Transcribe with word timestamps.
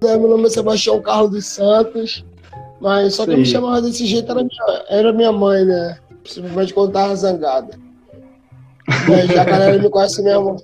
meu 0.00 0.28
nome 0.28 0.46
é 0.46 0.50
Sebastião 0.50 1.00
Carlos 1.00 1.30
dos 1.30 1.46
Santos, 1.46 2.24
mas 2.80 3.14
só 3.14 3.26
que 3.26 3.36
me 3.36 3.44
chamava 3.44 3.82
desse 3.82 4.06
jeito 4.06 4.30
era 4.30 4.42
minha, 4.42 4.84
era 4.88 5.12
minha 5.12 5.32
mãe, 5.32 5.64
né? 5.64 5.98
Simplesmente 6.24 6.74
quando 6.74 6.92
tava 6.92 7.16
zangada. 7.16 7.78
já 9.34 9.42
a 9.42 9.44
galera 9.44 9.78
me 9.78 9.90
conhece 9.90 10.22
mesmo, 10.22 10.56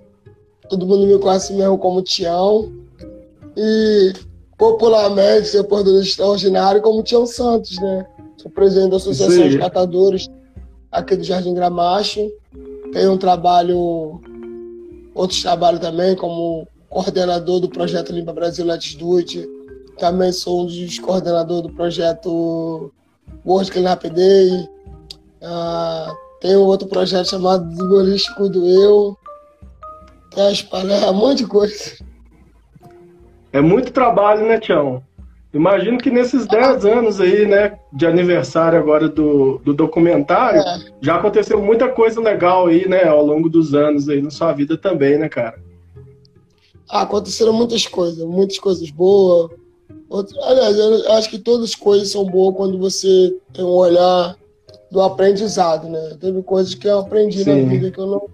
todo 0.69 0.87
mundo 0.87 1.07
me 1.07 1.19
conhece 1.19 1.53
mesmo 1.53 1.79
como 1.79 2.03
Tião. 2.03 2.73
E 3.57 4.13
popularmente, 4.57 5.53
depois 5.53 5.85
do 5.85 6.01
extraordinário, 6.01 6.81
como 6.81 7.03
Tião 7.03 7.27
Santos, 7.27 7.79
né? 7.79 8.07
Sou 8.37 8.51
presidente 8.51 8.91
da 8.91 8.97
Associação 8.97 9.49
de 9.49 9.59
Catadores 9.59 10.29
aqui 10.93 11.17
do 11.17 11.25
Jardim 11.25 11.55
Gramacho. 11.55 12.31
Tenho 12.93 13.13
um 13.13 13.19
trabalho, 13.19 14.21
outros 15.15 15.43
trabalhos 15.43 15.81
também, 15.81 16.15
como 16.15 16.67
coordenador 16.95 17.59
do 17.59 17.69
projeto 17.69 18.13
Limpa 18.13 18.33
Brasil 18.33 18.65
Latitude. 18.65 19.49
Também 19.99 20.31
sou 20.31 20.63
um 20.63 20.67
dos 20.67 20.99
coordenadores 21.01 21.63
do 21.63 21.73
projeto 21.73 22.93
World 23.45 23.73
Cleanup 23.73 24.09
Day. 24.11 24.69
Uh, 25.43 26.15
tem 26.41 26.57
um 26.57 26.61
outro 26.61 26.87
projeto 26.87 27.31
chamado 27.31 27.69
Dualístico 27.75 28.49
do 28.49 28.65
Eu. 28.65 29.19
Quer 30.31 30.53
espalhar 30.53 31.11
um 31.11 31.15
monte 31.15 31.39
de 31.39 31.47
coisa. 31.49 31.99
É 33.53 33.61
muito 33.61 33.93
trabalho, 33.93 34.47
né, 34.47 34.61
Tião? 34.61 35.03
Imagino 35.53 35.99
que 35.99 36.11
nesses 36.11 36.47
10 36.47 36.85
anos 36.85 37.21
aí, 37.21 37.47
né, 37.47 37.77
de 37.93 38.07
aniversário 38.07 38.79
agora 38.79 39.09
do, 39.09 39.59
do 39.65 39.73
documentário, 39.73 40.61
é. 40.61 40.79
já 41.01 41.17
aconteceu 41.17 41.61
muita 41.61 41.89
coisa 41.89 42.21
legal 42.21 42.67
aí, 42.67 42.89
né, 42.89 43.05
ao 43.05 43.25
longo 43.25 43.49
dos 43.49 43.75
anos 43.75 44.09
aí 44.09 44.21
na 44.21 44.31
sua 44.31 44.53
vida 44.53 44.77
também, 44.77 45.19
né, 45.19 45.29
cara? 45.29 45.57
Ah, 46.89 47.03
aconteceram 47.03 47.53
muitas 47.53 47.87
coisas, 47.87 48.25
muitas 48.25 48.59
coisas 48.59 48.91
boas. 48.91 49.51
Outras, 50.09 50.39
aliás, 50.45 50.77
eu 50.77 51.13
acho 51.13 51.31
que 51.31 51.39
todas 51.39 51.71
as 51.71 51.75
coisas 51.75 52.11
são 52.11 52.25
boas 52.25 52.57
quando 52.57 52.79
você 52.79 53.37
tem 53.53 53.65
um 53.65 53.69
olhar 53.69 54.37
do 54.91 55.01
aprendizado, 55.01 55.89
né? 55.89 56.17
Teve 56.21 56.43
coisas 56.43 56.75
que 56.75 56.87
eu 56.87 57.01
aprendi 57.01 57.43
Sim. 57.43 57.63
na 57.63 57.69
vida 57.69 57.91
que 57.91 57.99
eu 57.99 58.07
não 58.07 58.29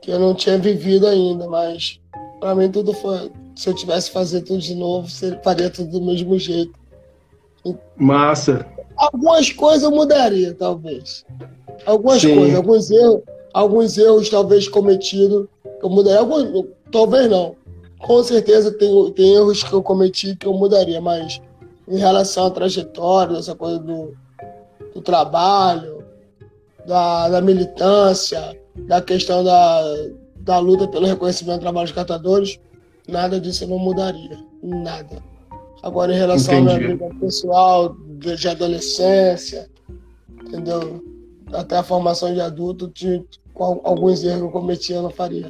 que 0.00 0.10
eu 0.12 0.20
não 0.20 0.34
tinha 0.34 0.56
vivido 0.56 1.06
ainda, 1.06 1.48
mas 1.48 1.98
para 2.38 2.54
mim 2.54 2.70
tudo 2.70 2.92
foi 2.92 3.30
se 3.56 3.70
eu 3.70 3.74
tivesse 3.74 4.10
fazer 4.10 4.42
tudo 4.42 4.60
de 4.60 4.74
novo, 4.74 5.08
faria 5.42 5.70
tudo 5.70 5.90
do 5.90 6.02
mesmo 6.02 6.38
jeito. 6.38 6.72
Massa. 7.96 8.66
Algumas 8.96 9.50
coisas 9.50 9.82
eu 9.82 9.90
mudaria, 9.90 10.54
talvez. 10.54 11.24
Algumas 11.86 12.20
Sim. 12.20 12.36
coisas, 12.36 12.54
alguns 12.54 12.90
erros, 12.90 13.22
alguns 13.52 13.98
erros 13.98 14.28
talvez 14.28 14.68
cometidos, 14.68 15.46
eu 15.82 15.88
mudaria. 15.88 16.20
Alguns, 16.20 16.66
talvez 16.90 17.28
não. 17.28 17.56
Com 17.98 18.22
certeza 18.22 18.70
tem, 18.72 19.12
tem 19.12 19.34
erros 19.34 19.62
que 19.62 19.72
eu 19.72 19.82
cometi 19.82 20.36
que 20.36 20.46
eu 20.46 20.52
mudaria, 20.52 21.00
mas 21.00 21.40
em 21.88 21.98
relação 21.98 22.46
à 22.46 22.50
trajetória, 22.50 23.38
essa 23.38 23.54
coisa 23.54 23.78
do, 23.78 24.14
do 24.94 25.00
trabalho, 25.00 26.04
da, 26.86 27.28
da 27.28 27.40
militância, 27.40 28.58
da 28.86 29.00
questão 29.00 29.42
da, 29.42 29.82
da 30.36 30.58
luta 30.58 30.86
pelo 30.88 31.06
reconhecimento 31.06 31.58
do 31.58 31.62
trabalho 31.62 31.86
dos 31.86 31.94
catadores, 31.94 32.60
nada 33.08 33.40
disso 33.40 33.64
eu 33.64 33.68
não 33.68 33.78
mudaria. 33.78 34.38
Nada. 34.62 35.22
Agora, 35.82 36.12
em 36.12 36.16
relação 36.16 36.54
Entendi. 36.54 36.70
à 36.70 36.78
minha 36.78 36.88
vida 36.96 37.20
pessoal, 37.20 37.96
de, 38.18 38.36
de, 38.36 38.48
adolescência, 38.48 39.68
entendeu? 40.44 41.02
Até 41.52 41.76
a 41.76 41.82
formação 41.82 42.32
de 42.32 42.40
adulto, 42.40 42.88
de, 42.88 43.24
alguns 43.54 44.24
erros 44.24 44.40
que 44.40 44.46
eu 44.46 44.50
cometi, 44.50 44.92
eu 44.92 45.02
não 45.02 45.10
faria. 45.10 45.48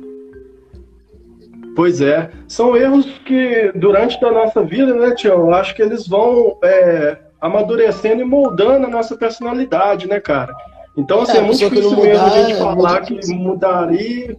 Pois 1.76 2.00
é. 2.00 2.30
São 2.48 2.74
erros 2.74 3.04
que, 3.26 3.70
durante 3.74 4.24
a 4.24 4.32
nossa 4.32 4.62
vida, 4.62 4.94
né, 4.94 5.14
Tião? 5.14 5.40
Eu 5.40 5.54
acho 5.54 5.74
que 5.74 5.82
eles 5.82 6.08
vão 6.08 6.56
é, 6.64 7.18
amadurecendo 7.38 8.22
e 8.22 8.24
moldando 8.24 8.86
a 8.86 8.90
nossa 8.90 9.14
personalidade, 9.14 10.08
né, 10.08 10.18
cara? 10.18 10.54
Então, 10.96 11.20
assim, 11.20 11.36
é, 11.36 11.40
é 11.40 11.42
muito 11.42 11.58
difícil 11.58 11.90
mudar, 11.90 12.02
mesmo 12.02 12.24
a 12.24 12.30
gente 12.30 12.52
é 12.52 12.56
falar 12.56 13.00
que 13.02 13.34
mudaria, 13.34 14.36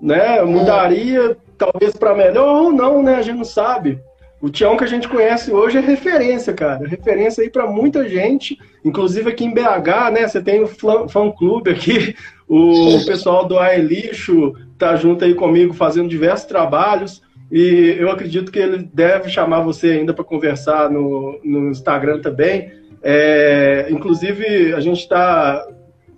né? 0.00 0.40
Mudaria 0.42 1.36
talvez 1.58 1.94
para 1.94 2.14
melhor 2.14 2.62
ou 2.62 2.72
não, 2.72 3.02
né? 3.02 3.16
A 3.16 3.22
gente 3.22 3.36
não 3.36 3.44
sabe. 3.44 4.00
O 4.46 4.48
Tião 4.48 4.76
que 4.76 4.84
a 4.84 4.86
gente 4.86 5.08
conhece 5.08 5.50
hoje 5.50 5.76
é 5.76 5.80
referência, 5.80 6.54
cara. 6.54 6.86
Referência 6.86 7.42
aí 7.42 7.50
para 7.50 7.66
muita 7.66 8.08
gente, 8.08 8.56
inclusive 8.84 9.28
aqui 9.28 9.44
em 9.44 9.52
BH, 9.52 10.12
né? 10.12 10.28
Você 10.28 10.40
tem 10.40 10.62
o 10.62 10.68
fã 10.68 11.32
clube 11.32 11.72
aqui, 11.72 12.14
o 12.46 13.04
pessoal 13.04 13.44
do 13.44 13.58
Ae 13.58 13.82
Lixo 13.82 14.54
tá 14.78 14.94
junto 14.94 15.24
aí 15.24 15.34
comigo 15.34 15.74
fazendo 15.74 16.08
diversos 16.08 16.46
trabalhos. 16.46 17.20
E 17.50 17.96
eu 17.98 18.08
acredito 18.08 18.52
que 18.52 18.60
ele 18.60 18.88
deve 18.94 19.28
chamar 19.30 19.62
você 19.62 19.88
ainda 19.88 20.14
para 20.14 20.22
conversar 20.22 20.88
no, 20.88 21.40
no 21.42 21.68
Instagram 21.72 22.20
também. 22.20 22.70
É, 23.02 23.88
inclusive, 23.90 24.72
a 24.74 24.78
gente 24.78 25.00
está 25.00 25.66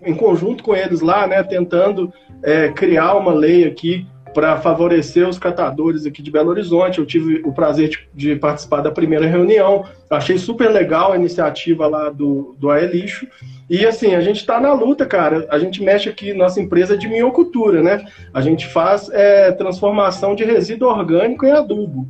em 0.05 0.15
conjunto 0.15 0.63
com 0.63 0.77
eles 0.77 1.01
lá, 1.01 1.27
né, 1.27 1.43
tentando 1.43 2.13
é, 2.43 2.69
criar 2.69 3.15
uma 3.15 3.33
lei 3.33 3.65
aqui 3.65 4.07
para 4.39 4.57
favorecer 4.61 5.29
os 5.29 5.37
catadores 5.37 6.07
aqui 6.07 6.23
de 6.23 6.31
Belo 6.31 6.51
Horizonte. 6.51 7.01
Eu 7.01 7.07
tive 7.07 7.43
o 7.45 7.53
prazer 7.53 7.89
de, 7.89 8.09
de, 8.15 8.37
participar 8.37 8.83
da 8.83 8.91
primeira 8.93 9.27
reunião. 9.27 9.85
Achei 10.09 10.39
super 10.39 10.71
legal 10.71 11.11
a 11.11 11.17
iniciativa 11.17 11.89
lá 11.89 12.09
do, 12.09 12.55
do 12.57 12.71
Aelixo. 12.71 13.27
E 13.69 13.85
assim, 13.85 14.15
a 14.15 14.21
gente 14.21 14.37
está 14.37 14.61
na 14.61 14.73
luta, 14.73 15.05
cara. 15.05 15.45
A 15.51 15.59
gente 15.59 15.83
mexe 15.83 16.09
aqui, 16.09 16.33
nossa 16.33 16.61
empresa 16.61 16.97
de 16.97 17.09
minhocultura, 17.09 17.83
né? 17.83 18.05
A 18.33 18.41
gente 18.41 18.69
faz 18.69 19.11
é, 19.11 19.51
transformação 19.51 20.37
de 20.37 20.45
resíduo 20.45 20.89
orgânico 20.89 21.45
em 21.45 21.51
adubo. 21.51 22.07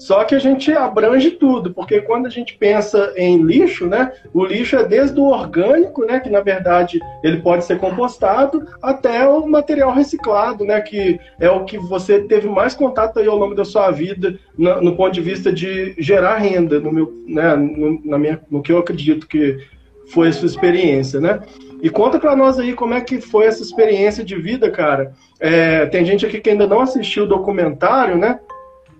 Só 0.00 0.24
que 0.24 0.34
a 0.34 0.38
gente 0.38 0.72
abrange 0.72 1.32
tudo, 1.32 1.74
porque 1.74 2.00
quando 2.00 2.24
a 2.24 2.30
gente 2.30 2.56
pensa 2.56 3.12
em 3.16 3.42
lixo, 3.42 3.86
né, 3.86 4.10
o 4.32 4.46
lixo 4.46 4.74
é 4.76 4.82
desde 4.82 5.20
o 5.20 5.26
orgânico, 5.26 6.06
né, 6.06 6.18
que 6.18 6.30
na 6.30 6.40
verdade 6.40 6.98
ele 7.22 7.42
pode 7.42 7.66
ser 7.66 7.78
compostado, 7.78 8.66
até 8.80 9.28
o 9.28 9.46
material 9.46 9.92
reciclado, 9.92 10.64
né, 10.64 10.80
que 10.80 11.20
é 11.38 11.50
o 11.50 11.66
que 11.66 11.76
você 11.76 12.20
teve 12.20 12.48
mais 12.48 12.74
contato 12.74 13.18
aí 13.18 13.26
ao 13.26 13.36
longo 13.36 13.54
da 13.54 13.64
sua 13.64 13.90
vida, 13.90 14.38
no, 14.56 14.80
no 14.80 14.96
ponto 14.96 15.12
de 15.12 15.20
vista 15.20 15.52
de 15.52 15.94
gerar 15.98 16.38
renda, 16.38 16.80
no 16.80 16.90
meu, 16.90 17.12
né, 17.28 17.54
no, 17.54 18.00
na 18.02 18.18
minha, 18.18 18.40
no 18.50 18.62
que 18.62 18.72
eu 18.72 18.78
acredito 18.78 19.28
que 19.28 19.58
foi 20.10 20.28
a 20.28 20.32
sua 20.32 20.46
experiência, 20.46 21.20
né? 21.20 21.40
E 21.82 21.88
conta 21.88 22.18
para 22.18 22.34
nós 22.34 22.58
aí 22.58 22.72
como 22.72 22.94
é 22.94 23.00
que 23.00 23.20
foi 23.20 23.46
essa 23.46 23.62
experiência 23.62 24.24
de 24.24 24.34
vida, 24.36 24.70
cara. 24.70 25.12
É, 25.38 25.86
tem 25.86 26.04
gente 26.04 26.26
aqui 26.26 26.40
que 26.40 26.50
ainda 26.50 26.66
não 26.66 26.80
assistiu 26.80 27.24
o 27.24 27.28
documentário, 27.28 28.18
né? 28.18 28.38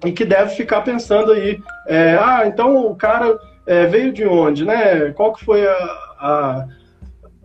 E 0.04 0.12
que 0.12 0.24
deve 0.24 0.54
ficar 0.54 0.80
pensando 0.82 1.32
aí, 1.32 1.60
é, 1.86 2.16
ah, 2.20 2.44
então 2.46 2.86
o 2.86 2.96
cara 2.96 3.38
é, 3.66 3.86
veio 3.86 4.12
de 4.12 4.26
onde, 4.26 4.64
né? 4.64 5.10
Qual 5.12 5.32
que 5.32 5.44
foi 5.44 5.66
a, 5.66 5.74
a, 6.18 6.68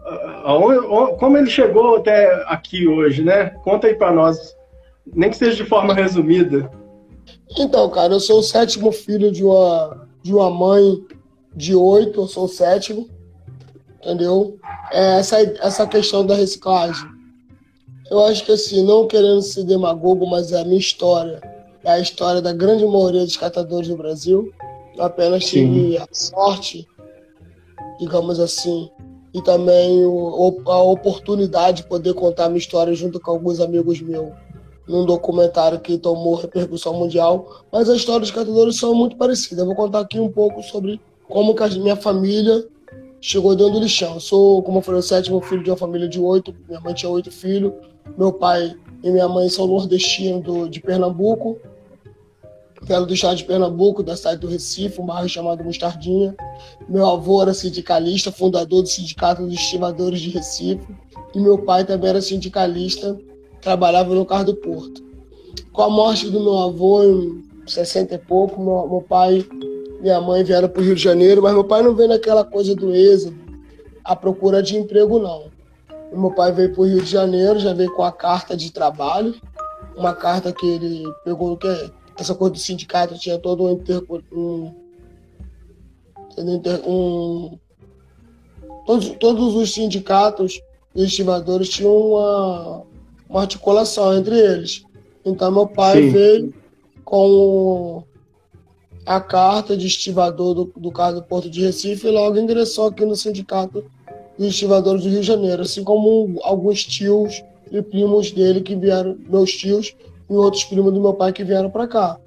a, 0.06 0.54
a, 0.54 1.16
como 1.20 1.38
ele 1.38 1.50
chegou 1.50 1.98
até 1.98 2.44
aqui 2.48 2.88
hoje, 2.88 3.24
né? 3.24 3.50
Conta 3.64 3.88
aí 3.88 3.96
para 3.96 4.14
nós, 4.14 4.56
nem 5.14 5.30
que 5.30 5.38
seja 5.38 5.56
de 5.56 5.70
forma 5.70 5.94
resumida. 5.94 6.70
Então, 7.58 7.90
cara, 7.90 8.14
eu 8.14 8.20
sou 8.20 8.40
o 8.40 8.44
sétimo 8.44 8.92
filho 8.92 9.32
de 9.32 9.44
uma 9.44 10.06
de 10.24 10.34
uma 10.34 10.50
mãe 10.50 11.04
de 11.56 11.76
oito, 11.76 12.22
eu 12.22 12.28
sou 12.28 12.46
o 12.46 12.50
sétimo, 12.50 13.08
entendeu? 14.02 14.58
É 14.92 15.20
essa 15.20 15.42
essa 15.42 15.86
questão 15.86 16.26
da 16.26 16.36
reciclagem. 16.36 17.08
Eu 18.10 18.24
acho 18.26 18.46
que 18.46 18.52
assim, 18.52 18.86
não 18.86 19.08
querendo 19.08 19.42
ser 19.42 19.64
demagogo, 19.64 20.26
mas 20.28 20.52
é 20.52 20.62
a 20.62 20.64
minha 20.64 20.80
história 20.80 21.42
é 21.86 21.92
a 21.92 22.00
história 22.00 22.42
da 22.42 22.52
grande 22.52 22.84
maioria 22.84 23.22
dos 23.22 23.38
catadores 23.38 23.88
do 23.88 23.96
Brasil. 23.96 24.52
Eu 24.98 25.04
apenas 25.04 25.46
tive 25.46 25.98
a 25.98 26.08
sorte, 26.12 26.88
digamos 28.00 28.40
assim, 28.40 28.90
e 29.32 29.42
também 29.44 30.04
o, 30.04 30.62
a 30.66 30.82
oportunidade 30.82 31.84
de 31.84 31.88
poder 31.88 32.16
contar 32.16 32.50
minha 32.50 32.58
história 32.58 32.94
junto 32.96 33.20
com 33.20 33.32
alguns 33.32 33.60
amigos 33.60 34.02
meus 34.02 34.34
num 34.88 35.06
documentário 35.06 35.80
que 35.80 35.98
tomou 35.98 36.36
repercussão 36.36 36.94
mundial. 36.94 37.64
Mas 37.72 37.90
as 37.90 37.98
histórias 37.98 38.30
dos 38.30 38.38
catadores 38.38 38.78
são 38.78 38.94
muito 38.94 39.16
parecidas. 39.16 39.60
Eu 39.60 39.66
vou 39.66 39.76
contar 39.76 40.00
aqui 40.00 40.20
um 40.20 40.32
pouco 40.32 40.62
sobre 40.64 41.00
como 41.28 41.56
que 41.56 41.64
a 41.64 41.68
minha 41.70 41.96
família 41.96 42.68
chegou 43.20 43.56
dentro 43.56 43.74
do 43.74 43.80
lixão. 43.80 44.16
Eu 44.16 44.20
sou, 44.20 44.62
como 44.64 44.78
eu 44.78 44.82
falei, 44.84 45.00
o 45.00 45.04
sétimo 45.04 45.42
filho 45.42 45.64
de 45.64 45.72
uma 45.72 45.78
família 45.78 46.08
de 46.08 46.20
oito. 46.20 46.54
Minha 46.68 46.80
mãe 46.82 46.94
tinha 46.94 47.10
oito 47.10 47.32
filhos. 47.32 47.74
Meu 48.16 48.32
pai 48.32 48.76
e 49.04 49.10
minha 49.10 49.28
mãe 49.28 49.50
são 49.50 49.66
nordestinos 49.66 50.44
do, 50.44 50.70
de 50.70 50.80
Pernambuco 50.80 51.60
era 52.88 53.06
do 53.06 53.14
estado 53.14 53.38
de 53.38 53.44
Pernambuco, 53.46 54.04
da 54.04 54.16
cidade 54.16 54.42
do 54.42 54.48
Recife, 54.48 55.02
um 55.02 55.06
bairro 55.06 55.28
chamado 55.28 55.64
Mostardinha. 55.64 56.36
Meu 56.88 57.06
avô 57.08 57.42
era 57.42 57.54
sindicalista, 57.54 58.32
fundador 58.32 58.84
do 58.84 58.88
Sindicato 58.88 59.44
dos 59.44 59.54
Estivadores 59.54 60.20
de 60.20 60.30
Recife. 60.30 60.86
E 61.34 61.40
meu 61.40 61.58
pai 61.58 61.84
também 61.84 62.10
era 62.10 62.22
sindicalista, 62.22 63.18
trabalhava 63.62 64.14
no 64.14 64.26
carro 64.26 64.46
do 64.46 64.56
Porto. 64.56 65.04
Com 65.72 65.82
a 65.82 65.90
morte 65.90 66.30
do 66.30 66.40
meu 66.40 66.58
avô, 66.58 67.04
em 67.04 67.44
60 67.66 68.16
e 68.16 68.18
pouco, 68.18 68.62
meu, 68.62 68.88
meu 68.88 69.02
pai 69.02 69.40
e 69.40 70.02
minha 70.02 70.22
mãe 70.22 70.44
vieram 70.44 70.70
para 70.70 70.82
o 70.82 70.86
Rio 70.86 70.96
de 70.96 71.02
Janeiro, 71.02 71.42
mas 71.42 71.54
meu 71.54 71.64
pai 71.64 71.82
não 71.82 71.96
veio 71.96 72.10
naquela 72.10 72.44
coisa 72.44 72.76
do 72.76 72.94
êxodo, 72.94 73.36
à 74.04 74.16
procura 74.16 74.62
de 74.62 74.78
emprego, 74.78 75.18
não. 75.18 75.46
Meu 76.14 76.32
pai 76.32 76.52
veio 76.52 76.72
para 76.72 76.82
o 76.82 76.86
Rio 76.86 77.02
de 77.02 77.10
Janeiro, 77.10 77.60
já 77.60 77.74
veio 77.74 77.94
com 77.96 78.04
a 78.04 78.12
carta 78.12 78.56
de 78.56 78.72
trabalho, 78.72 79.34
uma 79.98 80.14
carta 80.14 80.54
que 80.54 80.66
ele 80.66 81.04
pegou, 81.24 81.58
que 81.58 81.68
é 81.68 81.90
essa 82.18 82.34
coisa 82.34 82.54
do 82.54 82.60
sindicato 82.60 83.18
tinha 83.18 83.38
todo 83.38 83.66
um, 83.66 83.72
inter, 83.72 84.04
um, 84.32 84.72
um 86.88 87.60
todos, 88.86 89.10
todos 89.20 89.56
os 89.56 89.74
sindicatos 89.74 90.62
e 90.96 91.04
estivadores 91.04 91.70
tinham 91.70 91.96
uma, 91.96 92.84
uma 93.30 93.42
articulação 93.42 94.18
entre 94.18 94.38
eles. 94.38 94.84
Então 95.26 95.52
meu 95.52 95.68
pai 95.68 96.04
Sim. 96.04 96.10
veio 96.10 96.54
com 97.04 98.04
a 99.06 99.20
carta 99.20 99.76
de 99.76 99.88
estivador 99.88 100.56
do, 100.56 100.74
do 100.78 100.92
carro 100.92 101.16
do 101.16 101.24
Porto 101.24 101.50
de 101.50 101.62
Recife 101.62 102.08
e 102.08 102.12
logo 102.12 102.38
ingressou 102.38 102.88
aqui 102.88 103.06
no 103.06 103.16
sindicato 103.16 103.84
dos 104.38 104.48
estivadores 104.48 105.04
do 105.04 105.10
Rio 105.10 105.22
de 105.22 105.28
Janeiro, 105.28 105.62
assim 105.62 105.84
como 105.84 106.40
alguns 106.44 106.84
tios 106.84 107.44
e 107.72 107.82
primos 107.82 108.32
dele 108.32 108.62
que 108.62 108.76
vieram, 108.76 109.18
meus 109.30 109.52
tios 109.52 109.96
e 110.30 110.34
outros 110.34 110.64
primos 110.64 110.94
do 110.94 111.02
meu 111.02 111.14
pai 111.14 111.32
que 111.32 111.44
vieram 111.44 111.70
para 111.70 111.88
cá. 111.88 112.20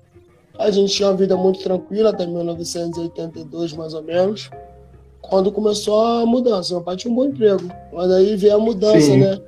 A 0.59 0.71
gente 0.71 0.93
tinha 0.93 1.09
uma 1.09 1.17
vida 1.17 1.37
muito 1.37 1.61
tranquila 1.61 2.11
até 2.11 2.27
1982, 2.27 3.73
mais 3.75 3.95
ou 3.95 4.03
menos, 4.03 4.51
quando 5.21 5.53
começou 5.53 6.01
a 6.01 6.27
mudança. 6.27 6.75
Meu 6.75 6.83
pai 6.83 6.97
tinha 6.97 7.13
um 7.13 7.15
bom 7.15 7.27
emprego, 7.27 7.63
mas 7.93 8.11
aí 8.11 8.35
veio 8.37 8.57
a 8.57 8.59
mudança, 8.59 9.01
Sim. 9.01 9.21
né? 9.21 9.41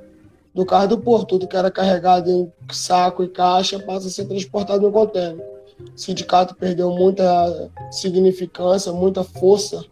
Do 0.53 0.65
carro 0.65 0.87
do 0.87 0.97
porto, 0.97 1.27
tudo 1.27 1.47
que 1.47 1.55
era 1.55 1.71
carregado 1.71 2.29
em 2.29 2.51
saco 2.71 3.23
e 3.23 3.27
caixa 3.27 3.79
passa 3.79 4.07
a 4.07 4.11
ser 4.11 4.25
transportado 4.25 4.81
no 4.81 4.91
contêiner. 4.91 5.45
O 5.95 5.99
sindicato 5.99 6.55
perdeu 6.55 6.91
muita 6.91 7.69
significância, 7.89 8.91
muita 8.91 9.23
força, 9.23 9.83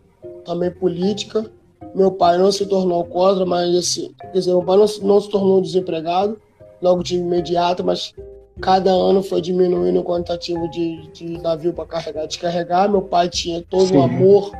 também 0.45 0.69
política. 0.71 1.49
Meu 1.95 2.11
pai 2.11 2.37
não 2.37 2.51
se 2.51 2.65
tornou 2.65 3.03
contra, 3.05 3.45
mas 3.45 3.73
assim, 3.75 4.13
quer 4.19 4.31
dizer, 4.31 4.51
meu 4.51 4.63
pai 4.63 4.77
não, 4.77 4.85
não 5.01 5.21
se 5.21 5.29
tornou 5.29 5.61
desempregado 5.61 6.39
logo 6.81 7.03
de 7.03 7.15
imediato, 7.15 7.83
mas 7.83 8.13
cada 8.61 8.91
ano 8.91 9.23
foi 9.23 9.41
diminuindo 9.41 9.99
o 9.99 10.03
quantitativo 10.03 10.69
de, 10.69 11.07
de 11.13 11.41
navio 11.41 11.73
para 11.73 11.85
carregar 11.85 12.25
e 12.25 12.27
descarregar. 12.27 12.89
Meu 12.89 13.01
pai 13.01 13.29
tinha 13.29 13.63
todo 13.69 13.87
Sim. 13.87 13.97
um 13.97 14.03
amor 14.03 14.51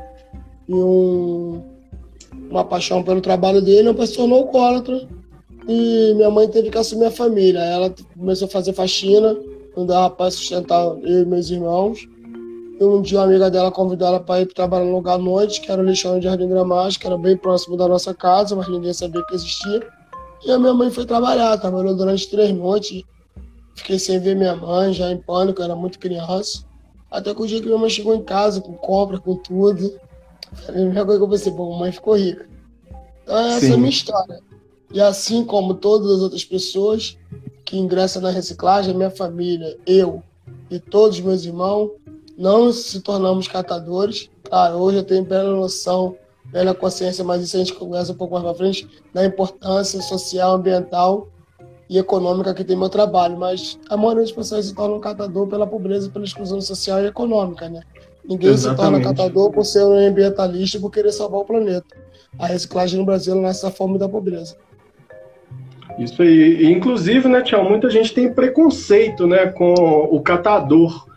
e 0.67 0.73
um, 0.73 1.61
uma 2.49 2.63
paixão 2.63 3.03
pelo 3.03 3.21
trabalho 3.21 3.61
dele, 3.61 3.93
pai 3.93 4.07
se 4.07 4.15
tornou 4.15 4.39
alcoólatra 4.39 5.07
e 5.67 6.13
minha 6.15 6.29
mãe 6.29 6.47
teve 6.47 6.69
que 6.69 6.77
assumir 6.77 7.05
a 7.05 7.11
família. 7.11 7.59
Ela 7.59 7.93
começou 8.17 8.47
a 8.47 8.51
fazer 8.51 8.73
faxina, 8.73 9.37
não 9.75 9.85
dava 9.85 10.09
para 10.09 10.31
sustentar 10.31 10.83
eu 11.03 11.21
e 11.21 11.25
meus 11.25 11.49
irmãos. 11.49 12.07
E 12.79 12.83
um 12.83 13.01
dia 13.01 13.19
uma 13.19 13.25
amiga 13.25 13.51
dela 13.51 13.69
convidou 13.69 14.07
ela 14.07 14.19
para 14.21 14.41
ir 14.41 14.45
trabalhar 14.47 14.85
no 14.85 14.93
lugar 14.93 15.15
à 15.15 15.17
noite, 15.17 15.59
que 15.59 15.69
era 15.69 15.81
o 15.81 15.85
lixão 15.85 16.17
de 16.17 16.25
Jardim 16.25 16.47
Gramático, 16.47 17.01
que 17.01 17.07
era 17.07 17.17
bem 17.17 17.35
próximo 17.35 17.75
da 17.75 17.87
nossa 17.87 18.13
casa, 18.13 18.55
mas 18.55 18.69
ninguém 18.69 18.93
sabia 18.93 19.21
que 19.25 19.35
existia. 19.35 19.85
E 20.45 20.51
a 20.51 20.57
minha 20.57 20.73
mãe 20.73 20.89
foi 20.89 21.05
trabalhar, 21.05 21.57
trabalhou 21.57 21.93
durante 21.93 22.29
três 22.29 22.51
noites. 22.53 23.03
Fiquei 23.79 23.97
sem 23.97 24.19
ver 24.19 24.35
minha 24.35 24.55
mãe, 24.55 24.91
já 24.93 25.09
em 25.09 25.17
pânico, 25.17 25.61
era 25.61 25.73
muito 25.73 25.99
criança. 25.99 26.65
Até 27.09 27.33
que 27.33 27.41
o 27.41 27.47
dia 27.47 27.61
que 27.61 27.65
minha 27.65 27.77
mãe 27.77 27.89
chegou 27.89 28.13
em 28.13 28.21
casa, 28.21 28.59
com 28.59 28.73
compra, 28.73 29.17
com 29.17 29.35
tudo. 29.35 29.97
A 30.67 30.71
primeira 30.71 31.05
coisa 31.05 31.17
que 31.17 31.23
eu 31.23 31.29
pensei, 31.29 31.51
bom, 31.53 31.77
mãe 31.77 31.91
ficou 31.91 32.17
rica. 32.17 32.47
Então 33.23 33.37
essa 33.37 33.61
Sim. 33.61 33.71
é 33.71 33.73
a 33.75 33.77
minha 33.77 33.89
história. 33.89 34.41
E 34.93 34.99
assim 34.99 35.45
como 35.45 35.75
todas 35.75 36.11
as 36.11 36.19
outras 36.19 36.43
pessoas 36.43 37.17
que 37.63 37.77
ingressam 37.77 38.21
na 38.21 38.31
reciclagem, 38.31 38.93
minha 38.93 39.09
família, 39.09 39.77
eu 39.87 40.21
e 40.69 40.77
todos 40.77 41.17
os 41.17 41.23
meus 41.23 41.45
irmãos, 41.45 41.91
não 42.37 42.73
se 42.73 42.99
tornamos 42.99 43.47
catadores. 43.47 44.29
Claro, 44.43 44.75
hoje 44.75 44.97
eu 44.97 45.03
tenho 45.03 45.25
plena 45.25 45.51
noção, 45.51 46.17
plena 46.51 46.73
consciência, 46.73 47.23
mas 47.23 47.43
isso 47.43 47.55
a 47.55 47.59
gente 47.59 47.73
conversa 47.73 48.11
um 48.11 48.15
pouco 48.15 48.33
mais 48.33 48.43
para 48.43 48.55
frente, 48.55 48.87
da 49.13 49.25
importância 49.25 50.01
social, 50.01 50.55
ambiental 50.55 51.29
e 51.89 51.97
econômica 51.97 52.53
que 52.53 52.63
tem 52.63 52.77
meu 52.77 52.89
trabalho, 52.89 53.37
mas 53.37 53.79
a 53.89 53.97
maioria 53.97 54.21
das 54.21 54.31
pessoas 54.31 54.67
se 54.67 54.75
torna 54.75 54.95
um 54.95 54.99
catador 54.99 55.47
pela 55.47 55.65
pobreza, 55.65 56.09
pela 56.09 56.23
exclusão 56.23 56.61
social 56.61 57.01
e 57.01 57.07
econômica, 57.07 57.67
né? 57.67 57.81
Ninguém 58.23 58.51
Exatamente. 58.51 58.77
se 58.77 58.91
torna 58.91 59.15
catador 59.15 59.51
por 59.51 59.65
ser 59.65 59.83
um 59.83 59.93
ambientalista 59.93 60.77
e 60.77 60.79
por 60.79 60.91
querer 60.91 61.11
salvar 61.11 61.41
o 61.41 61.45
planeta. 61.45 61.97
A 62.37 62.45
reciclagem 62.45 62.99
no 62.99 63.05
Brasil 63.05 63.35
é 63.35 63.41
nessa 63.41 63.71
fome 63.71 63.97
da 63.97 64.07
pobreza. 64.07 64.55
Isso 65.97 66.21
aí. 66.21 66.71
Inclusive, 66.71 67.27
né, 67.27 67.41
Tião, 67.41 67.67
muita 67.67 67.89
gente 67.89 68.13
tem 68.13 68.31
preconceito 68.31 69.25
né, 69.25 69.47
com 69.47 69.73
o 69.73 70.21
catador. 70.21 71.07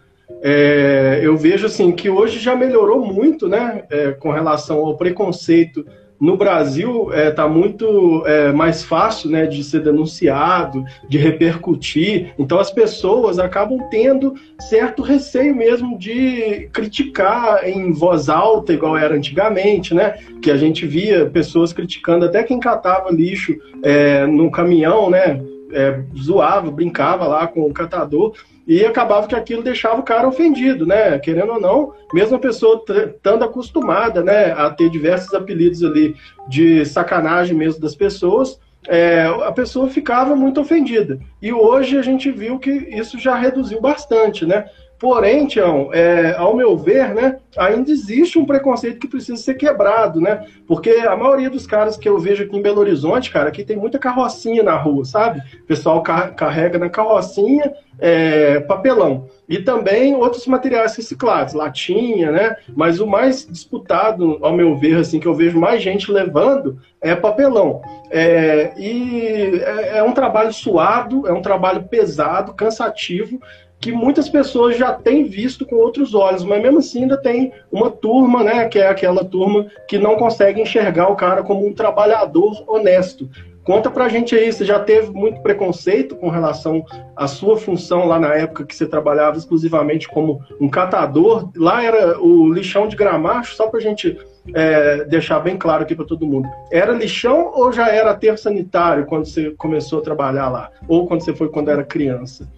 É, 0.43 1.21
eu 1.23 1.37
vejo 1.37 1.67
assim 1.67 1.93
que 1.93 2.09
hoje 2.09 2.39
já 2.39 2.57
melhorou 2.57 3.05
muito 3.05 3.47
né, 3.47 3.85
é, 3.91 4.13
com 4.13 4.33
relação 4.33 4.79
ao 4.79 4.97
preconceito 4.97 5.87
no 6.23 6.37
Brasil 6.37 7.09
está 7.11 7.21
é, 7.21 7.31
tá 7.33 7.49
muito 7.49 8.23
é, 8.25 8.53
mais 8.53 8.85
fácil 8.85 9.29
né, 9.29 9.45
de 9.45 9.65
ser 9.65 9.81
denunciado, 9.81 10.85
de 11.09 11.19
repercutir. 11.19 12.33
Então 12.39 12.61
as 12.61 12.71
pessoas 12.71 13.41
acabam 13.41 13.81
tendo 13.91 14.35
certo 14.69 15.03
receio 15.03 15.53
mesmo 15.53 15.99
de 15.99 16.69
criticar 16.73 17.69
em 17.69 17.91
voz 17.91 18.29
alta, 18.29 18.73
igual 18.73 18.97
era 18.97 19.17
antigamente, 19.17 19.93
né? 19.95 20.15
Que 20.41 20.53
a 20.53 20.57
gente 20.57 20.87
via 20.87 21.27
pessoas 21.27 21.73
criticando 21.73 22.25
até 22.25 22.45
quem 22.45 22.61
catava 22.61 23.11
lixo 23.11 23.57
é, 23.83 24.25
no 24.25 24.49
caminhão, 24.49 25.11
né? 25.11 25.43
É, 25.73 26.03
zoava, 26.17 26.71
brincava 26.71 27.27
lá 27.27 27.47
com 27.47 27.63
o 27.63 27.73
catador 27.73 28.35
e 28.67 28.85
acabava 28.85 29.27
que 29.27 29.35
aquilo 29.35 29.63
deixava 29.63 30.01
o 30.01 30.05
cara 30.05 30.29
ofendido, 30.29 30.87
né? 30.87 31.19
Querendo 31.19 31.53
ou 31.53 31.61
não, 31.61 31.93
mesmo 32.13 32.37
a 32.37 32.41
pessoa 32.41 32.83
estando 32.89 33.45
acostumada, 33.45 34.23
né, 34.23 34.53
a 34.53 34.71
ter 34.71 34.89
diversos 34.89 35.35
apelidos 35.35 35.83
ali 35.83 36.15
de 36.49 36.85
sacanagem 36.85 37.57
mesmo 37.57 37.81
das 37.81 37.95
pessoas, 37.95 38.61
é, 38.89 39.27
a 39.45 39.53
pessoa 39.53 39.89
ficava 39.89 40.35
muito 40.35 40.61
ofendida. 40.61 41.19
E 41.41 41.53
hoje 41.53 41.97
a 41.99 42.03
gente 42.03 42.31
viu 42.31 42.59
que 42.59 42.71
isso 42.71 43.19
já 43.19 43.35
reduziu 43.37 43.81
bastante, 43.81 44.45
né? 44.45 44.67
Porém, 45.03 45.49
Tião, 45.49 45.91
é, 45.93 46.33
ao 46.39 46.55
meu 46.55 46.77
ver, 46.77 47.13
né, 47.13 47.41
ainda 47.59 47.91
existe 47.91 48.39
um 48.39 48.47
preconceito 48.47 49.01
que 49.01 49.09
precisa 49.09 49.37
ser 49.37 49.55
quebrado, 49.55 50.21
né? 50.21 50.47
Porque 50.65 50.91
a 50.91 51.17
maioria 51.17 51.51
dos 51.51 51.67
caras 51.67 51.97
que 51.97 52.09
eu 52.09 52.21
vejo 52.21 52.45
aqui 52.45 52.57
em 52.57 52.63
Belo 52.63 52.79
Horizonte, 52.79 53.29
cara, 53.29 53.49
aqui 53.49 53.65
tem 53.65 53.77
muita 53.77 53.99
carrocinha 53.99 54.63
na 54.63 54.77
rua, 54.77 55.05
sabe? 55.05 55.43
O 55.65 55.67
pessoal 55.67 56.05
car 56.05 56.37
carrega 56.37 56.79
na 56.79 56.89
carrocinha 56.89 57.73
é, 57.99 58.61
papelão. 58.61 59.29
E 59.49 59.59
também 59.59 60.15
outros 60.15 60.47
materiais 60.47 60.95
reciclados, 60.95 61.53
latinha, 61.53 62.31
né? 62.31 62.57
Mas 62.77 63.01
o 63.01 63.07
mais 63.07 63.45
disputado, 63.45 64.39
ao 64.41 64.53
meu 64.53 64.77
ver, 64.77 64.99
assim, 64.99 65.19
que 65.19 65.27
eu 65.27 65.35
vejo 65.35 65.59
mais 65.59 65.83
gente 65.83 66.13
levando, 66.13 66.79
é 67.01 67.13
papelão. 67.17 67.83
É, 68.09 68.73
e 68.79 69.61
é, 69.65 69.99
é 69.99 70.03
um 70.05 70.13
trabalho 70.13 70.53
suado, 70.53 71.27
é 71.27 71.33
um 71.33 71.43
trabalho 71.43 71.83
pesado, 71.89 72.55
cansativo, 72.55 73.41
que 73.83 73.91
muitas 73.91 74.29
pessoas 74.29 74.79
já 74.79 74.93
têm 74.93 75.25
visto 75.25 75.67
com 75.67 75.75
outros 75.75 76.15
olhos, 76.15 76.45
mas 76.45 76.63
mesmo 76.63 76.79
assim 76.79 77.03
ainda 77.03 77.17
tem 77.17 77.53
uma 77.71 77.91
turma, 77.91 78.45
né, 78.45 78.69
que 78.69 78.79
é 78.79 78.87
aquela 78.87 79.25
turma 79.25 79.67
que 79.89 79.99
não 79.99 80.15
consegue 80.15 80.63
enxergar 80.63 81.09
o 81.09 81.17
cara 81.17 81.43
como 81.43 81.67
um 81.67 81.75
trabalhador 81.75 82.63
honesto. 82.69 83.29
Conta 83.65 83.91
pra 83.91 84.09
gente 84.09 84.35
aí, 84.37 84.53
você 84.53 84.65
já 84.65 84.79
teve 84.79 85.11
muito 85.11 85.41
preconceito 85.41 86.15
com 86.17 86.29
relação 86.29 86.85
à 87.17 87.27
sua 87.27 87.57
função 87.57 88.07
lá 88.07 88.19
na 88.19 88.35
época 88.35 88.65
que 88.65 88.75
você 88.75 88.87
trabalhava 88.87 89.37
exclusivamente 89.37 90.09
como 90.09 90.41
um 90.61 90.69
catador? 90.69 91.51
Lá 91.57 91.83
era 91.83 92.21
o 92.21 92.53
lixão 92.53 92.87
de 92.87 92.97
gramacho, 92.97 93.55
só 93.57 93.69
pra 93.69 93.81
gente 93.81 94.17
é, 94.55 95.05
deixar 95.05 95.41
bem 95.41 95.57
claro 95.57 95.83
aqui 95.83 95.95
para 95.95 96.05
todo 96.05 96.27
mundo. 96.27 96.49
Era 96.71 96.93
lixão 96.93 97.53
ou 97.55 97.73
já 97.73 97.89
era 97.89 98.11
aterro 98.11 98.39
sanitário 98.39 99.07
quando 99.07 99.27
você 99.27 99.51
começou 99.53 100.01
a 100.01 100.03
trabalhar 100.03 100.49
lá? 100.49 100.71
Ou 100.89 101.07
quando 101.07 101.25
você 101.25 101.33
foi 101.33 101.49
quando 101.49 101.71
era 101.71 101.85
criança? 101.85 102.49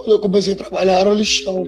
Quando 0.00 0.12
eu 0.12 0.18
comecei 0.18 0.54
a 0.54 0.56
trabalhar, 0.56 1.00
era 1.00 1.10
lixão. 1.10 1.64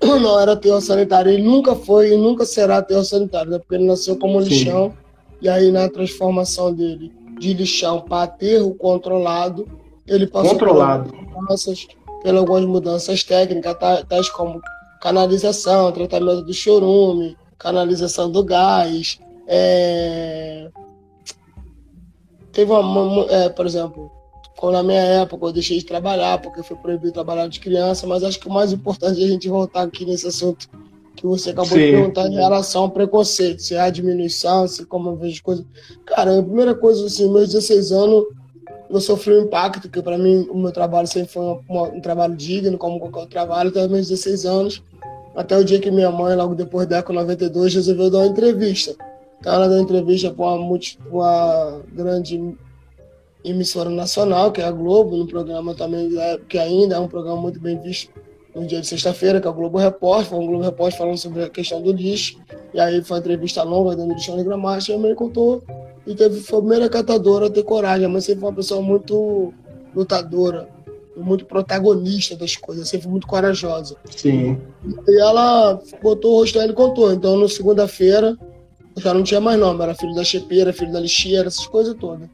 Não 0.02 0.38
era 0.38 0.52
aterro 0.52 0.80
sanitário. 0.80 1.30
Ele 1.30 1.42
nunca 1.42 1.74
foi 1.74 2.12
e 2.12 2.16
nunca 2.16 2.44
será 2.44 2.78
aterro 2.78 3.04
sanitário, 3.04 3.50
né? 3.50 3.58
porque 3.58 3.74
ele 3.74 3.86
nasceu 3.86 4.16
como 4.16 4.40
lixão. 4.40 4.90
Sim. 4.90 4.96
E 5.42 5.48
aí, 5.48 5.70
na 5.70 5.88
transformação 5.88 6.72
dele 6.72 7.12
de 7.38 7.52
lixão 7.52 8.00
para 8.00 8.22
aterro 8.22 8.74
controlado, 8.74 9.68
ele 10.06 10.26
passou 10.26 10.52
controlado. 10.52 11.10
por 11.10 11.32
mudanças, 11.32 11.86
pelas 12.22 12.40
algumas 12.40 12.64
mudanças 12.64 13.22
técnicas, 13.22 13.76
tais 14.08 14.30
como 14.30 14.60
canalização, 15.00 15.92
tratamento 15.92 16.42
do 16.42 16.54
chorume, 16.54 17.36
canalização 17.58 18.30
do 18.30 18.42
gás. 18.42 19.18
É... 19.46 20.68
Teve 22.52 22.72
uma, 22.72 22.80
uma 22.80 23.24
é, 23.30 23.48
por 23.50 23.66
exemplo, 23.66 24.10
como 24.56 24.72
na 24.72 24.82
minha 24.82 25.00
época 25.00 25.46
eu 25.46 25.52
deixei 25.52 25.78
de 25.78 25.84
trabalhar 25.84 26.40
porque 26.40 26.62
foi 26.62 26.76
proibido 26.76 27.12
trabalhar 27.12 27.46
de 27.46 27.60
criança, 27.60 28.06
mas 28.06 28.24
acho 28.24 28.40
que 28.40 28.48
o 28.48 28.52
mais 28.52 28.72
importante 28.72 29.20
é 29.20 29.24
a 29.24 29.28
gente 29.28 29.48
voltar 29.48 29.82
aqui 29.82 30.04
nesse 30.04 30.26
assunto 30.26 30.68
que 31.14 31.26
você 31.26 31.50
acabou 31.50 31.70
Sim. 31.70 31.86
de 31.86 31.90
perguntar 31.92 32.26
em 32.26 32.34
relação 32.34 32.82
ao 32.82 32.90
preconceito, 32.90 33.62
se 33.62 33.76
há 33.76 33.88
diminuição, 33.90 34.68
se 34.68 34.84
como 34.84 35.10
eu 35.10 35.16
vejo 35.16 35.42
coisas. 35.42 35.64
Cara, 36.04 36.38
a 36.38 36.42
primeira 36.42 36.74
coisa, 36.74 37.06
assim, 37.06 37.30
meus 37.30 37.48
16 37.48 37.92
anos, 37.92 38.24
eu 38.88 39.00
sofri 39.00 39.34
um 39.34 39.42
impacto, 39.42 39.88
porque 39.88 40.02
para 40.02 40.18
mim 40.18 40.46
o 40.50 40.56
meu 40.56 40.70
trabalho 40.70 41.06
sempre 41.06 41.32
foi 41.32 41.42
um, 41.42 41.60
um, 41.68 42.00
trabalho 42.00 42.36
digno, 42.36 42.78
como 42.78 43.00
qualquer 43.00 43.20
outro 43.20 43.32
trabalho, 43.32 43.70
até 43.70 43.88
meus 43.88 44.08
16 44.08 44.46
anos, 44.46 44.82
até 45.34 45.56
o 45.56 45.64
dia 45.64 45.80
que 45.80 45.90
minha 45.90 46.10
mãe, 46.10 46.36
logo 46.36 46.54
depois 46.54 46.86
da 46.86 46.98
ECO 46.98 47.12
92, 47.12 47.74
resolveu 47.74 48.10
dar 48.10 48.18
uma 48.18 48.26
entrevista. 48.26 48.94
Então 49.40 49.54
ela 49.54 49.68
deu 49.68 49.78
uma 49.78 49.82
entrevista 49.82 50.30
para 50.30 50.44
uma, 50.44 50.78
uma 51.10 51.80
grande 51.92 52.56
emissora 53.48 53.90
nacional, 53.90 54.50
que 54.50 54.60
é 54.60 54.64
a 54.64 54.70
Globo, 54.70 55.16
no 55.16 55.26
programa 55.26 55.74
também, 55.74 56.10
é, 56.18 56.38
que 56.48 56.58
ainda 56.58 56.96
é 56.96 56.98
um 56.98 57.08
programa 57.08 57.40
muito 57.40 57.60
bem 57.60 57.78
visto 57.80 58.10
no 58.54 58.66
dia 58.66 58.80
de 58.80 58.86
sexta-feira, 58.86 59.40
que 59.40 59.46
é 59.46 59.50
o 59.50 59.54
Globo 59.54 59.78
Repórter, 59.78 60.30
foi 60.30 60.38
um 60.38 60.46
Globo 60.46 60.64
Repórter 60.64 60.98
falando 60.98 61.18
sobre 61.18 61.44
a 61.44 61.50
questão 61.50 61.82
do 61.82 61.92
lixo, 61.92 62.38
e 62.72 62.80
aí 62.80 63.02
foi 63.04 63.16
uma 63.16 63.20
entrevista 63.20 63.62
longa 63.62 63.94
dando 63.94 64.14
lixo 64.14 64.34
na 64.34 64.42
gramática, 64.42 64.92
e 64.92 64.94
a 64.94 64.98
mãe 64.98 65.14
contou, 65.14 65.62
e 66.06 66.14
teve, 66.14 66.40
foi 66.40 66.58
a 66.58 66.62
primeira 66.62 66.88
catadora 66.88 67.46
a 67.46 67.50
ter 67.50 67.62
coragem, 67.62 68.06
a 68.06 68.08
mãe 68.08 68.20
sempre 68.20 68.40
foi 68.40 68.48
uma 68.48 68.56
pessoa 68.56 68.80
muito 68.80 69.52
lutadora, 69.94 70.68
muito 71.16 71.44
protagonista 71.44 72.34
das 72.34 72.56
coisas, 72.56 72.88
sempre 72.88 73.08
muito 73.08 73.26
corajosa. 73.26 73.96
Sim. 74.10 74.58
E 75.06 75.20
ela 75.20 75.80
botou 76.02 76.34
o 76.34 76.40
rosto 76.40 76.58
dela 76.58 76.72
e 76.72 76.74
contou, 76.74 77.12
então 77.12 77.38
na 77.38 77.48
segunda-feira, 77.48 78.36
já 78.96 79.12
não 79.12 79.22
tinha 79.22 79.40
mais 79.40 79.58
nome, 79.60 79.82
era 79.82 79.94
filho 79.94 80.14
da 80.14 80.24
chepeira, 80.24 80.72
filho 80.72 80.92
da 80.92 81.00
lixeira, 81.00 81.48
essas 81.48 81.66
coisas 81.66 81.94
todas. 81.94 82.28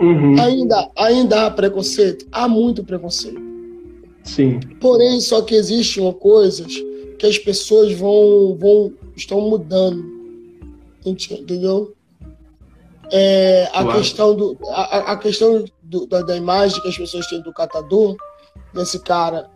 Uhum. 0.00 0.40
Ainda, 0.40 0.90
ainda 0.96 1.46
há 1.46 1.50
preconceito? 1.50 2.26
Há 2.30 2.48
muito 2.48 2.84
preconceito. 2.84 3.40
Sim. 4.22 4.60
Porém, 4.80 5.20
só 5.20 5.42
que 5.42 5.54
existe 5.54 6.00
uma 6.00 6.12
coisa 6.12 6.64
que 7.18 7.26
as 7.26 7.38
pessoas 7.38 7.92
vão, 7.92 8.56
vão 8.56 8.92
estão 9.16 9.40
mudando. 9.40 10.04
Entendeu? 11.04 11.94
É, 13.10 13.68
a, 13.72 13.82
claro. 13.82 13.98
questão 13.98 14.36
do, 14.36 14.58
a, 14.68 15.12
a 15.12 15.16
questão 15.16 15.64
do, 15.82 16.06
da, 16.06 16.20
da, 16.20 16.36
imagem 16.36 16.80
que 16.82 16.88
as 16.88 16.98
pessoas 16.98 17.26
têm 17.26 17.40
do 17.40 17.52
catador, 17.52 18.16
desse 18.74 18.98
cara, 18.98 19.48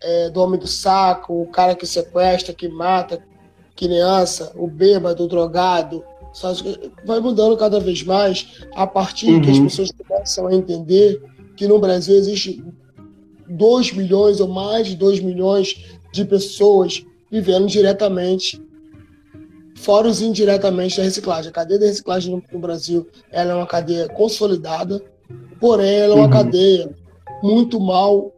é, 0.00 0.30
do 0.30 0.40
homem 0.40 0.60
do 0.60 0.68
saco, 0.68 1.42
o 1.42 1.46
cara 1.48 1.74
que 1.74 1.86
sequestra, 1.86 2.54
que 2.54 2.68
mata 2.68 3.20
criança, 3.74 4.52
o 4.56 4.66
bêbado, 4.66 5.24
o 5.24 5.28
drogado, 5.28 6.04
vai 7.04 7.20
mudando 7.20 7.56
cada 7.56 7.80
vez 7.80 8.02
mais 8.02 8.46
a 8.74 8.86
partir 8.86 9.30
uhum. 9.30 9.40
que 9.40 9.50
as 9.50 9.56
uhum. 9.58 9.64
pessoas 9.64 9.90
começam 9.92 10.46
a 10.46 10.54
entender 10.54 11.22
que 11.56 11.66
no 11.66 11.78
Brasil 11.78 12.16
existe 12.16 12.62
2 13.48 13.92
milhões 13.92 14.40
ou 14.40 14.48
mais 14.48 14.86
de 14.86 14.96
2 14.96 15.20
milhões 15.20 15.84
de 16.12 16.24
pessoas 16.24 17.04
vivendo 17.30 17.66
diretamente, 17.66 18.62
fora 19.74 20.08
os 20.08 20.20
indiretamente 20.20 20.96
da 20.96 21.02
reciclagem. 21.02 21.50
A 21.50 21.52
cadeia 21.52 21.80
da 21.80 21.86
reciclagem 21.86 22.34
no, 22.34 22.42
no 22.52 22.58
Brasil 22.58 23.06
ela 23.30 23.52
é 23.52 23.54
uma 23.54 23.66
cadeia 23.66 24.08
consolidada, 24.08 25.02
porém 25.60 25.96
ela 25.96 26.14
é 26.14 26.16
uma 26.16 26.24
uhum. 26.24 26.30
cadeia 26.30 26.90
muito 27.42 27.78
mal 27.78 28.32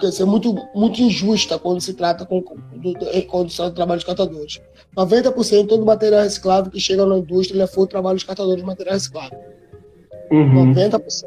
quer 0.00 0.08
dizer, 0.08 0.24
muito, 0.24 0.54
muito 0.74 1.00
injusta 1.00 1.58
quando 1.58 1.80
se 1.80 1.94
trata 1.94 2.24
com, 2.24 2.40
do, 2.40 2.94
quando 3.28 3.50
se 3.50 3.56
trata 3.56 3.70
do 3.70 3.76
trabalho 3.76 4.00
de 4.00 4.06
catadores. 4.06 4.60
90% 4.96 5.62
de 5.62 5.68
todo 5.68 5.82
o 5.82 5.86
material 5.86 6.22
reciclável 6.22 6.70
que 6.70 6.80
chega 6.80 7.06
na 7.06 7.18
indústria 7.18 7.62
é 7.62 7.66
fruto 7.66 7.86
do 7.86 7.90
trabalho 7.90 8.18
de 8.18 8.24
catadores 8.24 8.60
de 8.60 8.66
material 8.66 8.94
reciclável. 8.94 9.38
Uhum. 10.30 10.74
90%. 10.74 11.24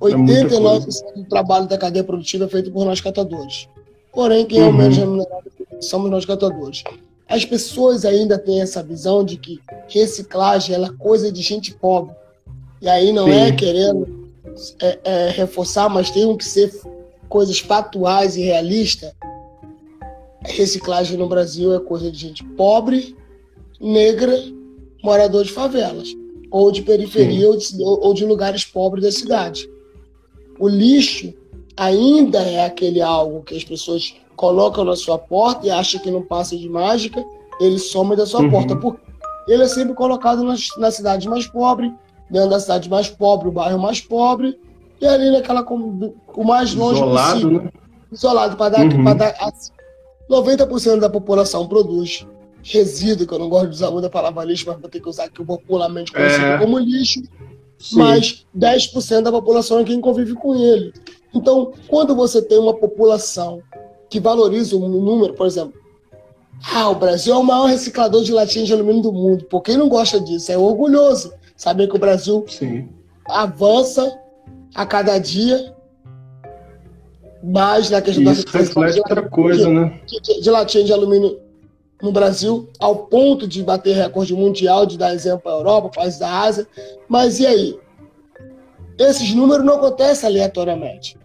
89% 0.00 1.02
é 1.14 1.18
do 1.18 1.24
trabalho 1.24 1.66
da 1.66 1.78
cadeia 1.78 2.04
produtiva 2.04 2.44
é 2.44 2.48
feito 2.48 2.70
por 2.70 2.84
nós 2.84 3.00
catadores. 3.00 3.68
Porém, 4.12 4.46
quem 4.46 4.60
é 4.60 4.64
o 4.64 4.66
uhum. 4.66 4.72
menos 4.72 4.96
remunerado 4.96 5.50
somos 5.80 6.10
nós 6.10 6.24
catadores. 6.24 6.82
As 7.28 7.44
pessoas 7.44 8.04
ainda 8.04 8.38
têm 8.38 8.60
essa 8.60 8.82
visão 8.82 9.24
de 9.24 9.36
que 9.36 9.60
reciclagem 9.88 10.76
é 10.76 10.88
coisa 10.92 11.30
de 11.30 11.42
gente 11.42 11.74
pobre. 11.74 12.14
E 12.80 12.88
aí 12.88 13.12
não 13.12 13.28
é 13.28 13.46
Sim. 13.46 13.52
é 13.52 13.52
querendo 13.52 14.30
é, 14.80 14.98
é, 15.04 15.30
reforçar, 15.30 15.88
mas 15.88 16.10
tem 16.10 16.36
que 16.36 16.44
ser 16.44 16.70
coisas 17.28 17.58
factuais 17.58 18.36
e 18.36 18.42
realistas. 18.42 19.12
Reciclagem 20.44 21.16
no 21.16 21.28
Brasil 21.28 21.74
é 21.74 21.80
coisa 21.80 22.10
de 22.10 22.18
gente 22.18 22.44
pobre, 22.44 23.16
negra, 23.80 24.36
morador 25.02 25.44
de 25.44 25.52
favelas, 25.52 26.08
ou 26.50 26.70
de 26.70 26.82
periferia, 26.82 27.48
ou 27.48 27.56
de, 27.56 27.66
ou 27.82 28.14
de 28.14 28.24
lugares 28.24 28.64
pobres 28.64 29.02
da 29.02 29.12
cidade 29.12 29.68
o 30.58 30.68
lixo 30.68 31.34
ainda 31.76 32.38
é 32.38 32.64
aquele 32.64 33.02
algo 33.02 33.42
que 33.42 33.56
as 33.56 33.64
pessoas 33.64 34.14
colocam 34.34 34.84
na 34.84 34.96
sua 34.96 35.18
porta 35.18 35.66
e 35.66 35.70
acham 35.70 36.00
que 36.00 36.10
não 36.10 36.22
passa 36.22 36.56
de 36.56 36.68
mágica, 36.68 37.24
ele 37.60 37.78
some 37.78 38.16
da 38.16 38.26
sua 38.26 38.42
uhum. 38.42 38.50
porta. 38.50 38.76
Porque 38.76 39.00
ele 39.48 39.62
é 39.62 39.68
sempre 39.68 39.94
colocado 39.94 40.42
na, 40.42 40.54
na 40.78 40.90
cidade 40.90 41.28
mais 41.28 41.46
pobre, 41.46 41.92
dentro 42.30 42.50
da 42.50 42.60
cidade 42.60 42.88
mais 42.88 43.08
pobre, 43.08 43.48
o 43.48 43.52
bairro 43.52 43.78
mais 43.78 44.00
pobre, 44.00 44.58
e 45.00 45.06
ali 45.06 45.30
naquela 45.30 45.62
o 45.62 46.44
mais 46.44 46.74
longe 46.74 47.00
Isolado, 47.00 47.40
possível. 47.40 47.62
Né? 47.62 47.70
Isolado, 48.12 48.56
para 48.56 48.70
dar, 48.70 48.80
uhum. 48.86 49.04
dar 49.16 49.52
90% 50.30 51.00
da 51.00 51.10
população 51.10 51.66
produz 51.66 52.26
resíduo, 52.62 53.26
que 53.26 53.32
eu 53.32 53.38
não 53.38 53.48
gosto 53.48 53.68
de 53.68 53.76
usar 53.76 53.90
muito 53.90 54.06
a 54.06 54.10
palavra 54.10 54.44
lixo, 54.44 54.64
mas 54.66 54.80
vou 54.80 54.90
ter 54.90 55.00
que 55.00 55.08
usar 55.08 55.24
aqui 55.24 55.40
o 55.40 55.46
popularmente 55.46 56.12
conhecido 56.12 56.44
é. 56.44 56.58
como 56.58 56.78
lixo, 56.78 57.22
Sim. 57.78 57.98
mas 57.98 58.44
10% 58.56 59.22
da 59.22 59.30
população 59.30 59.78
é 59.78 59.84
quem 59.84 60.00
convive 60.00 60.34
com 60.34 60.54
ele. 60.54 60.92
Então, 61.32 61.72
quando 61.86 62.14
você 62.14 62.42
tem 62.42 62.58
uma 62.58 62.74
população 62.74 63.62
que 64.08 64.18
valoriza 64.18 64.76
o 64.76 64.88
número, 64.88 65.34
por 65.34 65.46
exemplo, 65.46 65.74
ah, 66.74 66.88
o 66.88 66.94
Brasil 66.94 67.34
é 67.34 67.36
o 67.36 67.42
maior 67.42 67.66
reciclador 67.66 68.24
de 68.24 68.32
latinha 68.32 68.64
de 68.64 68.72
alumínio 68.72 69.02
do 69.02 69.12
mundo. 69.12 69.44
Por 69.44 69.60
quem 69.62 69.76
não 69.76 69.88
gosta 69.88 70.18
disso? 70.18 70.50
É 70.50 70.56
orgulhoso 70.56 71.32
saber 71.56 71.88
que 71.88 71.96
o 71.96 71.98
Brasil 71.98 72.44
Sim. 72.48 72.88
avança 73.28 74.18
a 74.76 74.84
cada 74.84 75.18
dia 75.18 75.74
mais 77.42 77.88
na 77.88 78.02
questão 78.02 78.32
Isso 78.32 78.44
da 78.44 78.58
reflete 78.58 78.98
outra 78.98 79.22
coisa, 79.22 79.70
né? 79.70 80.00
De, 80.06 80.40
de 80.40 80.50
latinha 80.50 80.84
de 80.84 80.92
alumínio 80.92 81.40
no 82.02 82.12
Brasil, 82.12 82.68
ao 82.78 83.06
ponto 83.06 83.48
de 83.48 83.62
bater 83.62 83.96
recorde 83.96 84.34
mundial, 84.34 84.84
de 84.84 84.98
dar 84.98 85.14
exemplo 85.14 85.50
a 85.50 85.54
Europa, 85.54 85.88
países 85.88 86.18
da 86.18 86.30
Ásia. 86.30 86.66
Mas 87.08 87.40
e 87.40 87.46
aí? 87.46 87.78
Esses 88.98 89.34
números 89.34 89.64
não 89.64 89.74
acontecem 89.74 90.28
aleatoriamente. 90.28 91.16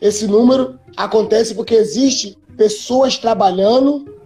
Esse 0.00 0.26
número 0.26 0.78
acontece 0.96 1.54
porque 1.54 1.74
existe 1.74 2.36
pessoas 2.56 3.16
trabalhando 3.18 4.16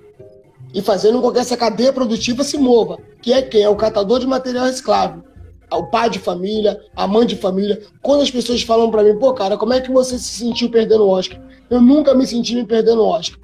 e 0.72 0.80
fazendo 0.80 1.20
com 1.20 1.30
que 1.30 1.38
essa 1.38 1.56
cadeia 1.56 1.92
produtiva 1.92 2.42
se 2.42 2.56
mova. 2.56 2.98
Que 3.20 3.32
é 3.32 3.42
quem? 3.42 3.62
É 3.62 3.68
o 3.68 3.76
catador 3.76 4.20
de 4.20 4.26
material 4.26 4.64
reciclável. 4.64 5.22
O 5.72 5.84
pai 5.84 6.08
de 6.08 6.18
família, 6.18 6.80
a 6.94 7.06
mãe 7.06 7.26
de 7.26 7.36
família. 7.36 7.82
Quando 8.02 8.22
as 8.22 8.30
pessoas 8.30 8.62
falam 8.62 8.90
para 8.90 9.02
mim, 9.02 9.18
pô, 9.18 9.32
cara, 9.32 9.56
como 9.56 9.72
é 9.72 9.80
que 9.80 9.90
você 9.90 10.18
se 10.18 10.38
sentiu 10.38 10.70
perdendo 10.70 11.04
o 11.04 11.08
Oscar? 11.08 11.40
Eu 11.68 11.80
nunca 11.80 12.14
me 12.14 12.26
senti 12.26 12.54
me 12.54 12.64
perdendo 12.64 13.02
o 13.02 13.06
Oscar. 13.08 13.38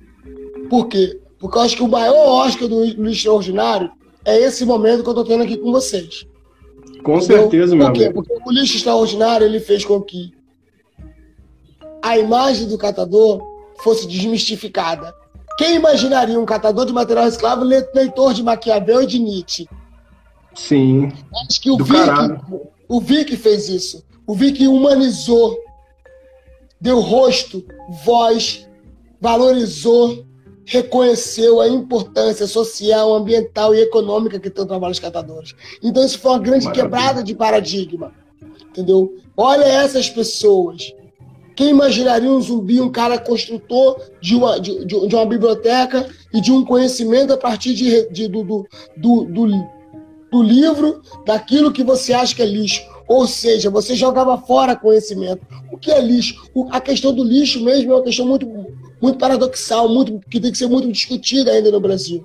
Por 0.69 0.87
quê? 0.89 1.19
Porque 1.39 1.57
eu 1.59 1.63
acho 1.63 1.77
que 1.77 1.83
o 1.83 1.89
maior 1.89 2.47
Oscar 2.47 2.69
do, 2.69 2.95
do 2.95 3.09
Extraordinário 3.09 3.91
é 4.25 4.39
esse 4.39 4.65
momento 4.65 5.03
que 5.03 5.09
eu 5.09 5.13
estou 5.13 5.25
tendo 5.25 5.43
aqui 5.43 5.57
com 5.57 5.73
vocês. 5.73 6.27
Com 7.03 7.17
Entendeu? 7.17 7.39
certeza, 7.41 7.75
meu 7.75 7.87
Por 7.87 7.93
quê? 7.95 8.05
amigo. 8.05 8.23
Porque 8.23 8.43
o 8.49 8.53
lixo 8.53 8.77
extraordinário 8.77 9.47
ele 9.47 9.59
fez 9.59 9.85
com 9.85 10.01
que 10.01 10.33
a 12.03 12.19
imagem 12.19 12.69
do 12.69 12.79
catador 12.79 13.41
fosse 13.83 14.07
desmistificada. 14.07 15.15
Quem 15.57 15.77
imaginaria 15.77 16.39
um 16.39 16.45
catador 16.47 16.87
de 16.87 16.93
material 16.93 17.25
reciclável 17.25 17.65
leitor 17.65 18.33
de 18.35 18.43
Maquiavel 18.43 19.03
e 19.03 19.07
de 19.07 19.19
Nietzsche? 19.19 19.69
Sim. 20.55 21.13
Acho 21.49 21.61
que 21.61 21.71
o 21.71 21.77
Vic, 21.77 21.99
o 22.89 23.01
Vic 23.01 23.37
fez 23.37 23.69
isso. 23.69 24.05
O 24.27 24.35
Vic 24.35 24.67
humanizou, 24.67 25.59
deu 26.81 27.01
rosto, 27.01 27.65
voz, 28.05 28.67
valorizou 29.21 30.25
reconheceu 30.71 31.61
a 31.61 31.69
importância 31.69 32.47
social, 32.47 33.13
ambiental 33.13 33.75
e 33.75 33.81
econômica 33.81 34.39
que 34.39 34.49
tem 34.49 34.63
o 34.63 34.69
trabalho 34.69 34.93
dos 34.93 35.01
catadores. 35.01 35.53
Então, 35.83 36.05
isso 36.05 36.17
foi 36.21 36.31
uma 36.31 36.39
grande 36.39 36.67
Maravilha. 36.67 36.85
quebrada 36.85 37.23
de 37.25 37.35
paradigma. 37.35 38.13
Entendeu? 38.69 39.17
Olha 39.37 39.65
essas 39.65 40.09
pessoas. 40.09 40.95
Quem 41.57 41.71
imaginaria 41.71 42.31
um 42.31 42.41
zumbi, 42.41 42.81
um 42.81 42.89
cara 42.89 43.19
construtor 43.19 44.01
de 44.21 44.37
uma, 44.37 44.61
de, 44.61 44.85
de, 44.85 45.09
de 45.09 45.15
uma 45.15 45.27
biblioteca 45.27 46.09
e 46.33 46.41
de 46.41 46.53
um 46.53 46.65
conhecimento 46.65 47.33
a 47.33 47.37
partir 47.37 47.75
de, 47.75 48.09
de 48.09 48.29
do, 48.29 48.45
do, 48.45 48.69
do, 48.97 49.25
do, 49.25 49.47
do 50.31 50.43
livro, 50.43 51.03
daquilo 51.25 51.73
que 51.73 51.83
você 51.83 52.13
acha 52.13 52.35
que 52.35 52.43
é 52.43 52.47
lixo? 52.47 52.83
Ou 53.09 53.27
seja, 53.27 53.71
você 53.71 53.95
jogava 53.95 54.39
fora 54.39 54.77
conhecimento. 54.77 55.45
O 55.73 55.77
que 55.77 55.91
é 55.91 56.01
lixo? 56.01 56.35
A 56.71 56.81
questão 56.81 57.13
do 57.13 57.25
lixo 57.25 57.61
mesmo 57.61 57.93
é 57.93 57.97
uma 57.97 58.05
questão 58.05 58.27
muito 58.27 58.47
muito 59.01 59.19
paradoxal, 59.19 59.89
muito, 59.89 60.21
que 60.29 60.39
tem 60.39 60.53
que 60.53 60.59
ser 60.59 60.67
muito 60.67 60.91
discutida 60.93 61.51
ainda 61.51 61.71
no 61.71 61.81
Brasil. 61.81 62.23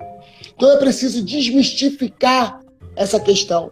Então 0.54 0.70
é 0.70 0.76
preciso 0.76 1.22
desmistificar 1.22 2.60
essa 2.94 3.18
questão. 3.18 3.70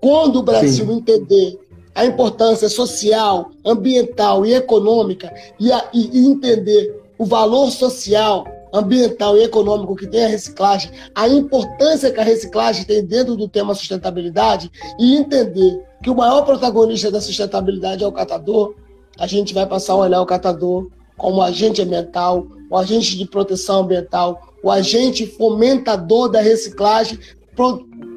Quando 0.00 0.40
o 0.40 0.42
Brasil 0.42 0.86
Sim. 0.86 0.92
entender 0.92 1.58
a 1.94 2.06
importância 2.06 2.68
social, 2.68 3.50
ambiental 3.64 4.44
e 4.46 4.54
econômica 4.54 5.32
e, 5.58 5.70
a, 5.72 5.88
e, 5.92 6.18
e 6.18 6.26
entender 6.26 7.00
o 7.18 7.24
valor 7.24 7.70
social, 7.70 8.44
ambiental 8.72 9.36
e 9.36 9.44
econômico 9.44 9.96
que 9.96 10.06
tem 10.06 10.24
a 10.24 10.28
reciclagem, 10.28 10.90
a 11.14 11.28
importância 11.28 12.10
que 12.10 12.20
a 12.20 12.24
reciclagem 12.24 12.84
tem 12.84 13.04
dentro 13.04 13.36
do 13.36 13.48
tema 13.48 13.74
sustentabilidade 13.74 14.70
e 14.98 15.16
entender 15.16 15.82
que 16.02 16.10
o 16.10 16.14
maior 16.14 16.42
protagonista 16.42 17.10
da 17.10 17.20
sustentabilidade 17.20 18.04
é 18.04 18.06
o 18.06 18.12
catador, 18.12 18.74
a 19.18 19.26
gente 19.26 19.52
vai 19.52 19.66
passar 19.66 19.94
a 19.94 19.96
olhar 19.96 20.20
o 20.20 20.26
catador 20.26 20.88
como 21.16 21.42
agente 21.42 21.82
ambiental, 21.82 22.46
o 22.70 22.76
agente 22.76 23.18
de 23.18 23.26
proteção 23.26 23.80
ambiental, 23.80 24.40
o 24.62 24.70
agente 24.70 25.26
fomentador 25.26 26.28
da 26.28 26.40
reciclagem, 26.40 27.18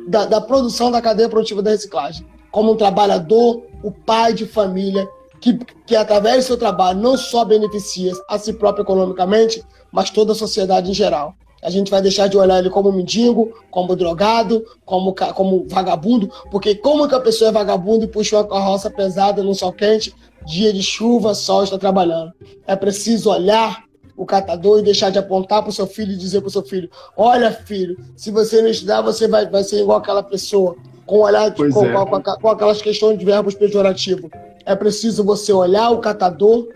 da, 0.08 0.26
da 0.26 0.40
produção 0.40 0.92
da 0.92 1.02
cadeia 1.02 1.28
produtiva 1.28 1.62
da 1.62 1.72
reciclagem, 1.72 2.26
como 2.52 2.72
um 2.72 2.78
trabalhador, 2.78 3.64
o 3.84 3.92
pai 3.92 4.34
de 4.34 4.46
família 4.46 5.08
que, 5.44 5.60
que 5.86 5.94
através 5.94 6.38
do 6.46 6.48
seu 6.48 6.58
trabalho 6.58 7.02
não 7.02 7.18
só 7.18 7.44
beneficia 7.44 8.14
a 8.30 8.40
si 8.40 8.54
próprio 8.54 8.84
economicamente, 8.84 9.62
mas 9.94 10.10
toda 10.10 10.34
a 10.34 10.36
sociedade 10.36 10.90
em 10.90 10.94
geral. 10.94 11.36
A 11.62 11.70
gente 11.70 11.90
vai 11.90 12.02
deixar 12.02 12.28
de 12.28 12.36
olhar 12.36 12.60
ele 12.60 12.70
como 12.70 12.92
mendigo, 12.92 13.54
como 13.72 13.96
drogado, 13.96 14.66
como, 14.84 15.16
como 15.34 15.66
vagabundo, 15.70 16.30
porque 16.52 16.76
como 16.76 17.08
que 17.08 17.16
a 17.16 17.22
pessoa 17.22 17.50
é 17.50 17.54
vagabundo 17.54 18.04
e 18.04 18.08
puxa 18.08 18.36
uma 18.36 18.48
carroça 18.48 18.90
pesada 18.90 19.42
no 19.42 19.56
sol 19.56 19.72
quente, 19.72 20.14
dia 20.46 20.74
de 20.74 20.84
chuva, 20.84 21.34
sol 21.34 21.64
está 21.64 21.78
trabalhando? 21.78 22.34
É 22.68 22.76
preciso 22.76 23.30
olhar 23.30 23.84
o 24.18 24.26
catador 24.26 24.80
e 24.80 24.84
deixar 24.84 25.10
de 25.10 25.20
apontar 25.20 25.62
para 25.62 25.70
o 25.70 25.74
seu 25.74 25.88
filho 25.88 26.12
e 26.12 26.18
dizer 26.18 26.42
para 26.42 26.50
o 26.50 26.52
seu 26.52 26.64
filho: 26.64 26.90
Olha, 27.16 27.52
filho, 27.52 27.98
se 28.16 28.30
você 28.30 28.62
não 28.62 28.70
estudar, 28.70 29.02
você 29.02 29.28
vai, 29.28 29.50
vai 29.50 29.64
ser 29.64 29.80
igual 29.80 30.00
aquela 30.00 30.24
pessoa, 30.24 30.76
com 31.06 31.20
olhar 31.20 31.54
com, 31.54 31.66
é. 31.66 31.72
com, 31.72 32.06
com, 32.06 32.22
com, 32.22 32.50
aquelas 32.50 32.82
questões 32.82 33.18
de 33.18 33.24
verbos 33.24 33.56
pejorativos. 33.56 34.30
É 34.66 34.76
preciso 34.76 35.24
você 35.24 35.54
olhar 35.54 35.90
o 35.92 36.00
catador 36.00 36.68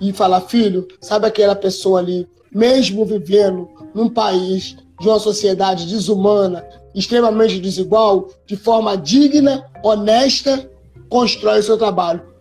e 0.00 0.12
falar: 0.12 0.40
Filho, 0.42 0.88
sabe 1.00 1.26
aquela 1.26 1.54
pessoa 1.54 2.00
ali, 2.00 2.28
mesmo 2.54 3.04
vivendo 3.04 3.68
num 3.94 4.08
país 4.08 4.76
de 5.00 5.08
uma 5.08 5.18
sociedade 5.18 5.86
desumana, 5.86 6.64
extremamente 6.94 7.58
desigual, 7.58 8.28
de 8.46 8.56
forma 8.56 8.96
digna, 8.96 9.66
honesta, 9.82 10.70
constrói 11.08 11.60
o 11.60 11.62
seu 11.62 11.76
trabalho 11.76 12.34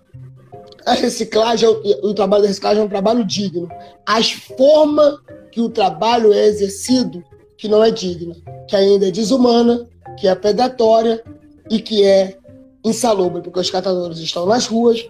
a 0.85 0.93
reciclagem, 0.93 1.69
o 2.03 2.13
trabalho 2.13 2.43
da 2.43 2.47
reciclagem 2.47 2.81
é 2.81 2.85
um 2.85 2.89
trabalho 2.89 3.23
digno. 3.23 3.69
As 4.05 4.31
formas 4.31 5.17
que 5.51 5.61
o 5.61 5.69
trabalho 5.69 6.33
é 6.33 6.45
exercido 6.47 7.23
que 7.57 7.67
não 7.67 7.83
é 7.83 7.91
digna, 7.91 8.35
que 8.67 8.75
ainda 8.75 9.07
é 9.07 9.11
desumana, 9.11 9.87
que 10.19 10.27
é 10.27 10.35
predatória 10.35 11.23
e 11.69 11.79
que 11.79 12.03
é 12.03 12.37
insalubre, 12.83 13.41
porque 13.41 13.59
os 13.59 13.69
catadores 13.69 14.19
estão 14.19 14.45
nas 14.45 14.67
ruas, 14.67 15.05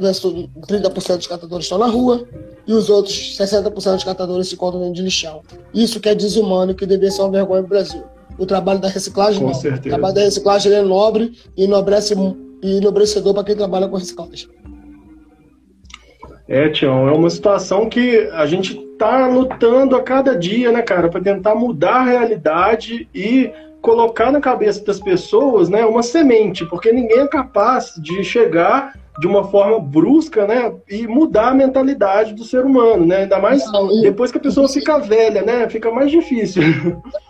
30% 0.00 1.16
dos 1.16 1.26
catadores 1.26 1.64
estão 1.64 1.78
na 1.78 1.86
rua 1.86 2.26
e 2.66 2.72
os 2.72 2.90
outros 2.90 3.36
60% 3.38 3.72
dos 3.94 4.04
catadores 4.04 4.48
se 4.48 4.54
encontram 4.54 4.80
dentro 4.80 4.94
de 4.94 5.02
lixão. 5.02 5.42
Isso 5.72 6.00
que 6.00 6.08
é 6.08 6.14
desumano 6.14 6.72
e 6.72 6.74
que 6.74 6.84
deveria 6.84 7.10
ser 7.10 7.22
uma 7.22 7.30
vergonha 7.30 7.62
no 7.62 7.68
Brasil. 7.68 8.04
O 8.38 8.44
trabalho 8.44 8.78
da 8.78 8.88
reciclagem 8.88 9.40
com 9.40 9.48
não. 9.48 9.54
Certeza. 9.54 9.86
O 9.86 9.90
trabalho 9.90 10.14
da 10.14 10.20
reciclagem 10.20 10.72
é 10.72 10.82
nobre 10.82 11.32
e 11.56 11.64
enobrece 11.64 12.14
e 12.62 12.76
enobrecedor 12.76 13.32
para 13.32 13.44
quem 13.44 13.56
trabalha 13.56 13.88
com 13.88 13.96
reciclagem. 13.96 14.48
É, 16.48 16.68
Tião, 16.68 17.08
é 17.08 17.12
uma 17.12 17.30
situação 17.30 17.88
que 17.88 18.28
a 18.32 18.46
gente 18.46 18.78
está 18.78 19.26
lutando 19.26 19.96
a 19.96 20.02
cada 20.02 20.36
dia, 20.36 20.70
né, 20.70 20.80
cara, 20.82 21.08
para 21.08 21.20
tentar 21.20 21.54
mudar 21.54 21.96
a 21.96 22.04
realidade 22.04 23.08
e 23.14 23.50
colocar 23.80 24.30
na 24.30 24.40
cabeça 24.40 24.84
das 24.84 25.00
pessoas, 25.00 25.68
né, 25.68 25.84
uma 25.84 26.02
semente, 26.02 26.64
porque 26.66 26.92
ninguém 26.92 27.20
é 27.20 27.28
capaz 27.28 27.94
de 27.98 28.22
chegar 28.22 28.94
de 29.18 29.26
uma 29.26 29.44
forma 29.44 29.80
brusca, 29.80 30.46
né, 30.46 30.74
e 30.88 31.06
mudar 31.06 31.48
a 31.48 31.54
mentalidade 31.54 32.34
do 32.34 32.44
ser 32.44 32.64
humano, 32.64 33.06
né, 33.06 33.18
ainda 33.18 33.38
mais 33.38 33.62
depois 34.02 34.30
que 34.30 34.38
a 34.38 34.40
pessoa 34.40 34.68
fica 34.68 34.98
velha, 34.98 35.42
né, 35.42 35.68
fica 35.68 35.90
mais 35.90 36.10
difícil. 36.10 36.62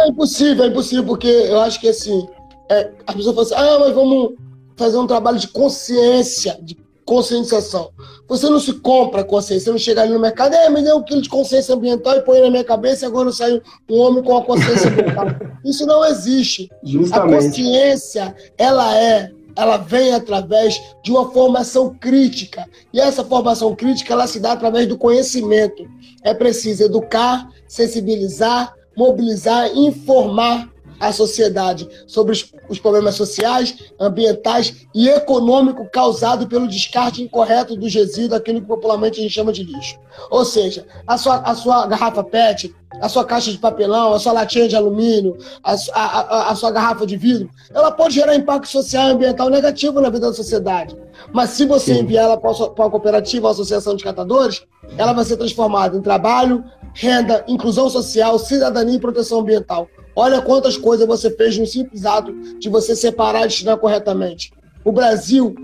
É 0.01 0.09
impossível, 0.09 0.65
é 0.65 0.69
impossível, 0.69 1.05
porque 1.05 1.29
eu 1.29 1.61
acho 1.61 1.81
que 1.81 1.89
assim, 1.89 2.27
é, 2.69 2.91
a 3.07 3.13
pessoa 3.13 3.35
fala 3.35 3.47
assim, 3.47 3.55
ah, 3.55 3.79
mas 3.81 3.95
vamos 3.95 4.35
fazer 4.77 4.99
um 4.99 5.07
trabalho 5.07 5.39
de 5.39 5.49
consciência, 5.49 6.59
de 6.63 6.77
conscientização. 7.05 7.91
Você 8.29 8.51
não 8.51 8.59
se 8.59 8.73
compra 8.75 9.23
consciência, 9.23 9.67
você 9.67 9.71
não 9.71 9.79
chega 9.79 10.03
ali 10.03 10.13
no 10.13 10.19
mercado, 10.19 10.55
é, 10.55 10.69
me 10.69 10.83
deu 10.83 10.97
um 10.97 11.03
quilo 11.03 11.23
de 11.23 11.29
consciência 11.29 11.75
ambiental 11.75 12.17
e 12.17 12.23
põe 12.23 12.41
na 12.41 12.51
minha 12.51 12.65
cabeça 12.65 13.05
e 13.05 13.09
agora 13.09 13.31
sai 13.31 13.63
um 13.89 13.99
homem 13.99 14.23
com 14.23 14.37
a 14.37 14.45
consciência 14.45 14.91
ambiental. 14.91 15.27
Isso 15.65 15.87
não 15.87 16.05
existe. 16.05 16.69
Justamente. 16.83 17.35
A 17.35 17.37
consciência, 17.37 18.35
ela 18.59 18.99
é, 18.99 19.31
ela 19.57 19.79
vem 19.79 20.13
através 20.13 20.81
de 21.03 21.11
uma 21.11 21.31
formação 21.33 21.97
crítica. 21.99 22.69
E 22.93 23.01
essa 23.01 23.25
formação 23.25 23.75
crítica, 23.75 24.13
ela 24.13 24.27
se 24.27 24.39
dá 24.39 24.53
através 24.53 24.87
do 24.87 24.99
conhecimento. 24.99 25.89
É 26.23 26.35
preciso 26.35 26.85
educar, 26.85 27.49
sensibilizar, 27.67 28.75
mobilizar, 28.97 29.71
informar 29.75 30.71
à 30.99 31.13
sociedade 31.13 31.89
sobre 32.07 32.33
os, 32.33 32.53
os, 32.69 32.79
problemas 32.79 33.15
sociais, 33.15 33.77
ambientais 33.99 34.87
e 34.95 35.09
econômicos 35.09 35.87
causados 35.93 36.47
pelo 36.47 36.69
descarte 36.69 37.23
incorreto 37.23 37.77
do 37.77 37.87
resíduo, 37.87 38.37
aquilo 38.37 38.61
que 38.61 38.67
popularmente 38.67 39.19
a 39.19 39.23
gente 39.23 39.33
chama 39.33 39.53
de 39.53 39.63
lixo. 39.63 39.99
Ou 40.31 40.45
seja, 40.45 40.87
a 41.07 41.19
sua, 41.19 41.37
a 41.37 41.55
sua 41.55 41.87
garrafa 41.87 42.25
PET, 42.25 42.75
a 43.01 43.09
sua 43.09 43.25
caixa 43.25 43.51
de 43.51 43.59
papelão, 43.59 44.15
a 44.15 44.19
sua 44.19 44.33
latinha 44.33 44.69
de 44.69 44.77
alumínio, 44.77 45.37
a, 45.63 45.75
a, 45.93 46.05
a, 46.21 46.51
a 46.51 46.55
sua 46.55 46.71
garrafa 46.71 47.07
de 47.07 47.17
vidro, 47.17 47.51
ela 47.75 47.91
pode 47.93 48.15
gerar 48.15 48.35
impacto 48.35 48.69
social 48.69 49.09
e 49.09 49.13
ambiental 49.13 49.51
negativo 49.51 50.01
na 50.01 50.09
vida 50.09 50.29
da 50.29 50.35
sociedade. 50.35 50.97
Mas 51.33 51.51
se 51.51 51.67
você 51.67 51.95
Sim. 51.95 52.01
enviar 52.01 52.25
ela 52.25 52.37
para 52.37 52.51
uma 52.51 52.91
cooperativa 52.91 53.47
ou 53.47 53.53
associação 53.53 53.97
de 53.97 54.05
catadores, 54.05 54.63
ela 54.97 55.13
vai 55.13 55.25
ser 55.25 55.37
transformada 55.37 55.97
em 55.97 56.01
trabalho, 56.01 56.65
renda, 56.95 57.45
inclusão 57.47 57.91
social, 57.91 58.39
cidadania 58.39 58.97
e 58.97 59.01
proteção 59.01 59.41
ambiental. 59.41 59.89
Olha 60.17 60.41
quantas 60.41 60.79
coisas 60.79 61.07
você 61.07 61.31
fez 61.31 61.59
no 61.59 61.67
simples 61.67 62.07
ato 62.07 62.33
de 62.59 62.71
você 62.71 62.97
separar 62.97 63.41
e 63.41 63.49
destinar 63.49 63.77
corretamente. 63.77 64.51
O 64.83 64.91
Brasil, 64.91 65.55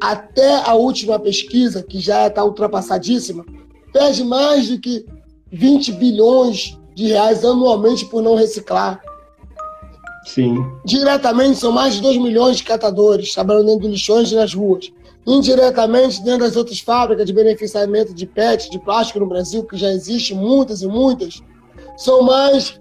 até 0.00 0.56
a 0.68 0.74
última 0.74 1.16
pesquisa, 1.16 1.80
que 1.80 2.00
já 2.00 2.26
está 2.26 2.44
ultrapassadíssima, 2.44 3.46
perde 3.92 4.24
mais 4.24 4.68
do 4.68 4.80
que 4.80 5.06
20 5.52 5.92
bilhões 5.92 6.76
de 6.96 7.06
reais 7.06 7.44
anualmente 7.44 8.04
por 8.06 8.20
não 8.20 8.34
reciclar. 8.34 9.00
Sim. 10.26 10.56
Diretamente 10.84 11.58
são 11.58 11.70
mais 11.70 11.94
de 11.94 12.02
2 12.02 12.18
milhões 12.18 12.56
de 12.56 12.64
catadores 12.64 13.32
trabalhando 13.32 13.66
dentro 13.66 13.82
de 13.82 13.88
lixões 13.88 14.32
e 14.32 14.34
nas 14.34 14.52
ruas. 14.52 14.92
Indiretamente, 15.24 16.22
dentro 16.24 16.40
das 16.40 16.56
outras 16.56 16.80
fábricas 16.80 17.26
de 17.26 17.32
beneficiamento 17.32 18.12
de 18.12 18.26
PET, 18.26 18.70
de 18.70 18.78
plástico 18.78 19.20
no 19.20 19.26
Brasil, 19.26 19.64
que 19.64 19.76
já 19.76 19.90
existe 19.90 20.34
muitas 20.34 20.82
e 20.82 20.86
muitas, 20.88 21.42
são 21.96 22.22
mais 22.22 22.80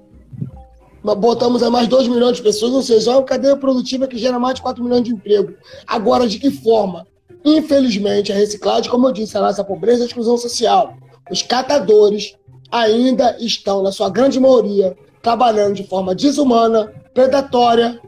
botamos 1.04 1.64
a 1.64 1.70
mais 1.70 1.88
2 1.88 2.08
milhões 2.08 2.38
de 2.38 2.44
pessoas, 2.44 2.74
ou 2.74 2.82
seja, 2.82 3.12
é 3.12 3.16
uma 3.16 3.24
cadeia 3.24 3.56
produtiva 3.56 4.08
que 4.08 4.18
gera 4.18 4.38
mais 4.38 4.56
de 4.56 4.62
4 4.62 4.84
milhões 4.84 5.04
de 5.04 5.12
emprego. 5.12 5.54
Agora, 5.88 6.28
de 6.28 6.40
que 6.40 6.52
forma? 6.52 7.08
Infelizmente, 7.44 8.32
a 8.32 8.36
reciclagem, 8.36 8.92
como 8.92 9.08
eu 9.08 9.14
disse, 9.14 9.38
ela 9.38 9.50
essa 9.50 9.64
pobreza 9.64 10.04
e 10.04 10.08
exclusão 10.08 10.38
social. 10.38 10.94
Os 11.32 11.42
catadores 11.42 12.36
ainda 12.72 13.38
estão, 13.40 13.82
na 13.82 13.92
sua 13.92 14.10
grande 14.10 14.40
maioria, 14.40 14.98
trabalhando 15.22 15.76
de 15.76 15.88
forma 15.88 16.14
desumana, 16.14 16.92
predatória, 17.14 18.00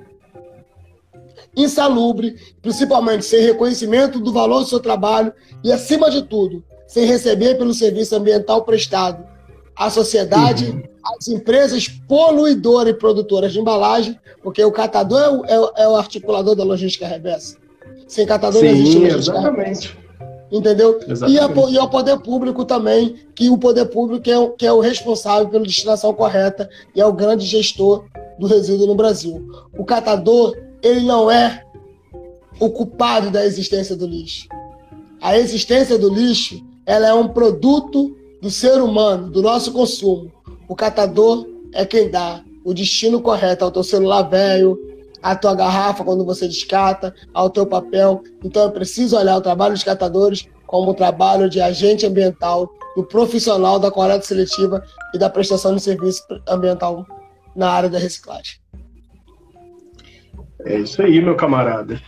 insalubre, 1.56 2.36
principalmente 2.62 3.26
sem 3.26 3.42
reconhecimento 3.42 4.20
do 4.20 4.32
valor 4.32 4.60
do 4.60 4.70
seu 4.70 4.80
trabalho 4.80 5.34
e, 5.64 5.72
acima 5.72 6.10
de 6.10 6.24
tudo, 6.24 6.64
sem 6.88 7.06
receber 7.06 7.56
pelo 7.56 7.74
serviço 7.74 8.16
ambiental 8.16 8.64
prestado 8.64 9.31
à 9.76 9.90
sociedade, 9.90 10.70
uhum. 10.70 10.84
às 11.04 11.28
empresas 11.28 11.88
poluidoras 11.88 12.94
e 12.94 12.98
produtoras 12.98 13.54
de 13.54 13.60
embalagem, 13.60 14.20
porque 14.44 14.64
o 14.64 14.72
catador 14.72 15.20
é 15.20 15.30
o, 15.30 15.46
é 15.46 15.60
o, 15.60 15.72
é 15.78 15.88
o 15.88 15.96
articulador 15.96 16.56
da 16.56 16.64
logística 16.64 17.08
reversa. 17.08 17.58
Sem 18.08 18.26
catador 18.26 18.62
Sim, 18.62 18.68
não 18.68 18.74
existe 18.74 18.98
logística 18.98 19.38
exatamente. 19.38 19.58
reversa. 19.58 20.02
Entendeu? 20.52 21.00
E, 21.30 21.40
a, 21.40 21.50
e 21.70 21.78
ao 21.78 21.90
poder 21.90 22.20
público 22.20 22.66
também, 22.66 23.16
que 23.34 23.50
o 23.50 23.58
poder 23.58 23.86
público 23.86 24.30
é, 24.30 24.50
que 24.58 24.66
é 24.66 24.74
o 24.74 24.82
responsável 24.82 25.48
pela 25.48 25.64
destinação 25.64 26.14
correta 26.14 26.70
e 26.94 27.00
é 27.00 27.06
o 27.06 27.14
grande 27.14 27.46
gestor 27.46 28.04
do 28.38 28.48
resíduo 28.48 28.86
no 28.86 28.96
Brasil. 28.96 29.48
O 29.78 29.86
catador, 29.86 30.58
ele 30.84 31.02
não 31.02 31.32
é 31.32 31.64
o 32.60 32.70
culpado 32.70 33.32
da 33.32 33.46
existência 33.46 33.96
do 33.96 34.06
lixo. 34.06 34.48
A 35.22 35.38
existência 35.38 35.98
do 35.98 36.14
lixo, 36.14 36.62
ela 36.86 37.08
é 37.08 37.14
um 37.14 37.30
produto 37.30 38.18
do 38.42 38.50
ser 38.50 38.82
humano, 38.82 39.30
do 39.30 39.42
nosso 39.42 39.72
consumo. 39.72 40.32
O 40.68 40.76
catador 40.76 41.48
é 41.74 41.86
quem 41.86 42.10
dá 42.10 42.44
o 42.66 42.74
destino 42.74 43.22
correto 43.22 43.64
ao 43.64 43.72
teu 43.72 43.84
celular 43.84 44.24
velho, 44.24 44.78
à 45.22 45.36
tua 45.36 45.54
garrafa 45.54 46.04
quando 46.04 46.26
você 46.26 46.48
descata, 46.48 47.14
ao 47.34 47.50
teu 47.50 47.66
papel. 47.66 48.24
Então 48.44 48.68
é 48.68 48.72
preciso 48.72 49.16
olhar 49.16 49.38
o 49.38 49.42
trabalho 49.42 49.74
dos 49.74 49.84
catadores 49.84 50.48
como 50.66 50.92
o 50.92 50.94
trabalho 50.94 51.50
de 51.50 51.62
agente 51.62 52.06
ambiental, 52.06 52.70
do 52.96 53.04
profissional 53.04 53.78
da 53.78 53.92
coleta 53.92 54.26
seletiva 54.26 54.84
e 55.14 55.18
da 55.18 55.30
prestação 55.30 55.76
de 55.76 55.82
serviço 55.82 56.24
ambiental 56.48 57.06
na 57.56 57.70
área 57.70 57.90
da 57.90 58.00
reciclagem. 58.00 58.60
É 60.66 60.80
isso 60.80 61.02
aí, 61.02 61.22
meu 61.22 61.36
camarada. 61.36 62.02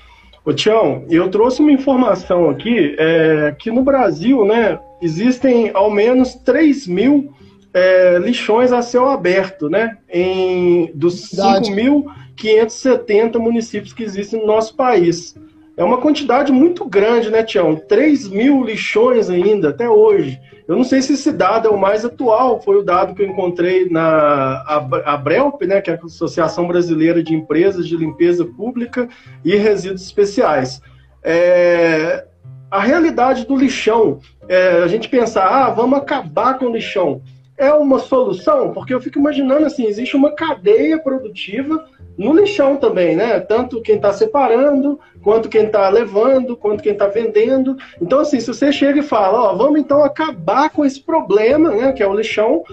Ô 0.46 0.52
Tião, 0.52 1.06
eu 1.10 1.30
trouxe 1.30 1.62
uma 1.62 1.72
informação 1.72 2.50
aqui 2.50 2.98
é, 3.00 3.56
que 3.58 3.72
no 3.72 3.82
Brasil, 3.82 4.44
né, 4.44 4.78
existem 5.02 5.72
ao 5.74 5.90
menos 5.90 6.36
3 6.36 6.86
mil 6.86 7.34
é, 7.74 8.20
lixões 8.20 8.74
a 8.74 8.82
céu 8.82 9.08
aberto, 9.10 9.70
né? 9.70 9.98
Em, 10.10 10.92
dos 10.94 11.32
5.570 11.32 13.40
municípios 13.40 13.94
que 13.94 14.04
existem 14.04 14.42
no 14.42 14.48
nosso 14.48 14.76
país. 14.76 15.34
É 15.76 15.84
uma 15.84 15.98
quantidade 15.98 16.52
muito 16.52 16.86
grande, 16.86 17.32
né, 17.32 17.42
Tião? 17.42 17.76
3 17.76 18.28
mil 18.28 18.64
lixões 18.64 19.28
ainda, 19.30 19.70
até 19.70 19.90
hoje. 19.90 20.40
Eu 20.68 20.78
não 20.78 20.84
sei 20.84 21.02
se 21.02 21.14
esse 21.14 21.32
dado 21.32 21.68
é 21.68 21.72
o 21.72 21.78
mais 21.78 22.06
atual, 22.06 22.62
foi 22.62 22.78
o 22.78 22.84
dado 22.84 23.14
que 23.14 23.22
eu 23.22 23.28
encontrei 23.28 23.90
na 23.90 24.64
Abrelp, 25.06 25.62
né, 25.64 25.82
que 25.82 25.92
é 25.92 25.96
a 25.96 26.06
Associação 26.06 26.68
Brasileira 26.68 27.22
de 27.22 27.34
Empresas 27.34 27.88
de 27.88 27.98
Limpeza 27.98 28.46
Pública 28.46 29.10
e 29.44 29.56
Resíduos 29.56 30.04
Especiais. 30.04 30.82
É, 31.22 32.26
a 32.72 32.80
realidade 32.80 33.46
do 33.46 33.56
lixão. 33.56 34.20
É, 34.48 34.84
a 34.84 34.88
gente 34.88 35.08
pensar, 35.08 35.48
ah, 35.48 35.70
vamos 35.70 36.00
acabar 36.00 36.58
com 36.58 36.66
o 36.66 36.74
lixão. 36.74 37.22
É 37.64 37.74
uma 37.74 37.98
solução? 37.98 38.74
Porque 38.74 38.94
eu 38.94 39.00
fico 39.00 39.18
imaginando 39.18 39.66
assim, 39.66 39.86
existe 39.86 40.18
uma 40.18 40.32
cadeia 40.32 41.00
produtiva 41.00 41.86
no 42.18 42.34
lixão 42.34 42.76
também, 42.76 43.16
né? 43.16 43.40
Tanto 43.40 43.82
quem 43.82 43.96
está 43.96 44.12
separando, 44.12 45.00
quanto 45.24 45.48
quem 45.48 45.66
está 45.66 45.88
levando, 45.88 46.58
quanto 46.58 46.84
quem 46.84 46.92
está 46.92 47.08
vendendo. 47.08 47.78
Então, 48.02 48.20
assim, 48.20 48.40
se 48.40 48.48
você 48.48 48.70
chega 48.72 49.00
e 49.00 49.04
fala, 49.04 49.52
ó, 49.52 49.56
vamos 49.56 49.80
então 49.80 50.04
acabar 50.04 50.70
com 50.72 50.84
esse 50.84 51.00
problema, 51.00 51.70
né? 51.70 51.94
Que 51.94 52.04
é 52.04 52.08
o 52.08 52.14
lixão 52.14 52.64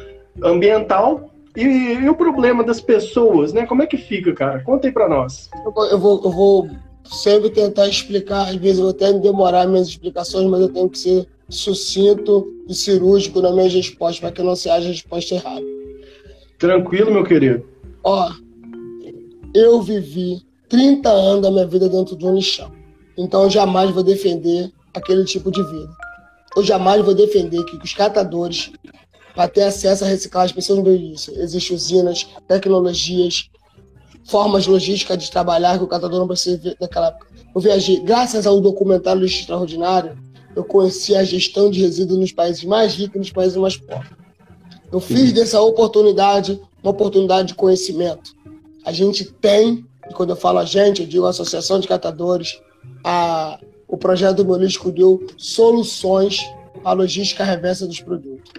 ambiental. 0.42 1.30
E, 1.56 1.62
e 1.62 2.08
o 2.08 2.14
problema 2.16 2.64
das 2.64 2.80
pessoas, 2.80 3.52
né? 3.52 3.66
Como 3.66 3.82
é 3.82 3.86
que 3.86 3.96
fica, 3.96 4.32
cara? 4.32 4.60
Conta 4.60 4.88
aí 4.88 4.92
para 4.92 5.08
nós. 5.08 5.48
Eu 5.64 5.72
vou, 5.72 5.86
eu 5.86 5.98
vou, 5.98 6.20
eu 6.24 6.30
vou 6.30 6.70
sempre 7.04 7.50
tentar 7.50 7.86
explicar, 7.88 8.48
às 8.48 8.56
vezes 8.56 8.78
eu 8.78 8.84
vou 8.84 8.92
até 8.92 9.12
demorar 9.12 9.66
minhas 9.66 9.88
explicações, 9.88 10.48
mas 10.48 10.60
eu 10.60 10.68
tenho 10.68 10.88
que 10.88 10.98
ser 10.98 11.26
sucinto 11.50 12.46
e 12.68 12.74
cirúrgico 12.74 13.42
nas 13.42 13.52
minhas 13.52 13.74
respostas, 13.74 14.20
para 14.20 14.32
que 14.32 14.42
não 14.42 14.56
seja 14.56 14.76
a 14.76 14.78
resposta 14.80 15.34
errada. 15.34 15.66
Tranquilo, 16.58 17.12
meu 17.12 17.24
querido. 17.24 17.64
Ó, 18.04 18.32
eu 19.54 19.82
vivi 19.82 20.42
30 20.68 21.08
anos 21.08 21.42
da 21.42 21.50
minha 21.50 21.66
vida 21.66 21.88
dentro 21.88 22.16
de 22.16 22.24
um 22.24 22.34
lixão. 22.34 22.70
Então 23.18 23.42
eu 23.42 23.50
jamais 23.50 23.90
vou 23.90 24.02
defender 24.02 24.72
aquele 24.94 25.24
tipo 25.24 25.50
de 25.50 25.62
vida. 25.62 25.90
Eu 26.56 26.64
jamais 26.64 27.04
vou 27.04 27.14
defender 27.14 27.62
que 27.64 27.76
os 27.76 27.92
catadores, 27.92 28.72
para 29.34 29.48
ter 29.48 29.62
acesso 29.62 30.04
à 30.04 30.08
reciclagem, 30.08 30.54
precisam 30.54 30.82
do 30.82 30.92
isso. 30.92 31.32
Existem 31.32 31.76
usinas, 31.76 32.26
tecnologias, 32.46 33.50
formas 34.24 34.66
logísticas 34.66 35.18
de 35.18 35.30
trabalhar 35.30 35.78
que 35.78 35.84
o 35.84 35.88
catador 35.88 36.20
não 36.20 36.26
precisa 36.26 36.56
ver 36.56 36.76
naquela 36.80 37.08
época. 37.08 37.26
Eu 37.54 37.60
viajei, 37.60 38.00
graças 38.00 38.46
ao 38.46 38.60
documentário 38.60 39.22
Lixo 39.22 39.40
Extraordinário, 39.40 40.16
eu 40.54 40.64
conheci 40.64 41.14
a 41.14 41.24
gestão 41.24 41.70
de 41.70 41.80
resíduos 41.80 42.18
nos 42.18 42.32
países 42.32 42.64
mais 42.64 42.94
ricos 42.94 43.16
e 43.16 43.18
nos 43.18 43.32
países 43.32 43.56
mais 43.56 43.76
pobres. 43.76 44.10
Eu 44.92 45.00
fiz 45.00 45.32
dessa 45.32 45.60
oportunidade 45.60 46.60
uma 46.82 46.90
oportunidade 46.90 47.48
de 47.48 47.54
conhecimento. 47.54 48.34
A 48.84 48.92
gente 48.92 49.24
tem, 49.24 49.86
e 50.08 50.14
quando 50.14 50.30
eu 50.30 50.36
falo 50.36 50.58
a 50.58 50.64
gente, 50.64 51.02
eu 51.02 51.06
digo 51.06 51.26
a 51.26 51.30
Associação 51.30 51.78
de 51.78 51.86
Catadores, 51.86 52.60
a, 53.04 53.60
o 53.86 53.96
projeto 53.96 54.38
do 54.38 54.44
Molisco 54.44 54.90
deu 54.90 55.24
soluções 55.36 56.40
para 56.82 56.90
a 56.90 56.94
logística 56.94 57.44
reversa 57.44 57.86
dos 57.86 58.00
produtos. 58.00 58.52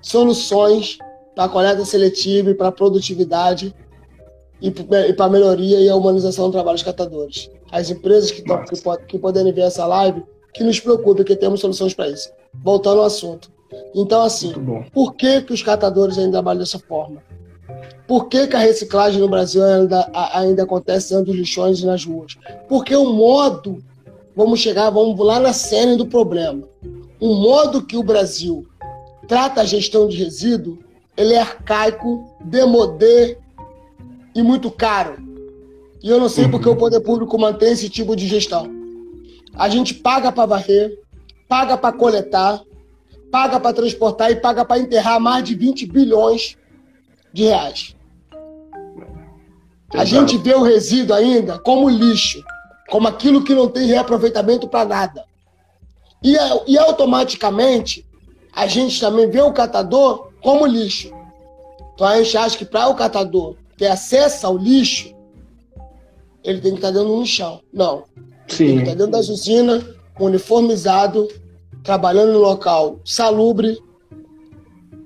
Soluções 0.00 0.98
para 1.34 1.44
a 1.44 1.48
coleta 1.48 1.84
seletiva 1.84 2.50
e 2.50 2.54
para 2.54 2.68
a 2.68 2.72
produtividade 2.72 3.74
e, 4.60 4.70
para 4.70 5.26
a 5.26 5.30
melhoria 5.30 5.80
e 5.80 5.88
a 5.88 5.96
humanização 5.96 6.46
do 6.46 6.52
trabalho 6.52 6.76
dos 6.76 6.84
catadores. 6.84 7.50
As 7.70 7.90
empresas 7.90 8.30
que, 8.30 8.42
tão, 8.42 8.64
que, 8.64 8.76
que 9.06 9.18
poderem 9.18 9.52
ver 9.52 9.62
essa 9.62 9.86
live, 9.86 10.22
que 10.54 10.62
nos 10.62 10.78
preocupem, 10.80 11.24
que 11.24 11.36
temos 11.36 11.60
soluções 11.60 11.92
para 11.92 12.08
isso. 12.08 12.30
Voltando 12.62 13.00
ao 13.00 13.06
assunto. 13.06 13.52
Então, 13.94 14.22
assim, 14.22 14.52
por 14.92 15.14
que, 15.14 15.42
que 15.42 15.52
os 15.52 15.62
catadores 15.62 16.16
ainda 16.16 16.32
trabalham 16.32 16.60
dessa 16.60 16.78
forma? 16.78 17.22
Por 18.06 18.28
que, 18.28 18.46
que 18.46 18.56
a 18.56 18.60
reciclagem 18.60 19.20
no 19.20 19.28
Brasil 19.28 19.64
ainda, 19.64 20.10
ainda 20.32 20.62
acontece 20.62 21.10
dentro 21.10 21.26
dos 21.26 21.36
lixões 21.36 21.80
e 21.80 21.86
nas 21.86 22.04
ruas? 22.04 22.36
Porque 22.68 22.94
o 22.94 23.12
modo, 23.12 23.82
vamos 24.36 24.60
chegar, 24.60 24.90
vamos 24.90 25.18
lá 25.18 25.40
na 25.40 25.52
cena 25.52 25.96
do 25.96 26.06
problema. 26.06 26.62
O 27.18 27.34
modo 27.34 27.82
que 27.82 27.96
o 27.96 28.02
Brasil 28.02 28.66
trata 29.26 29.62
a 29.62 29.64
gestão 29.64 30.06
de 30.06 30.22
resíduo, 30.22 30.78
ele 31.16 31.34
é 31.34 31.40
arcaico, 31.40 32.24
demodé 32.44 33.38
e 34.34 34.42
muito 34.42 34.70
caro. 34.70 35.16
E 36.02 36.10
eu 36.10 36.20
não 36.20 36.28
sei 36.28 36.44
uhum. 36.44 36.50
porque 36.50 36.68
o 36.68 36.76
poder 36.76 37.00
público 37.00 37.38
mantém 37.38 37.72
esse 37.72 37.88
tipo 37.88 38.14
de 38.14 38.26
gestão. 38.26 38.83
A 39.56 39.68
gente 39.68 39.94
paga 39.94 40.32
para 40.32 40.46
varrer, 40.46 40.98
paga 41.48 41.76
para 41.76 41.96
coletar, 41.96 42.62
paga 43.30 43.60
para 43.60 43.74
transportar 43.74 44.30
e 44.30 44.36
paga 44.36 44.64
para 44.64 44.80
enterrar 44.80 45.20
mais 45.20 45.44
de 45.44 45.54
20 45.54 45.86
bilhões 45.86 46.56
de 47.32 47.44
reais. 47.44 47.94
A 49.92 50.04
gente 50.04 50.36
vê 50.38 50.54
o 50.54 50.62
resíduo 50.62 51.14
ainda 51.14 51.58
como 51.58 51.88
lixo, 51.88 52.42
como 52.90 53.06
aquilo 53.06 53.44
que 53.44 53.54
não 53.54 53.68
tem 53.68 53.86
reaproveitamento 53.86 54.68
para 54.68 54.88
nada. 54.88 55.24
E, 56.22 56.34
e 56.66 56.78
automaticamente 56.78 58.04
a 58.52 58.66
gente 58.66 58.98
também 59.00 59.28
vê 59.28 59.40
o 59.40 59.52
catador 59.52 60.32
como 60.42 60.66
lixo. 60.66 61.12
Então 61.94 62.06
a 62.06 62.22
gente 62.22 62.36
acha 62.36 62.58
que 62.58 62.64
para 62.64 62.88
o 62.88 62.94
catador 62.94 63.56
ter 63.76 63.86
acesso 63.86 64.46
ao 64.46 64.56
lixo, 64.56 65.14
ele 66.42 66.60
tem 66.60 66.72
que 66.72 66.78
estar 66.78 66.90
dentro 66.90 67.08
do 67.08 67.20
lixão. 67.20 67.60
Não. 67.72 68.04
Sim. 68.48 68.66
tem 68.66 68.76
que 68.76 68.82
estar 68.82 68.94
dentro 68.94 69.12
das 69.12 69.28
usinas, 69.28 69.84
uniformizado, 70.18 71.28
trabalhando 71.82 72.32
no 72.32 72.38
local 72.38 73.00
salubre, 73.04 73.78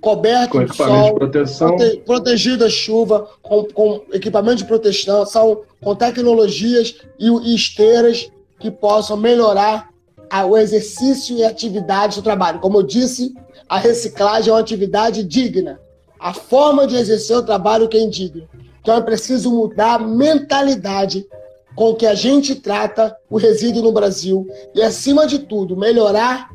coberto 0.00 0.52
com 0.52 0.62
equipamento 0.62 0.98
sol, 0.98 1.12
de 1.12 1.18
proteção, 1.18 1.76
prote, 1.76 1.96
protegido 2.06 2.58
da 2.58 2.70
chuva, 2.70 3.28
com, 3.42 3.64
com, 3.64 4.02
equipamento 4.12 4.56
de 4.56 4.64
proteção, 4.64 5.26
são, 5.26 5.62
com 5.82 5.94
tecnologias 5.94 6.96
e, 7.18 7.28
e 7.28 7.54
esteiras 7.54 8.30
que 8.58 8.70
possam 8.70 9.16
melhorar 9.16 9.90
a, 10.30 10.44
o 10.44 10.56
exercício 10.56 11.36
e 11.36 11.44
a 11.44 11.48
atividade 11.48 12.16
do 12.16 12.22
trabalho. 12.22 12.60
Como 12.60 12.78
eu 12.78 12.82
disse, 12.82 13.34
a 13.68 13.78
reciclagem 13.78 14.50
é 14.50 14.52
uma 14.52 14.60
atividade 14.60 15.22
digna. 15.24 15.80
A 16.18 16.32
forma 16.32 16.86
de 16.86 16.96
exercer 16.96 17.36
o 17.36 17.42
trabalho 17.42 17.88
que 17.88 17.96
é 17.96 18.00
indigno. 18.00 18.48
Então 18.80 18.96
é 18.96 19.00
preciso 19.00 19.50
mudar 19.50 19.94
a 19.94 19.98
mentalidade 19.98 21.26
com 21.74 21.94
que 21.94 22.06
a 22.06 22.14
gente 22.14 22.54
trata 22.54 23.16
o 23.30 23.36
resíduo 23.36 23.82
no 23.82 23.92
Brasil 23.92 24.46
e, 24.74 24.82
acima 24.82 25.26
de 25.26 25.40
tudo, 25.40 25.76
melhorar 25.76 26.50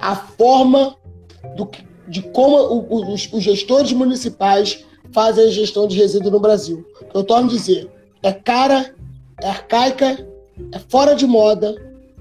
a 0.00 0.14
forma 0.14 0.96
do, 1.56 1.68
de 2.08 2.22
como 2.22 2.86
os, 2.90 3.32
os 3.32 3.42
gestores 3.42 3.92
municipais 3.92 4.84
fazem 5.12 5.46
a 5.46 5.50
gestão 5.50 5.86
de 5.86 5.96
resíduo 5.96 6.30
no 6.30 6.40
Brasil. 6.40 6.84
Eu 7.14 7.24
torno 7.24 7.48
a 7.48 7.52
dizer, 7.52 7.90
é 8.22 8.32
cara, 8.32 8.94
é 9.42 9.48
arcaica, 9.48 10.26
é 10.72 10.78
fora 10.78 11.14
de 11.14 11.26
moda, 11.26 11.74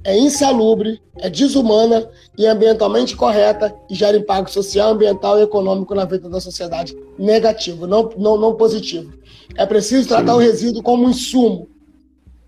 é 0.03 0.17
insalubre, 0.17 1.01
é 1.17 1.29
desumana 1.29 2.07
e 2.37 2.45
ambientalmente 2.45 3.15
correta 3.15 3.73
e 3.89 3.95
gera 3.95 4.15
impacto 4.15 4.51
social, 4.51 4.91
ambiental 4.91 5.39
e 5.39 5.43
econômico 5.43 5.95
na 5.95 6.05
vida 6.05 6.29
da 6.29 6.39
sociedade. 6.39 6.95
Negativo, 7.17 7.87
não, 7.87 8.09
não, 8.15 8.37
não 8.37 8.55
positivo. 8.55 9.13
É 9.55 9.65
preciso 9.65 10.07
tratar 10.07 10.33
Sim. 10.33 10.37
o 10.37 10.41
resíduo 10.41 10.83
como 10.83 11.05
um 11.05 11.09
insumo, 11.09 11.67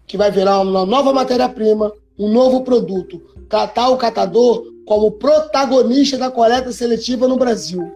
que 0.07 0.17
vai 0.17 0.31
virar 0.31 0.61
uma 0.61 0.85
nova 0.85 1.13
matéria-prima, 1.13 1.91
um 2.17 2.29
novo 2.31 2.63
produto. 2.63 3.21
Tratar 3.49 3.89
o 3.89 3.97
catador 3.97 4.63
como 4.85 5.11
protagonista 5.11 6.17
da 6.17 6.31
coleta 6.31 6.71
seletiva 6.71 7.27
no 7.27 7.37
Brasil, 7.37 7.93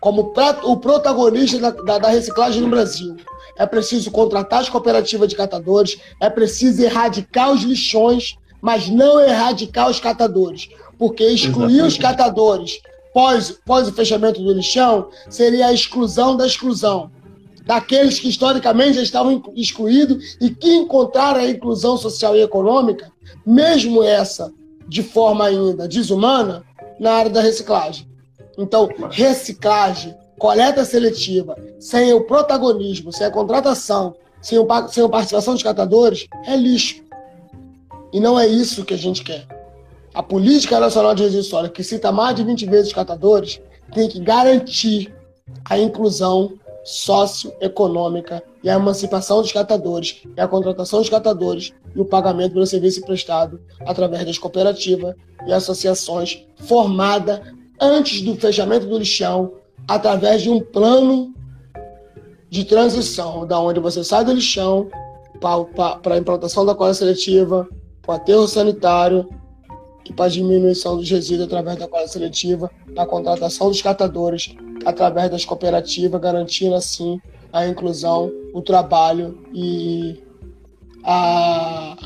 como 0.00 0.34
o 0.64 0.76
protagonista 0.76 1.58
da, 1.58 1.70
da, 1.70 1.98
da 1.98 2.08
reciclagem 2.08 2.60
no 2.60 2.68
Brasil. 2.68 3.16
É 3.56 3.64
preciso 3.64 4.10
contratar 4.10 4.60
as 4.60 4.68
cooperativas 4.68 5.28
de 5.28 5.36
catadores, 5.36 5.98
é 6.20 6.28
preciso 6.28 6.82
erradicar 6.82 7.52
os 7.52 7.62
lixões, 7.62 8.36
mas 8.60 8.88
não 8.88 9.20
erradicar 9.20 9.88
os 9.88 10.00
catadores, 10.00 10.68
porque 10.98 11.24
excluir 11.24 11.74
Exatamente. 11.74 11.86
os 11.86 11.98
catadores 11.98 12.80
pós, 13.12 13.58
pós 13.64 13.88
o 13.88 13.92
fechamento 13.92 14.40
do 14.40 14.52
lixão 14.52 15.08
seria 15.28 15.66
a 15.66 15.72
exclusão 15.72 16.36
da 16.36 16.46
exclusão 16.46 17.10
daqueles 17.70 18.18
que 18.18 18.28
historicamente 18.28 18.94
já 18.94 19.02
estavam 19.04 19.40
excluídos 19.54 20.36
e 20.40 20.50
que 20.50 20.74
encontraram 20.74 21.38
a 21.38 21.48
inclusão 21.48 21.96
social 21.96 22.34
e 22.34 22.42
econômica, 22.42 23.12
mesmo 23.46 24.02
essa 24.02 24.52
de 24.88 25.04
forma 25.04 25.44
ainda 25.46 25.86
desumana 25.86 26.64
na 26.98 27.12
área 27.12 27.30
da 27.30 27.40
reciclagem. 27.40 28.08
Então, 28.58 28.88
reciclagem, 29.12 30.16
coleta 30.36 30.84
seletiva, 30.84 31.56
sem 31.78 32.12
o 32.12 32.22
protagonismo, 32.22 33.12
sem 33.12 33.28
a 33.28 33.30
contratação, 33.30 34.16
sem, 34.42 34.58
o, 34.58 34.66
sem 34.88 35.04
a 35.04 35.08
participação 35.08 35.54
dos 35.54 35.62
catadores, 35.62 36.26
é 36.48 36.56
lixo. 36.56 37.04
E 38.12 38.18
não 38.18 38.36
é 38.36 38.48
isso 38.48 38.84
que 38.84 38.94
a 38.94 38.98
gente 38.98 39.22
quer. 39.22 39.46
A 40.12 40.24
Política 40.24 40.80
Nacional 40.80 41.14
de 41.14 41.22
Resíduos 41.22 41.46
Sólidos, 41.46 41.76
que 41.76 41.84
cita 41.84 42.10
mais 42.10 42.34
de 42.34 42.42
20 42.42 42.66
vezes 42.66 42.88
os 42.88 42.94
catadores, 42.94 43.60
tem 43.94 44.08
que 44.08 44.18
garantir 44.18 45.14
a 45.64 45.78
inclusão 45.78 46.58
socioeconômica 46.90 48.42
e 48.64 48.68
a 48.68 48.74
emancipação 48.74 49.40
dos 49.40 49.52
catadores, 49.52 50.22
e 50.36 50.40
a 50.40 50.48
contratação 50.48 50.98
dos 50.98 51.08
catadores 51.08 51.72
e 51.94 52.00
o 52.00 52.04
pagamento 52.04 52.52
pelo 52.52 52.66
serviço 52.66 53.00
prestado 53.02 53.60
através 53.86 54.26
das 54.26 54.38
cooperativas 54.38 55.14
e 55.46 55.52
associações 55.52 56.44
formada 56.56 57.42
antes 57.80 58.20
do 58.22 58.34
fechamento 58.34 58.86
do 58.86 58.98
lixão, 58.98 59.52
através 59.86 60.42
de 60.42 60.50
um 60.50 60.60
plano 60.60 61.32
de 62.50 62.64
transição, 62.64 63.46
da 63.46 63.58
onde 63.60 63.78
você 63.78 64.02
sai 64.02 64.24
do 64.24 64.32
lixão 64.32 64.88
para 65.40 66.14
a 66.14 66.18
implantação 66.18 66.66
da 66.66 66.74
coleta 66.74 66.98
seletiva, 66.98 67.68
para 68.02 68.12
o 68.12 68.14
aterro 68.16 68.48
sanitário 68.48 69.28
e 70.04 70.12
para 70.12 70.26
a 70.26 70.28
diminuição 70.28 70.96
dos 70.96 71.08
resíduos 71.08 71.46
através 71.46 71.78
da 71.78 71.86
coleta 71.86 72.08
seletiva, 72.08 72.68
a 72.96 73.06
contratação 73.06 73.68
dos 73.68 73.80
catadores 73.80 74.54
através 74.84 75.30
das 75.30 75.44
cooperativas, 75.44 76.20
garantindo 76.20 76.74
assim 76.74 77.20
a 77.52 77.66
inclusão, 77.66 78.32
o 78.54 78.62
trabalho 78.62 79.38
e 79.52 80.22
a, 81.04 81.96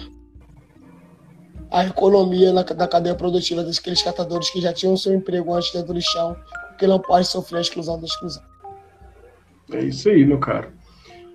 a 1.71 1.85
economia 1.87 2.53
na, 2.53 2.63
da 2.63 2.89
cadeia 2.89 3.15
produtiva 3.15 3.63
daqueles 3.63 4.03
catadores 4.03 4.51
que 4.51 4.61
já 4.61 4.73
tinham 4.73 4.97
seu 4.97 5.15
emprego 5.15 5.53
antes 5.53 5.73
dentro 5.73 5.93
do 5.93 6.01
chão, 6.01 6.37
porque 6.69 6.87
não 6.87 6.99
pode 6.99 7.27
sofrer 7.27 7.59
a 7.59 7.63
exclusão 7.63 7.99
da 7.99 8.07
exclusão. 8.07 8.43
É 9.73 9.83
isso 9.83 10.09
aí, 10.09 10.25
meu 10.25 10.39
caro. 10.39 10.69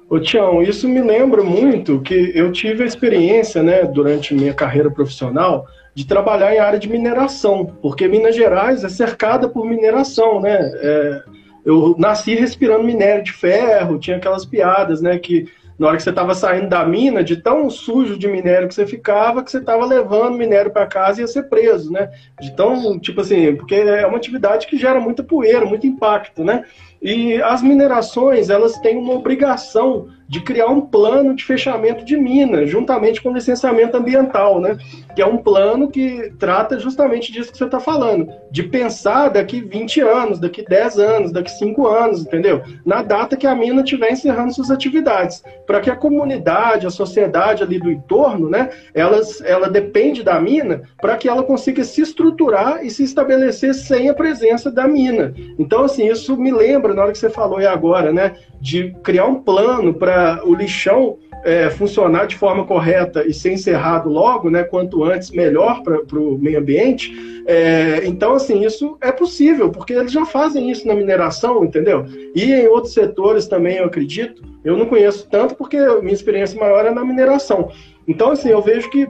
Ô 0.09 0.19
Tião, 0.19 0.61
isso 0.61 0.87
me 0.87 1.01
lembra 1.01 1.43
muito 1.43 2.01
que 2.01 2.31
eu 2.33 2.51
tive 2.51 2.83
a 2.83 2.85
experiência, 2.85 3.61
né, 3.61 3.83
durante 3.83 4.33
minha 4.33 4.53
carreira 4.53 4.89
profissional, 4.89 5.67
de 5.99 6.07
trabalhar 6.07 6.55
em 6.55 6.59
área 6.59 6.79
de 6.79 6.87
mineração, 6.87 7.65
porque 7.81 8.07
Minas 8.07 8.33
Gerais 8.33 8.85
é 8.85 8.89
cercada 8.89 9.49
por 9.49 9.65
mineração, 9.65 10.39
né? 10.39 10.57
É, 10.57 11.23
eu 11.65 11.93
nasci 11.97 12.35
respirando 12.35 12.85
minério 12.85 13.21
de 13.21 13.33
ferro, 13.33 13.99
tinha 13.99 14.15
aquelas 14.15 14.45
piadas, 14.45 15.01
né, 15.01 15.19
que 15.19 15.47
na 15.77 15.87
hora 15.87 15.97
que 15.97 16.03
você 16.03 16.09
estava 16.09 16.33
saindo 16.33 16.69
da 16.69 16.85
mina, 16.85 17.21
de 17.21 17.35
tão 17.35 17.69
sujo 17.69 18.17
de 18.17 18.29
minério 18.29 18.69
que 18.69 18.75
você 18.75 18.87
ficava, 18.87 19.43
que 19.43 19.51
você 19.51 19.57
estava 19.57 19.85
levando 19.85 20.37
minério 20.37 20.71
para 20.71 20.87
casa 20.87 21.19
e 21.19 21.23
ia 21.23 21.27
ser 21.27 21.43
preso, 21.43 21.91
né? 21.91 22.09
De 22.39 22.53
tão, 22.55 22.97
tipo 22.99 23.19
assim, 23.19 23.55
porque 23.55 23.75
é 23.75 24.05
uma 24.05 24.17
atividade 24.17 24.67
que 24.67 24.77
gera 24.77 24.99
muita 25.01 25.23
poeira, 25.23 25.65
muito 25.65 25.87
impacto, 25.87 26.45
né? 26.45 26.63
E 27.01 27.41
as 27.41 27.61
minerações, 27.61 28.49
elas 28.49 28.77
têm 28.79 28.97
uma 28.97 29.13
obrigação 29.13 30.07
de 30.29 30.41
criar 30.41 30.67
um 30.67 30.79
plano 30.79 31.33
de 31.33 31.43
fechamento 31.43 32.05
de 32.05 32.15
mina, 32.15 32.63
juntamente 32.63 33.19
com 33.19 33.33
licenciamento 33.33 33.97
ambiental, 33.97 34.61
né? 34.61 34.77
Que 35.15 35.23
é 35.23 35.25
um 35.25 35.37
plano 35.37 35.89
que 35.89 36.31
trata 36.37 36.77
justamente 36.77 37.31
disso 37.31 37.51
que 37.51 37.57
você 37.57 37.65
está 37.65 37.79
falando, 37.79 38.31
de 38.51 38.61
pensar 38.61 39.29
daqui 39.29 39.59
20 39.59 40.01
anos, 40.01 40.39
daqui 40.39 40.63
10 40.63 40.99
anos, 40.99 41.31
daqui 41.31 41.49
5 41.49 41.87
anos, 41.87 42.21
entendeu? 42.21 42.61
Na 42.85 43.01
data 43.01 43.35
que 43.35 43.47
a 43.47 43.55
mina 43.55 43.81
estiver 43.81 44.11
encerrando 44.11 44.53
suas 44.53 44.69
atividades, 44.69 45.43
para 45.65 45.79
que 45.79 45.89
a 45.89 45.95
comunidade, 45.95 46.85
a 46.85 46.91
sociedade 46.91 47.63
ali 47.63 47.79
do 47.79 47.89
entorno, 47.89 48.51
né? 48.51 48.69
Elas, 48.93 49.41
ela 49.41 49.67
depende 49.67 50.21
da 50.21 50.39
mina 50.39 50.83
para 51.01 51.17
que 51.17 51.27
ela 51.27 51.41
consiga 51.41 51.83
se 51.83 52.01
estruturar 52.01 52.85
e 52.85 52.91
se 52.91 53.03
estabelecer 53.03 53.73
sem 53.73 54.09
a 54.09 54.13
presença 54.13 54.69
da 54.69 54.87
mina. 54.87 55.33
Então, 55.57 55.85
assim, 55.85 56.07
isso 56.07 56.37
me 56.37 56.51
lembra, 56.51 56.93
na 56.93 57.01
hora 57.01 57.11
que 57.11 57.17
você 57.17 57.31
falou 57.31 57.57
aí 57.57 57.65
agora, 57.65 58.13
né? 58.13 58.35
De 58.61 58.93
criar 59.01 59.25
um 59.25 59.41
plano 59.41 59.93
para 59.93 60.18
o 60.43 60.53
lixão 60.53 61.17
é, 61.43 61.69
funcionar 61.69 62.25
de 62.25 62.35
forma 62.35 62.65
correta 62.65 63.25
e 63.25 63.33
ser 63.33 63.53
encerrado 63.53 64.09
logo, 64.09 64.49
né, 64.49 64.63
quanto 64.63 65.03
antes, 65.03 65.31
melhor 65.31 65.81
para 65.83 66.19
o 66.19 66.37
meio 66.37 66.59
ambiente. 66.59 67.13
É, 67.47 68.01
então, 68.05 68.33
assim, 68.33 68.65
isso 68.65 68.97
é 69.01 69.11
possível, 69.11 69.71
porque 69.71 69.93
eles 69.93 70.11
já 70.11 70.25
fazem 70.25 70.69
isso 70.69 70.87
na 70.87 70.93
mineração, 70.93 71.63
entendeu? 71.63 72.05
E 72.35 72.51
em 72.51 72.67
outros 72.67 72.93
setores 72.93 73.47
também, 73.47 73.77
eu 73.77 73.85
acredito. 73.85 74.43
Eu 74.63 74.77
não 74.77 74.85
conheço 74.85 75.27
tanto, 75.29 75.55
porque 75.55 75.77
minha 76.01 76.13
experiência 76.13 76.59
maior 76.59 76.85
é 76.85 76.91
na 76.91 77.03
mineração. 77.03 77.71
Então, 78.07 78.31
assim, 78.31 78.49
eu 78.49 78.61
vejo 78.61 78.89
que 78.89 79.07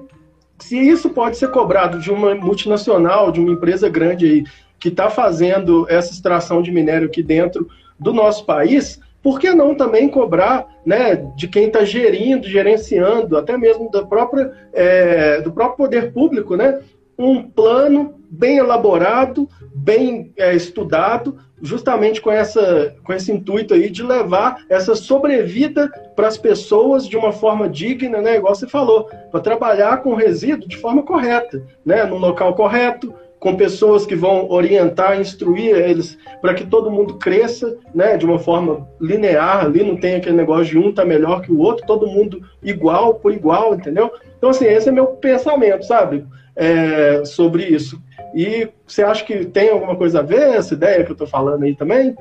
se 0.59 0.77
isso 0.77 1.09
pode 1.09 1.37
ser 1.37 1.49
cobrado 1.51 1.99
de 1.99 2.11
uma 2.11 2.35
multinacional, 2.35 3.31
de 3.31 3.39
uma 3.39 3.53
empresa 3.53 3.89
grande 3.89 4.25
aí, 4.25 4.43
que 4.79 4.89
está 4.89 5.09
fazendo 5.09 5.85
essa 5.89 6.11
extração 6.11 6.61
de 6.61 6.71
minério 6.71 7.07
aqui 7.07 7.21
dentro 7.21 7.67
do 7.99 8.13
nosso 8.13 8.45
país, 8.45 8.99
por 9.21 9.39
que 9.39 9.51
não 9.51 9.75
também 9.75 10.09
cobrar 10.09 10.67
né, 10.85 11.15
de 11.35 11.47
quem 11.47 11.67
está 11.67 11.83
gerindo, 11.83 12.47
gerenciando, 12.47 13.37
até 13.37 13.57
mesmo 13.57 13.91
da 13.91 14.05
própria, 14.05 14.51
é, 14.73 15.41
do 15.41 15.51
próprio 15.51 15.77
poder 15.77 16.13
público, 16.13 16.55
né, 16.55 16.79
um 17.17 17.43
plano 17.43 18.15
bem 18.29 18.57
elaborado, 18.57 19.49
bem 19.75 20.31
é, 20.37 20.55
estudado, 20.55 21.37
justamente 21.61 22.21
com, 22.21 22.31
essa, 22.31 22.95
com 23.03 23.11
esse 23.11 23.31
intuito 23.31 23.73
aí 23.73 23.89
de 23.89 24.01
levar 24.01 24.63
essa 24.69 24.95
sobrevida 24.95 25.89
para 26.15 26.27
as 26.27 26.37
pessoas 26.37 27.05
de 27.05 27.17
uma 27.17 27.33
forma 27.33 27.67
digna, 27.67 28.21
né, 28.21 28.37
igual 28.37 28.55
você 28.55 28.67
falou, 28.67 29.09
para 29.31 29.41
trabalhar 29.41 30.01
com 30.01 30.13
resíduo 30.13 30.67
de 30.67 30.77
forma 30.77 31.03
correta, 31.03 31.61
né, 31.85 32.05
no 32.05 32.17
local 32.17 32.53
correto, 32.55 33.13
com 33.39 33.55
pessoas 33.55 34.05
que 34.05 34.15
vão 34.15 34.49
orientar, 34.49 35.19
instruir 35.19 35.75
eles 35.75 36.17
para 36.41 36.53
que 36.53 36.65
todo 36.65 36.91
mundo 36.91 37.15
cresça, 37.15 37.77
né, 37.95 38.17
de 38.17 38.25
uma 38.25 38.37
forma 38.37 38.87
linear, 38.99 39.65
ali 39.65 39.81
não 39.83 39.95
tem 39.95 40.15
aquele 40.15 40.35
negócio 40.35 40.65
de 40.65 40.77
um 40.77 40.93
tá 40.93 41.05
melhor 41.05 41.41
que 41.41 41.51
o 41.51 41.59
outro, 41.59 41.87
todo 41.87 42.07
mundo 42.07 42.41
igual 42.61 43.15
por 43.15 43.31
igual, 43.31 43.73
entendeu? 43.73 44.11
Então 44.37 44.49
assim, 44.49 44.65
esse 44.65 44.89
é 44.89 44.91
meu 44.91 45.07
pensamento, 45.07 45.85
sabe, 45.85 46.25
é, 46.55 47.23
sobre 47.23 47.63
isso. 47.63 48.01
E 48.35 48.67
você 48.85 49.03
acha 49.03 49.23
que 49.23 49.45
tem 49.45 49.69
alguma 49.69 49.95
coisa 49.95 50.19
a 50.19 50.23
ver 50.23 50.55
essa 50.55 50.73
ideia 50.73 51.03
que 51.03 51.11
eu 51.11 51.13
estou 51.13 51.27
falando 51.27 51.63
aí 51.63 51.75
também? 51.75 52.15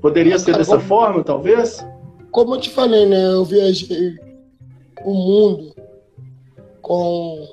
Poderia 0.00 0.38
ser 0.38 0.56
dessa 0.56 0.76
como, 0.76 0.88
forma, 0.88 1.22
talvez? 1.22 1.86
Como 2.30 2.54
eu 2.54 2.60
te 2.60 2.70
falei, 2.70 3.06
né, 3.06 3.34
eu 3.34 3.44
viajei 3.44 4.18
o 5.04 5.12
mundo 5.12 5.74
com 6.80 7.46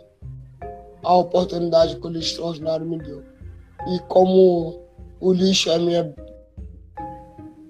a 1.03 1.15
oportunidade 1.15 1.95
que 1.95 2.07
o 2.07 2.09
lixo 2.09 2.31
extraordinário 2.31 2.85
me 2.85 2.97
deu. 2.97 3.23
E 3.87 3.99
como 4.07 4.79
o 5.19 5.33
lixo 5.33 5.69
é 5.69 5.79
minha 5.79 6.13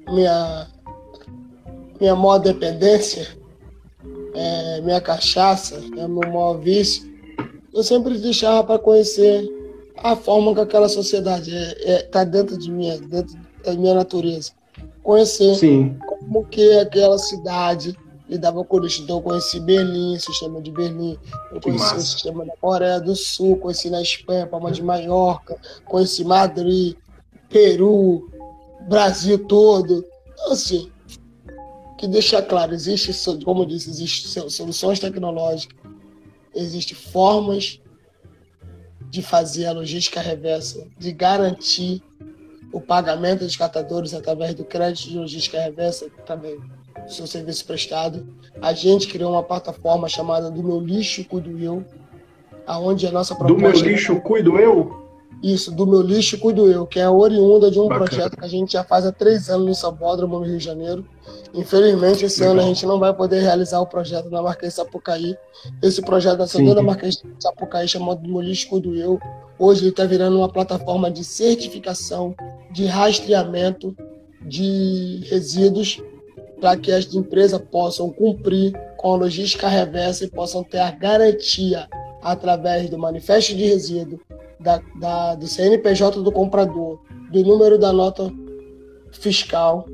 minha 0.10 0.68
minha 2.00 2.16
maior 2.16 2.40
dependência, 2.40 3.28
é 4.34 4.82
minha 4.82 5.00
cachaça, 5.00 5.76
é 5.76 6.08
meu 6.08 6.28
maior 6.28 6.56
vício, 6.56 7.12
eu 7.74 7.84
sempre 7.84 8.18
deixava 8.18 8.64
para 8.64 8.80
conhecer 8.80 9.48
a 9.98 10.16
forma 10.16 10.54
que 10.54 10.62
aquela 10.62 10.90
sociedade 10.90 11.52
está 11.52 11.90
é, 11.90 11.94
é, 11.94 12.02
tá 12.04 12.24
dentro 12.24 12.58
de 12.58 12.72
mim, 12.72 13.00
dentro 13.08 13.38
da 13.64 13.74
minha 13.74 13.94
natureza. 13.94 14.52
Conhecer 15.04 15.56
Sim. 15.56 15.98
como 16.00 16.46
que 16.46 16.80
aquela 16.80 17.18
cidade 17.18 17.96
lidava 18.32 18.64
com 18.64 18.86
isso. 18.86 19.04
Então 19.04 19.18
eu 19.18 19.22
conheci 19.22 19.60
Berlim, 19.60 20.16
o 20.16 20.20
sistema 20.20 20.62
de 20.62 20.72
Berlim, 20.72 21.20
eu 21.52 21.60
conheci 21.60 21.96
o 21.96 22.02
sistema 22.02 22.46
da 22.46 22.56
Coreia 22.56 23.00
do 23.00 23.14
Sul, 23.14 23.58
conheci 23.58 23.90
na 23.90 24.02
Espanha, 24.02 24.48
Palma 24.48 24.72
de 24.72 24.82
Maiorca, 24.82 25.60
conheci 25.86 26.24
Madrid, 26.24 26.96
Peru, 27.50 28.32
Brasil 28.88 29.38
todo. 29.46 30.06
Então, 30.32 30.54
assim, 30.54 30.90
que 31.98 32.08
deixar 32.08 32.42
claro, 32.44 32.74
existe, 32.74 33.14
como 33.44 33.64
eu 33.64 33.66
disse, 33.66 33.90
existem 33.90 34.50
soluções 34.50 35.00
tecnológicas, 35.00 35.78
existem 36.56 36.96
formas 36.96 37.82
de 39.10 39.22
fazer 39.22 39.66
a 39.66 39.74
logística 39.74 40.22
reversa, 40.22 40.88
de 40.98 41.12
garantir 41.12 42.02
o 42.72 42.80
pagamento 42.80 43.44
dos 43.44 43.58
catadores 43.58 44.14
através 44.14 44.56
do 44.56 44.64
crédito 44.64 45.10
de 45.10 45.18
logística 45.18 45.60
reversa 45.60 46.10
também 46.26 46.58
seu 47.08 47.28
serviço 47.28 47.66
prestado. 47.66 48.26
A 48.62 48.74
gente 48.74 49.08
criou 49.08 49.32
uma 49.32 49.44
plataforma 49.44 50.08
chamada 50.08 50.50
Do 50.50 50.64
Meu 50.64 50.80
Lixo 50.80 51.24
Cuido 51.26 51.58
Eu, 51.60 51.84
aonde 52.66 53.08
a 53.08 53.12
nossa 53.12 53.36
proposta... 53.36 53.56
Do 53.56 53.62
Meu 53.62 53.92
Lixo 53.92 54.20
Cuido 54.22 54.58
Eu? 54.58 55.02
Isso, 55.42 55.72
Do 55.72 55.88
Meu 55.88 56.02
Lixo 56.02 56.38
Cuido 56.38 56.70
Eu, 56.70 56.86
que 56.86 57.00
é 57.00 57.10
oriunda 57.10 57.72
de 57.72 57.80
um 57.80 57.88
Bacana. 57.88 58.06
projeto 58.06 58.38
que 58.38 58.46
a 58.46 58.48
gente 58.48 58.74
já 58.74 58.84
faz 58.84 59.06
há 59.06 59.12
três 59.12 59.50
anos 59.50 59.66
no 59.66 59.74
Sabódromo, 59.76 60.40
no 60.40 60.46
Rio 60.46 60.58
de 60.58 60.64
Janeiro. 60.64 61.04
Infelizmente, 61.54 62.24
esse 62.26 62.42
Legal. 62.42 62.54
ano 62.54 62.62
a 62.62 62.66
gente 62.66 62.86
não 62.86 63.00
vai 63.00 63.14
poder 63.14 63.42
realizar 63.42 63.80
o 63.80 63.88
projeto 63.88 64.30
na 64.30 64.42
Marquês 64.42 64.76
Sapucaí. 64.76 65.36
Esse 65.82 66.02
projeto 66.02 66.38
da 66.38 66.48
segunda 66.48 66.84
Marquês 66.84 67.24
Sapucaí, 67.40 67.88
chamado 67.88 68.22
Do 68.22 68.30
Meu 68.30 68.42
Lixo 68.42 68.70
Cuido 68.70 68.96
Eu, 68.96 69.20
hoje 69.58 69.82
ele 69.82 69.90
está 69.90 70.06
virando 70.06 70.38
uma 70.38 70.50
plataforma 70.50 71.10
de 71.10 71.24
certificação, 71.24 72.36
de 72.72 72.86
rastreamento 72.86 73.96
de 74.46 75.24
resíduos 75.30 76.02
para 76.62 76.78
que 76.78 76.92
as 76.92 77.12
empresas 77.12 77.60
possam 77.60 78.12
cumprir 78.12 78.72
com 78.96 79.14
a 79.14 79.18
logística 79.18 79.68
reversa 79.68 80.24
e 80.24 80.30
possam 80.30 80.64
ter 80.64 80.78
a 80.78 80.92
garantia 80.92 81.90
através 82.22 82.88
do 82.88 83.00
manifesto 83.00 83.56
de 83.56 83.66
resíduo, 83.66 84.22
da, 84.60 84.80
da, 85.00 85.34
do 85.34 85.48
CNPJ 85.48 86.22
do 86.22 86.32
comprador, 86.32 87.00
do 87.32 87.44
número 87.44 87.80
da 87.80 87.92
nota 87.92 88.32
fiscal, 89.12 89.88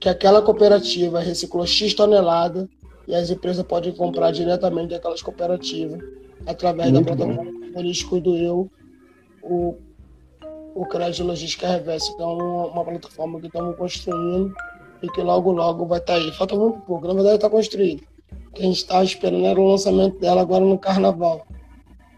que 0.00 0.08
aquela 0.08 0.40
cooperativa 0.40 1.20
reciclou 1.20 1.66
X 1.66 1.92
tonelada 1.92 2.66
e 3.06 3.14
as 3.14 3.28
empresas 3.28 3.64
podem 3.66 3.92
comprar 3.92 4.30
diretamente 4.30 4.88
daquelas 4.88 5.20
cooperativas 5.20 6.00
através 6.46 6.90
Muito 6.90 7.06
da 7.06 7.16
plataforma 7.16 7.60
Turístico 7.74 8.18
do 8.18 8.34
Eu, 8.34 8.70
o, 9.42 9.76
o 10.74 10.86
Crédito 10.86 11.22
Logística 11.22 11.68
Reversa, 11.68 12.16
que 12.16 12.22
é 12.22 12.24
uma, 12.24 12.66
uma 12.68 12.84
plataforma 12.84 13.38
que 13.38 13.46
estamos 13.46 13.76
construindo 13.76 14.54
e 15.02 15.08
que 15.08 15.22
logo, 15.22 15.52
logo 15.52 15.86
vai 15.86 15.98
estar 15.98 16.14
tá 16.14 16.18
aí. 16.18 16.32
Falta 16.32 16.54
muito 16.56 16.80
pouco, 16.80 17.06
na 17.06 17.14
verdade 17.14 17.36
está 17.36 17.50
construído. 17.50 18.02
O 18.48 18.52
que 18.52 18.62
a 18.62 18.64
gente 18.64 18.76
estava 18.76 19.04
esperando 19.04 19.46
era 19.46 19.60
o 19.60 19.68
lançamento 19.68 20.18
dela 20.18 20.40
agora 20.40 20.64
no 20.64 20.78
Carnaval. 20.78 21.46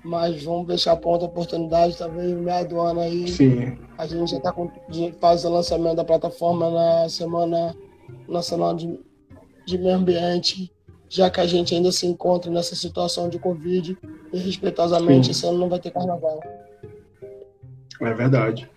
Mas 0.04 0.42
vamos 0.42 0.66
deixar 0.66 0.92
a 0.92 0.96
ponta 0.96 1.26
oportunidade, 1.26 1.96
talvez 1.96 2.32
no 2.32 2.42
meio 2.42 2.68
do 2.68 2.80
ano 2.80 3.00
aí. 3.00 3.28
Sim. 3.28 3.78
A 3.96 4.06
gente 4.06 4.32
já 4.32 4.38
está 4.38 4.54
faz 5.20 5.44
o 5.44 5.50
lançamento 5.50 5.96
da 5.96 6.04
plataforma 6.04 6.70
na 6.70 7.08
Semana 7.08 7.76
Nacional 8.28 8.74
de, 8.74 8.98
de 9.64 9.78
Meio 9.78 9.94
Ambiente, 9.94 10.72
já 11.08 11.30
que 11.30 11.40
a 11.40 11.46
gente 11.46 11.74
ainda 11.74 11.92
se 11.92 12.06
encontra 12.06 12.50
nessa 12.50 12.74
situação 12.74 13.28
de 13.28 13.38
Covid 13.38 13.96
e 14.32 14.38
respeitosamente 14.38 15.26
Sim. 15.26 15.30
esse 15.30 15.46
ano 15.46 15.58
não 15.58 15.68
vai 15.68 15.78
ter 15.78 15.92
carnaval. 15.92 16.40
É 18.00 18.14
verdade. 18.14 18.68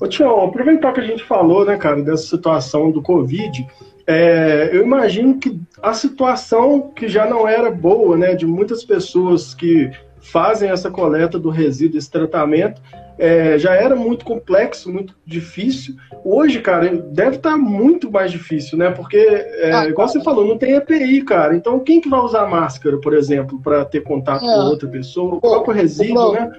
Ô, 0.00 0.06
Tião, 0.06 0.44
aproveitar 0.44 0.92
que 0.92 1.00
a 1.00 1.04
gente 1.04 1.22
falou, 1.22 1.64
né, 1.64 1.76
cara, 1.76 2.02
dessa 2.02 2.24
situação 2.24 2.90
do 2.90 3.00
Covid, 3.00 3.66
é, 4.06 4.70
eu 4.72 4.82
imagino 4.82 5.38
que 5.38 5.58
a 5.82 5.94
situação 5.94 6.90
que 6.94 7.08
já 7.08 7.26
não 7.26 7.48
era 7.48 7.70
boa, 7.70 8.16
né, 8.16 8.34
de 8.34 8.46
muitas 8.46 8.84
pessoas 8.84 9.54
que 9.54 9.90
fazem 10.24 10.70
essa 10.70 10.90
coleta 10.90 11.38
do 11.38 11.50
resíduo, 11.50 11.98
esse 11.98 12.10
tratamento. 12.10 12.80
É, 13.16 13.56
já 13.58 13.72
era 13.74 13.94
muito 13.94 14.24
complexo, 14.24 14.92
muito 14.92 15.14
difícil. 15.24 15.94
Hoje, 16.24 16.60
cara, 16.60 16.90
deve 16.90 17.36
estar 17.36 17.52
tá 17.52 17.56
muito 17.56 18.10
mais 18.10 18.32
difícil, 18.32 18.76
né? 18.76 18.90
Porque, 18.90 19.16
é, 19.16 19.72
ah, 19.72 19.86
igual 19.86 20.08
você 20.08 20.20
falou, 20.20 20.44
não 20.44 20.58
tem 20.58 20.74
EPI, 20.74 21.22
cara. 21.22 21.54
Então, 21.54 21.78
quem 21.78 22.00
que 22.00 22.08
vai 22.08 22.18
usar 22.18 22.46
máscara, 22.46 22.98
por 22.98 23.14
exemplo, 23.14 23.60
para 23.62 23.84
ter 23.84 24.02
contato 24.02 24.44
é. 24.44 24.52
com 24.52 24.60
outra 24.62 24.88
pessoa? 24.88 25.34
O 25.34 25.40
próprio 25.40 25.74
resíduo, 25.74 26.32
né? 26.32 26.50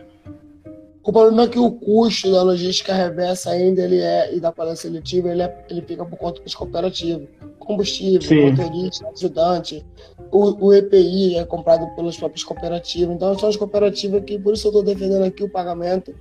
O 1.06 1.14
problema 1.14 1.44
é 1.44 1.48
que 1.48 1.60
o 1.60 1.72
custo 1.72 2.32
da 2.32 2.42
logística 2.42 2.92
reversa 2.92 3.52
ainda 3.52 3.84
ele 3.84 4.00
é, 4.00 4.36
e 4.36 4.40
da 4.40 4.52
coleta 4.52 4.78
seletiva, 4.78 5.30
ele, 5.30 5.44
é, 5.44 5.66
ele 5.70 5.84
fica 5.84 6.04
por 6.04 6.18
conta 6.18 6.42
dos 6.42 6.56
cooperativos. 6.56 7.28
Combustível, 7.60 8.24
Sim. 8.24 8.50
motorista, 8.50 9.08
ajudante. 9.10 9.86
O, 10.32 10.66
o, 10.66 10.74
EPI 10.74 11.36
é 11.36 11.46
comprado 11.46 11.88
pelas 11.96 12.18
próprias 12.18 12.44
cooperativas. 12.44 13.16
Então, 13.16 13.38
são 13.38 13.50
as 13.50 13.56
cooperativas 13.56 14.24
que, 14.26 14.40
por 14.40 14.56
isso 14.56 14.66
eu 14.66 14.72
estou 14.72 14.84
defendendo 14.84 15.24
aqui 15.24 15.44
o 15.44 15.50
pagamento 15.50 16.12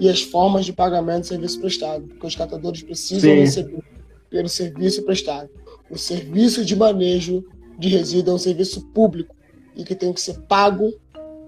e 0.00 0.08
as 0.08 0.20
formas 0.20 0.64
de 0.64 0.72
pagamento 0.72 1.20
do 1.20 1.26
serviço 1.26 1.60
prestado. 1.60 2.08
Porque 2.08 2.26
os 2.26 2.34
catadores 2.34 2.82
precisam 2.82 3.30
Sim. 3.30 3.38
receber 3.38 3.84
pelo 4.28 4.48
serviço 4.48 5.04
prestado. 5.04 5.48
O 5.88 5.96
serviço 5.96 6.64
de 6.64 6.74
manejo 6.74 7.44
de 7.78 7.88
resíduo 7.88 8.32
é 8.32 8.34
um 8.34 8.38
serviço 8.38 8.84
público 8.88 9.36
e 9.76 9.84
que 9.84 9.94
tem 9.94 10.12
que 10.12 10.20
ser 10.20 10.40
pago 10.48 10.92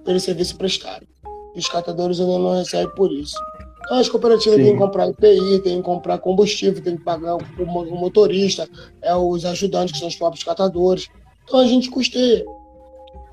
pelo 0.05 0.21
serviço 0.21 0.57
prestado 0.57 1.12
os 1.57 1.69
catadores 1.69 2.21
ainda 2.21 2.39
não 2.39 2.57
recebem 2.57 2.95
por 2.95 3.13
isso. 3.13 3.37
Então, 3.85 3.99
as 3.99 4.09
cooperativas 4.09 4.59
Sim. 4.59 4.65
têm 4.65 4.73
que 4.73 4.79
comprar 4.79 5.09
IPI, 5.09 5.61
têm 5.61 5.77
que 5.79 5.83
comprar 5.83 6.19
combustível, 6.19 6.83
têm 6.83 6.97
que 6.97 7.05
pagar 7.05 7.37
o, 7.37 7.97
motorista, 7.97 8.69
é, 9.03 9.15
os 9.15 9.45
ajudantes, 9.45 9.93
que 9.93 9.99
são 9.99 10.09
os 10.09 10.17
próprios 10.17 10.45
catadores. 10.45 11.09
Então 11.45 11.61
a 11.61 11.67
gente 11.67 11.91
custeia, 11.91 12.45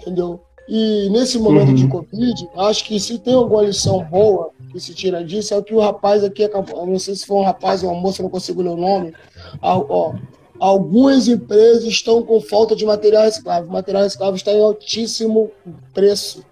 entendeu? 0.02 0.42
E 0.68 1.10
nesse 1.10 1.40
momento 1.40 1.70
uhum. 1.70 1.76
de 1.76 1.88
Covid, 1.88 2.50
acho 2.58 2.86
que 2.86 3.00
se 3.00 3.18
tem 3.18 3.34
alguma 3.34 3.64
lição 3.64 4.04
boa 4.06 4.52
que 4.72 4.80
se 4.80 4.94
tira 4.94 5.24
disso, 5.24 5.54
é 5.54 5.58
o 5.58 5.64
que 5.64 5.74
o 5.74 5.80
rapaz 5.80 6.24
aqui. 6.24 6.48
Não 6.48 7.00
sei 7.00 7.16
se 7.16 7.26
foi 7.26 7.38
um 7.38 7.44
rapaz 7.44 7.84
ou 7.84 7.92
uma 7.92 8.00
moça, 8.00 8.22
não 8.22 8.30
consigo 8.30 8.62
ler 8.62 8.70
o 8.70 8.78
nome. 8.78 9.14
Ó, 9.62 10.14
algumas 10.60 11.28
empresas 11.28 11.86
estão 11.86 12.22
com 12.22 12.40
falta 12.40 12.76
de 12.76 12.86
material 12.86 13.24
reciclável. 13.24 13.68
O 13.68 13.74
material 13.74 14.04
reciclável 14.04 14.36
está 14.36 14.52
em 14.52 14.62
altíssimo 14.62 15.50
preço. 15.94 16.46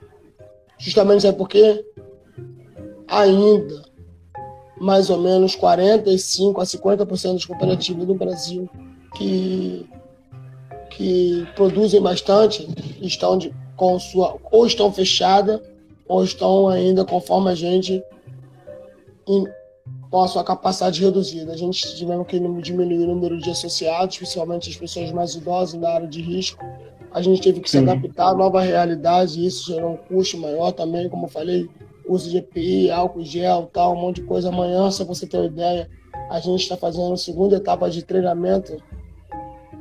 Justamente 0.77 1.23
sabe 1.23 1.37
por 1.37 1.49
quê? 1.49 1.83
Ainda, 3.07 3.83
mais 4.79 5.09
ou 5.09 5.19
menos 5.19 5.55
45 5.55 6.61
a 6.61 6.63
50% 6.63 7.33
das 7.33 7.45
cooperativas 7.45 8.05
do 8.05 8.13
Brasil 8.13 8.69
que, 9.15 9.89
que 10.91 11.47
produzem 11.55 12.01
bastante 12.01 12.67
estão 13.01 13.37
de, 13.37 13.53
com 13.75 13.99
sua, 13.99 14.37
ou 14.51 14.65
estão 14.65 14.91
fechadas 14.91 15.61
ou 16.07 16.23
estão 16.23 16.67
ainda 16.67 17.03
conforme 17.03 17.51
a 17.51 17.55
gente 17.55 18.03
em, 19.27 19.45
com 20.09 20.21
a 20.21 20.27
sua 20.27 20.43
capacidade 20.43 21.03
reduzida. 21.03 21.53
A 21.53 21.57
gente 21.57 21.95
tivemos 21.95 22.27
que 22.27 22.39
diminuir 22.61 23.03
o 23.03 23.07
número 23.07 23.37
de 23.39 23.49
associados, 23.49 24.17
principalmente 24.17 24.69
as 24.69 24.77
pessoas 24.77 25.11
mais 25.11 25.35
idosas 25.35 25.79
da 25.79 25.93
área 25.93 26.07
de 26.07 26.21
risco, 26.21 26.63
a 27.17 27.21
gente 27.23 27.41
teve 27.41 27.62
que 27.62 27.69
se 27.69 27.80
adaptar 27.80 28.30
à 28.30 28.36
nova 28.36 28.62
realidade 28.62 29.39
e 29.39 29.47
isso 29.47 29.73
gerou 29.73 29.93
um 29.93 29.97
custo 29.97 30.38
maior 30.38 30.71
também, 30.71 31.10
como 31.10 31.25
eu 31.25 31.30
falei, 31.30 31.67
uso 32.08 32.30
de 32.30 32.38
EPI, 32.38 32.91
álcool 32.91 33.25
gel, 33.25 33.67
tal, 33.73 33.95
um 33.95 34.01
monte 34.01 34.21
de 34.21 34.27
coisa. 34.27 34.49
Amanhã, 34.49 34.91
se 34.91 35.03
você 35.03 35.25
ter 35.25 35.38
uma 35.38 35.47
ideia, 35.47 35.89
a 36.30 36.39
gente 36.39 36.62
está 36.62 36.77
fazendo 36.77 37.13
a 37.13 37.17
segunda 37.17 37.56
etapa 37.56 37.89
de 37.89 38.03
treinamento 38.03 38.77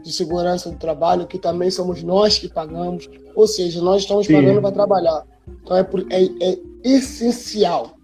de 0.02 0.12
segurança 0.14 0.70
do 0.70 0.78
trabalho, 0.78 1.26
que 1.26 1.38
também 1.38 1.70
somos 1.70 2.02
nós 2.02 2.38
que 2.38 2.48
pagamos, 2.48 3.06
ou 3.34 3.46
seja, 3.46 3.82
nós 3.82 4.00
estamos 4.02 4.26
Sim. 4.26 4.32
pagando 4.32 4.62
para 4.62 4.72
trabalhar. 4.72 5.26
Então 5.62 5.76
é, 5.76 5.86
é, 6.10 6.52
é 6.52 6.58
essencial 6.82 7.98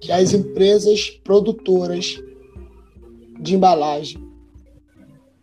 que 0.00 0.10
as 0.10 0.32
empresas 0.32 1.10
produtoras 1.22 2.20
de 3.38 3.54
embalagem 3.54 4.29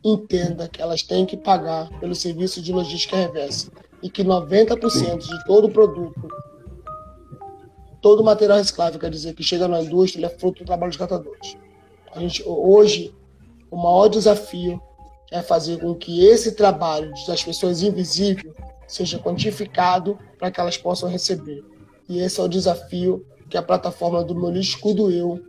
entenda 0.04 0.68
que 0.68 0.82
elas 0.82 1.04
têm 1.04 1.26
que 1.26 1.38
pagar 1.38 1.90
pelo 2.00 2.16
serviço 2.16 2.62
de 2.62 2.72
logística 2.72 3.16
reversa 3.16 3.72
e 4.02 4.10
que 4.10 4.24
90% 4.24 5.18
de 5.18 5.46
todo 5.46 5.68
o 5.68 5.72
produto, 5.72 6.28
todo 8.02 8.22
o 8.22 8.24
material 8.24 8.58
reciclável, 8.58 9.00
quer 9.00 9.10
dizer, 9.10 9.34
que 9.34 9.44
chega 9.44 9.68
na 9.68 9.82
indústria, 9.82 10.28
é 10.28 10.30
fruto 10.30 10.64
do 10.64 10.68
trabalho 10.68 10.92
dos 10.92 10.98
catadores. 10.98 11.58
A 12.12 12.20
gente, 12.20 12.44
hoje, 12.46 13.14
o 13.70 13.76
maior 13.76 14.08
desafio 14.08 14.82
é 15.32 15.42
fazer 15.42 15.80
com 15.80 15.94
que 15.94 16.26
esse 16.26 16.54
trabalho 16.54 17.12
das 17.28 17.44
pessoas 17.44 17.82
invisíveis 17.82 18.54
seja 18.88 19.20
quantificado 19.20 20.18
para 20.40 20.50
que 20.50 20.60
elas 20.60 20.78
possam 20.78 21.10
receber. 21.10 21.64
E 22.08 22.20
esse 22.20 22.40
é 22.40 22.44
o 22.44 22.48
desafio 22.48 23.26
que 23.50 23.58
a 23.58 23.62
plataforma 23.62 24.24
do 24.24 24.36
Meu 24.36 24.50
Lixo 24.50 24.80
Cuido 24.80 25.12
Eu 25.12 25.44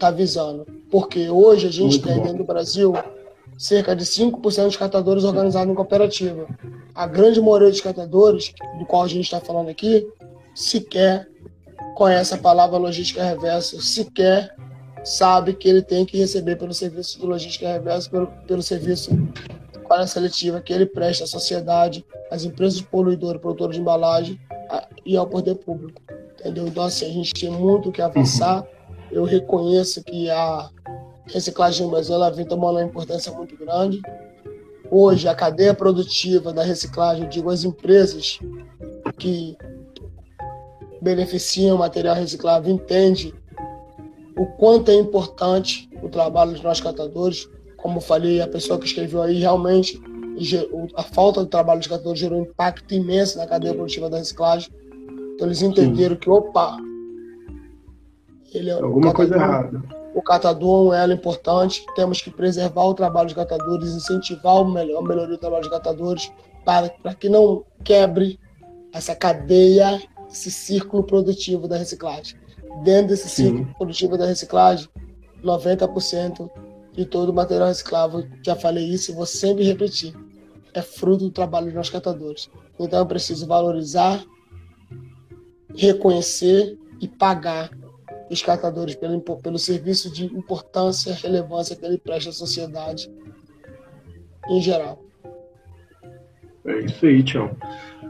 está 0.00 0.10
visando. 0.10 0.66
Porque 0.90 1.28
hoje 1.28 1.68
a 1.68 1.70
gente 1.70 1.98
Muito 1.98 2.08
tem 2.08 2.16
bom. 2.16 2.22
dentro 2.22 2.38
do 2.38 2.44
Brasil 2.44 2.94
cerca 3.56 3.94
de 3.94 4.04
5% 4.04 4.64
dos 4.64 4.76
catadores 4.76 5.22
organizados 5.22 5.70
em 5.70 5.74
cooperativa. 5.74 6.46
A 6.94 7.06
grande 7.06 7.40
maioria 7.40 7.68
dos 7.68 7.82
catadores, 7.82 8.54
do 8.78 8.86
qual 8.86 9.02
a 9.02 9.08
gente 9.08 9.24
está 9.24 9.38
falando 9.38 9.68
aqui, 9.68 10.08
sequer 10.54 11.28
conhece 11.94 12.32
a 12.32 12.38
palavra 12.38 12.78
logística 12.78 13.22
reversa, 13.22 13.80
sequer 13.82 14.54
sabe 15.04 15.52
que 15.52 15.68
ele 15.68 15.82
tem 15.82 16.06
que 16.06 16.16
receber 16.16 16.56
pelo 16.56 16.72
serviço 16.72 17.20
de 17.20 17.26
logística 17.26 17.68
reversa, 17.68 18.08
pelo, 18.08 18.26
pelo 18.46 18.62
serviço 18.62 19.10
para 19.86 20.06
seletiva 20.06 20.60
que 20.60 20.72
ele 20.72 20.86
presta 20.86 21.24
à 21.24 21.26
sociedade, 21.26 22.04
às 22.30 22.44
empresas 22.44 22.80
poluidoras, 22.80 23.40
produtoras 23.40 23.76
de 23.76 23.82
embalagem 23.82 24.40
a, 24.70 24.88
e 25.04 25.16
ao 25.16 25.26
poder 25.26 25.56
público. 25.56 26.00
Entendeu? 26.38 26.66
Então, 26.66 26.84
assim, 26.84 27.06
a 27.06 27.12
gente 27.12 27.34
tem 27.34 27.50
muito 27.50 27.92
que 27.92 28.00
avançar. 28.00 28.62
Uhum 28.62 28.79
eu 29.10 29.24
reconheço 29.24 30.02
que 30.04 30.30
a 30.30 30.70
reciclagem 31.26 31.84
no 31.84 31.90
Brasil 31.92 32.14
ela 32.14 32.30
vem 32.30 32.44
tomando 32.44 32.76
uma 32.76 32.84
importância 32.84 33.32
muito 33.32 33.56
grande. 33.56 34.00
Hoje, 34.90 35.28
a 35.28 35.34
cadeia 35.34 35.72
produtiva 35.72 36.52
da 36.52 36.62
reciclagem, 36.62 37.28
digo, 37.28 37.50
as 37.50 37.64
empresas 37.64 38.40
que 39.18 39.56
beneficiam 41.00 41.76
o 41.76 41.78
material 41.78 42.16
reciclável 42.16 42.72
entende 42.72 43.34
o 44.36 44.46
quanto 44.46 44.90
é 44.90 44.94
importante 44.94 45.88
o 46.02 46.08
trabalho 46.08 46.52
dos 46.52 46.62
nossos 46.62 46.82
catadores. 46.82 47.48
Como 47.76 48.00
falei, 48.00 48.40
a 48.40 48.48
pessoa 48.48 48.78
que 48.78 48.86
escreveu 48.86 49.22
aí 49.22 49.38
realmente 49.38 50.00
a 50.96 51.02
falta 51.02 51.40
do 51.40 51.46
trabalho 51.46 51.80
dos 51.80 51.88
catadores 51.88 52.18
gerou 52.18 52.40
um 52.40 52.44
impacto 52.44 52.94
imenso 52.94 53.38
na 53.38 53.46
cadeia 53.46 53.74
produtiva 53.74 54.08
da 54.08 54.18
reciclagem. 54.18 54.70
Então 55.34 55.46
eles 55.46 55.62
entenderam 55.62 56.14
Sim. 56.14 56.20
que, 56.20 56.30
opa, 56.30 56.76
ele 58.52 58.70
é 58.70 58.74
Alguma 58.74 59.12
coisa 59.12 59.34
errada. 59.34 59.82
O 60.14 60.22
catador 60.22 60.94
é 60.94 60.98
um 60.98 61.02
elo 61.02 61.12
importante. 61.12 61.84
Temos 61.94 62.20
que 62.20 62.30
preservar 62.30 62.84
o 62.84 62.94
trabalho 62.94 63.26
dos 63.26 63.36
catadores, 63.36 63.94
incentivar 63.94 64.62
o 64.62 64.70
melhor, 64.70 64.98
a 64.98 65.06
melhoria 65.06 65.36
do 65.36 65.38
trabalho 65.38 65.62
dos 65.62 65.70
catadores, 65.70 66.32
para, 66.64 66.88
para 66.88 67.14
que 67.14 67.28
não 67.28 67.64
quebre 67.84 68.38
essa 68.92 69.14
cadeia, 69.14 70.02
esse 70.30 70.50
círculo 70.50 71.04
produtivo 71.04 71.68
da 71.68 71.76
reciclagem. 71.76 72.36
Dentro 72.82 73.08
desse 73.08 73.28
Sim. 73.28 73.44
círculo 73.44 73.74
produtivo 73.76 74.18
da 74.18 74.26
reciclagem, 74.26 74.88
90% 75.42 76.50
de 76.92 77.04
todo 77.04 77.30
o 77.30 77.34
material 77.34 77.68
reciclável, 77.68 78.26
já 78.44 78.56
falei 78.56 78.84
isso 78.84 79.10
e 79.10 79.14
vou 79.14 79.26
sempre 79.26 79.64
repetir, 79.64 80.14
é 80.74 80.82
fruto 80.82 81.24
do 81.24 81.30
trabalho 81.30 81.66
dos 81.66 81.74
nossos 81.74 81.92
catadores. 81.92 82.50
Então 82.78 82.98
eu 82.98 83.06
preciso 83.06 83.46
valorizar, 83.46 84.24
reconhecer 85.74 86.78
e 87.00 87.08
pagar 87.08 87.70
os 88.30 88.42
catadores 88.42 88.94
pelo, 88.94 89.20
pelo 89.20 89.58
serviço 89.58 90.10
de 90.10 90.24
importância 90.26 91.10
e 91.10 91.14
relevância 91.14 91.74
que 91.74 91.84
ele 91.84 91.98
presta 91.98 92.30
à 92.30 92.32
sociedade 92.32 93.10
em 94.48 94.60
geral. 94.62 95.09
É 96.64 96.78
isso 96.80 97.06
aí, 97.06 97.22
Tião. 97.22 97.50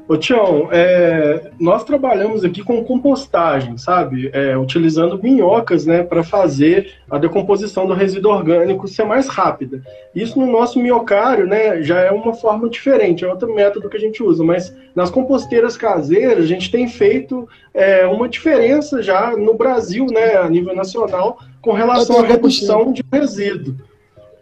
Ô, 0.08 0.16
Tião, 0.16 0.68
é, 0.72 1.52
nós 1.60 1.84
trabalhamos 1.84 2.44
aqui 2.44 2.64
com 2.64 2.82
compostagem, 2.82 3.78
sabe? 3.78 4.28
É, 4.32 4.58
utilizando 4.58 5.22
minhocas, 5.22 5.86
né, 5.86 6.02
para 6.02 6.24
fazer 6.24 6.94
a 7.08 7.16
decomposição 7.16 7.86
do 7.86 7.94
resíduo 7.94 8.32
orgânico 8.32 8.88
ser 8.88 9.04
mais 9.04 9.28
rápida. 9.28 9.80
Isso 10.12 10.36
no 10.36 10.50
nosso 10.50 10.80
minhocário, 10.80 11.46
né, 11.46 11.80
já 11.82 12.00
é 12.00 12.10
uma 12.10 12.34
forma 12.34 12.68
diferente, 12.68 13.24
é 13.24 13.28
outro 13.28 13.54
método 13.54 13.88
que 13.88 13.96
a 13.96 14.00
gente 14.00 14.20
usa, 14.20 14.42
mas 14.42 14.74
nas 14.96 15.10
composteiras 15.10 15.76
caseiras 15.76 16.44
a 16.44 16.48
gente 16.48 16.72
tem 16.72 16.88
feito 16.88 17.48
é, 17.72 18.04
uma 18.04 18.28
diferença 18.28 19.00
já 19.00 19.36
no 19.36 19.54
Brasil, 19.54 20.06
né, 20.06 20.38
a 20.38 20.48
nível 20.50 20.74
nacional, 20.74 21.38
com 21.62 21.72
relação 21.72 22.18
à 22.18 22.26
redução 22.26 22.92
de 22.92 23.04
resíduo. 23.12 23.76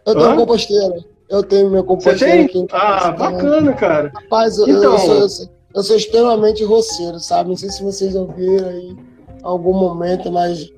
Eu 0.03 0.15
tenho 0.15 0.31
Hã? 0.31 0.35
composteira. 0.35 0.95
Eu 1.29 1.43
tenho 1.43 1.69
meu 1.69 1.83
composteiro 1.83 2.45
aqui. 2.45 2.65
Ah, 2.71 3.11
bacana, 3.11 3.73
cara. 3.73 4.11
Rapaz, 4.13 4.57
então... 4.57 4.67
eu, 4.67 4.83
eu, 4.83 4.97
sou, 5.29 5.49
eu, 5.75 5.83
sou, 5.83 5.95
extremamente 5.95 6.63
roceiro, 6.63 7.19
sabe? 7.19 7.49
Não 7.49 7.57
sei 7.57 7.69
se 7.69 7.83
vocês 7.83 8.15
ouviram 8.15 8.67
aí 8.67 8.95
algum 9.43 9.73
momento, 9.73 10.31
mas 10.31 10.71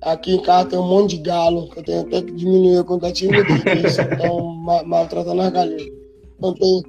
aqui 0.00 0.36
em 0.36 0.42
casa 0.42 0.70
tem 0.70 0.78
um 0.78 0.86
monte 0.86 1.16
de 1.16 1.22
galo, 1.22 1.68
que 1.70 1.80
eu 1.80 1.82
tenho 1.82 2.00
até 2.02 2.22
que 2.22 2.32
diminuir 2.32 2.78
a 2.78 2.84
quantidade 2.84 3.26
deles, 3.28 3.98
estão 3.98 4.40
maltratando 4.86 5.42
as 5.42 5.50
galinhas. 5.50 5.88
Então 6.38 6.54
tem, 6.54 6.82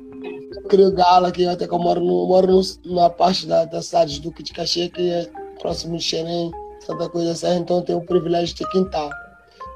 crio 0.69 0.91
galo 0.91 1.25
aqui, 1.25 1.45
até 1.45 1.67
que 1.67 1.73
eu 1.73 1.79
moro, 1.79 1.99
no, 1.99 2.27
moro 2.27 2.47
no, 2.47 2.95
na 2.95 3.09
parte 3.09 3.45
da, 3.45 3.65
da 3.65 3.81
cidade 3.81 4.13
de 4.13 4.21
Duque 4.21 4.43
de 4.43 4.53
Caxias, 4.53 4.89
que 4.89 5.09
é 5.09 5.27
próximo 5.59 5.97
de 5.97 6.03
Xerém, 6.03 6.51
Santa 6.79 7.09
Cruz 7.09 7.25
da 7.25 7.35
Serra, 7.35 7.55
então 7.55 7.77
eu 7.77 7.83
tenho 7.83 7.99
o 7.99 8.05
privilégio 8.05 8.47
de 8.47 8.55
ter 8.55 8.71
quintal. 8.71 9.09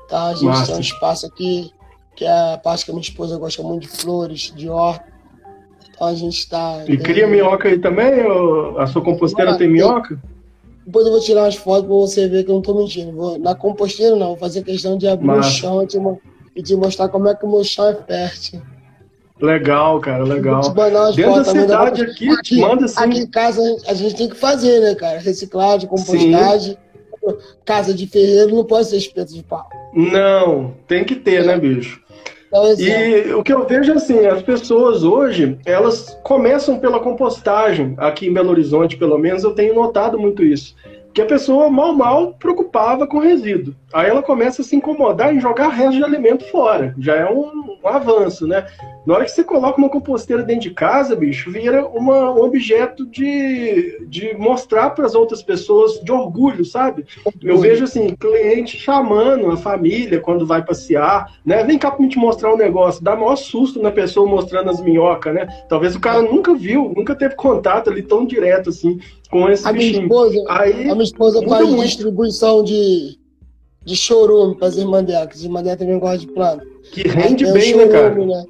Então 0.06 0.28
a 0.28 0.34
gente 0.34 0.66
tem 0.66 0.76
um 0.76 0.80
espaço 0.80 1.26
aqui, 1.26 1.72
que 2.16 2.26
é 2.26 2.54
a 2.54 2.58
parte 2.58 2.86
que 2.86 2.92
a 2.92 2.94
minha 2.94 3.04
esposa 3.04 3.38
gosta 3.38 3.62
muito 3.62 3.84
de 3.84 3.90
flores, 3.90 4.54
de 4.56 4.70
horta. 4.70 5.06
Então 5.90 6.08
a 6.08 6.14
gente 6.14 6.38
está. 6.38 6.84
E 6.88 6.98
cria 6.98 7.28
minhoca 7.28 7.70
aí 7.70 7.80
também? 7.80 8.26
Ou 8.26 8.80
a 8.80 8.88
sua 8.88 9.02
composteira 9.02 9.52
ah, 9.52 9.58
tem 9.58 9.70
minhoca? 9.70 10.20
Depois 10.86 11.06
eu 11.06 11.12
vou 11.12 11.22
tirar 11.22 11.44
umas 11.44 11.56
fotos 11.56 11.88
para 11.88 11.96
você 11.96 12.28
ver 12.28 12.44
que 12.44 12.50
eu 12.50 12.54
não 12.54 12.60
estou 12.60 12.78
mentindo. 12.78 13.12
Vou, 13.12 13.40
na 13.40 13.56
composteira 13.56 14.16
não, 14.16 14.28
vou 14.28 14.38
fazer 14.38 14.64
questão 14.64 14.98
de 14.98 15.08
abrir 15.08 15.26
Massa. 15.26 15.50
o 15.50 15.52
chão 15.52 15.84
e 15.84 15.88
te, 15.88 15.98
e 16.56 16.62
te 16.62 16.76
mostrar 16.76 17.10
como 17.10 17.28
é 17.28 17.36
que 17.36 17.46
o 17.46 17.50
meu 17.50 17.64
chão 17.64 17.88
é 17.88 17.96
fértil. 17.96 18.62
Legal, 19.42 20.00
cara, 20.00 20.24
legal. 20.24 20.62
Dentro 21.14 21.36
da 21.36 21.44
cidade 21.44 22.02
aqui, 22.04 22.30
aqui, 22.30 22.60
manda 22.62 22.86
assim. 22.86 23.04
Aqui 23.04 23.20
em 23.20 23.28
casa 23.28 23.62
a 23.88 23.94
gente 23.94 24.16
tem 24.16 24.30
que 24.30 24.36
fazer, 24.36 24.80
né, 24.80 24.96
cara? 24.96 25.20
Reciclagem, 25.20 25.90
compostagem. 25.90 26.74
Sim. 26.74 27.38
Casa 27.66 27.94
de 27.94 28.06
ferreiro 28.06 28.56
não 28.56 28.64
pode 28.64 28.88
ser 28.88 28.98
espeto 28.98 29.34
de 29.34 29.44
pau. 29.44 29.68
Não, 29.94 30.76
tem 30.88 31.04
que 31.04 31.16
ter, 31.16 31.44
né, 31.44 31.58
bicho? 31.58 32.05
E 32.80 33.34
o 33.34 33.44
que 33.44 33.54
eu 33.54 33.66
vejo 33.66 33.94
assim, 33.94 34.26
as 34.26 34.42
pessoas 34.42 35.04
hoje, 35.04 35.58
elas 35.66 36.18
começam 36.24 36.80
pela 36.80 37.00
compostagem. 37.00 37.94
Aqui 37.98 38.28
em 38.28 38.34
Belo 38.34 38.52
Horizonte, 38.52 38.98
pelo 38.98 39.18
menos, 39.18 39.44
eu 39.44 39.52
tenho 39.52 39.76
notado 39.76 40.18
muito 40.18 40.44
isso 40.44 40.76
que 41.16 41.22
a 41.22 41.26
pessoa 41.26 41.70
mal 41.70 41.96
mal 41.96 42.34
preocupava 42.34 43.08
com 43.08 43.20
resíduo. 43.20 43.74
Aí 43.94 44.10
ela 44.10 44.22
começa 44.22 44.62
a 44.62 44.66
se 44.66 44.76
incomodar 44.76 45.34
em 45.34 45.40
jogar 45.40 45.70
resto 45.70 45.96
de 45.96 46.04
alimento 46.04 46.44
fora. 46.52 46.94
Já 47.00 47.16
é 47.16 47.26
um, 47.26 47.78
um, 47.82 47.88
avanço, 47.88 48.46
né? 48.46 48.68
Na 49.06 49.14
hora 49.14 49.24
que 49.24 49.32
você 49.32 49.44
coloca 49.44 49.78
uma 49.78 49.88
composteira 49.88 50.44
dentro 50.44 50.64
de 50.64 50.72
casa, 50.72 51.16
bicho, 51.16 51.50
vira 51.50 51.88
uma, 51.88 52.34
um 52.34 52.44
objeto 52.44 53.06
de, 53.06 54.06
de 54.08 54.36
mostrar 54.38 54.90
para 54.90 55.06
as 55.06 55.16
outras 55.16 55.42
pessoas 55.42 56.02
de 56.02 56.12
orgulho, 56.12 56.66
sabe? 56.66 57.06
Eu 57.42 57.60
vejo 57.60 57.86
assim, 57.86 58.14
cliente 58.16 58.76
chamando 58.76 59.50
a 59.52 59.56
família 59.56 60.20
quando 60.20 60.46
vai 60.46 60.66
passear, 60.66 61.32
né? 61.46 61.64
Vem 61.64 61.78
cá 61.78 61.92
para 61.92 62.06
te 62.10 62.18
mostrar 62.18 62.54
um 62.54 62.58
negócio. 62.58 63.02
Dá 63.02 63.16
maior 63.16 63.38
susto 63.38 63.82
na 63.82 63.92
pessoa 63.92 64.28
mostrando 64.28 64.70
as 64.70 64.82
minhocas, 64.82 65.34
né? 65.34 65.48
Talvez 65.70 65.96
o 65.96 66.00
cara 66.02 66.22
nunca 66.22 66.54
viu, 66.54 66.92
nunca 66.94 67.16
teve 67.16 67.36
contato 67.36 67.90
ali 67.90 68.02
tão 68.02 68.26
direto 68.26 68.70
assim 68.70 69.00
com 69.36 69.50
esse 69.50 69.68
a 69.68 69.74
minha 69.74 69.92
esposa, 69.92 70.44
Aí, 70.48 70.90
a 70.90 70.94
minha 70.94 71.04
esposa 71.04 71.46
faz 71.46 71.68
muito. 71.68 71.84
distribuição 71.84 72.64
de, 72.64 73.20
de 73.84 73.96
chorume 73.96 74.56
para 74.56 74.70
as 74.70 74.78
irmãs 74.78 75.04
dela, 75.04 75.28
que 75.28 75.36
as 75.36 75.44
irmãs 75.44 75.64
dela 75.64 75.76
também 75.76 76.00
gostam 76.00 76.20
de 76.20 76.28
planta. 76.28 76.66
Que 76.94 77.02
rende 77.02 77.44
bem, 77.52 77.74
chorume, 77.74 77.86
né, 77.86 77.92
cara? 77.92 78.26
Né? 78.26 78.46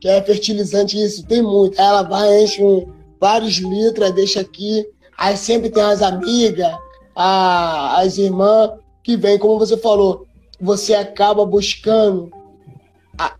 Que 0.00 0.08
é 0.08 0.22
fertilizante, 0.22 0.98
isso, 0.98 1.26
tem 1.26 1.42
muito. 1.42 1.78
ela 1.78 2.02
vai, 2.02 2.42
enche 2.42 2.62
um, 2.64 2.86
vários 3.20 3.58
litros, 3.58 4.12
deixa 4.12 4.40
aqui. 4.40 4.86
Aí 5.18 5.36
sempre 5.36 5.68
tem 5.68 5.82
as 5.82 6.00
amigas, 6.00 6.74
a, 7.14 8.00
as 8.00 8.16
irmãs, 8.16 8.70
que 9.04 9.18
vem, 9.18 9.38
como 9.38 9.58
você 9.58 9.76
falou, 9.76 10.26
você 10.58 10.94
acaba 10.94 11.44
buscando 11.44 12.30
a, 13.18 13.34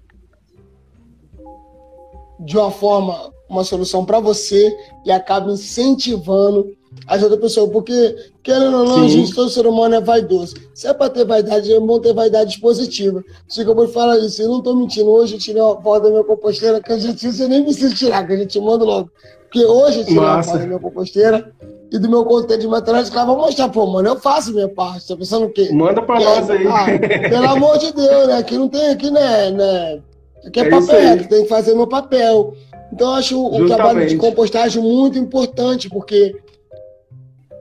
de 2.38 2.58
uma 2.58 2.70
forma, 2.70 3.32
uma 3.48 3.64
solução 3.64 4.04
para 4.04 4.20
você 4.20 4.76
e 5.06 5.10
acaba 5.10 5.50
incentivando 5.50 6.76
as 7.06 7.22
outras 7.22 7.40
pessoas, 7.40 7.70
porque, 7.70 8.16
querendo 8.42 8.76
ou 8.78 8.84
não, 8.84 9.04
a 9.04 9.08
gente, 9.08 9.34
todo 9.34 9.48
ser 9.48 9.66
humano 9.66 9.94
é 9.94 10.00
vaidoso. 10.00 10.56
Se 10.74 10.88
é 10.88 10.92
para 10.92 11.08
ter 11.08 11.24
vaidade, 11.24 11.72
é 11.72 11.78
bom 11.78 12.00
ter 12.00 12.12
vaidade 12.12 12.58
positiva. 12.60 13.22
Se 13.48 13.62
eu 13.62 13.74
vou 13.74 13.88
falar 13.88 14.18
isso, 14.18 14.42
eu 14.42 14.48
não 14.48 14.58
estou 14.58 14.76
mentindo. 14.76 15.08
Hoje 15.10 15.34
eu 15.34 15.38
tirei 15.38 15.62
uma 15.62 15.80
foto 15.80 16.04
da 16.04 16.10
minha 16.10 16.24
composteira, 16.24 16.80
que 16.80 16.92
a 16.92 16.98
gente 16.98 17.32
você 17.32 17.46
nem 17.46 17.62
precisa 17.62 17.94
tirar, 17.94 18.26
que 18.26 18.32
a 18.32 18.36
gente 18.36 18.60
manda 18.60 18.84
logo. 18.84 19.10
Porque 19.44 19.64
hoje 19.64 20.00
eu 20.00 20.04
tirei 20.04 20.20
Massa. 20.20 20.34
uma 20.34 20.42
foto 20.42 20.58
da 20.58 20.66
minha 20.66 20.78
composteira 20.80 21.52
e 21.92 21.98
do 21.98 22.08
meu 22.08 22.24
conteúdo 22.24 22.60
de 22.60 22.68
material 22.68 23.02
de 23.02 23.10
vou 23.10 23.36
mostrar, 23.36 23.68
pô, 23.68 23.86
mano, 23.86 24.08
eu 24.08 24.16
faço 24.16 24.52
minha 24.52 24.68
parte. 24.68 25.06
Tá 25.08 25.16
pensando 25.16 25.46
o 25.46 25.50
quê? 25.50 25.70
Manda 25.72 26.02
para 26.02 26.20
nós 26.20 26.50
aí. 26.50 26.66
Ah, 26.66 26.86
pelo 27.28 27.48
amor 27.48 27.78
de 27.78 27.92
Deus, 27.92 28.28
né? 28.28 28.38
Aqui 28.38 28.56
não 28.56 28.68
tem, 28.68 28.90
aqui, 28.90 29.10
né? 29.10 29.50
né? 29.50 30.00
Aqui 30.46 30.60
é, 30.60 30.62
é 30.62 30.70
papel, 30.70 31.12
aqui 31.14 31.28
tem 31.28 31.42
que 31.42 31.48
fazer 31.48 31.74
meu 31.74 31.86
papel. 31.86 32.54
Então, 32.92 33.08
eu 33.08 33.14
acho 33.14 33.34
Justamente. 33.34 33.62
o 33.62 33.74
trabalho 33.74 34.06
de 34.06 34.16
compostagem 34.16 34.82
muito 34.82 35.18
importante, 35.18 35.88
porque 35.88 36.36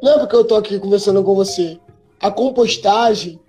não 0.01 0.13
é 0.13 0.19
porque 0.19 0.35
eu 0.35 0.41
estou 0.41 0.57
aqui 0.57 0.79
conversando 0.79 1.23
com 1.23 1.35
você. 1.35 1.79
A 2.19 2.31
compostagem, 2.31 3.39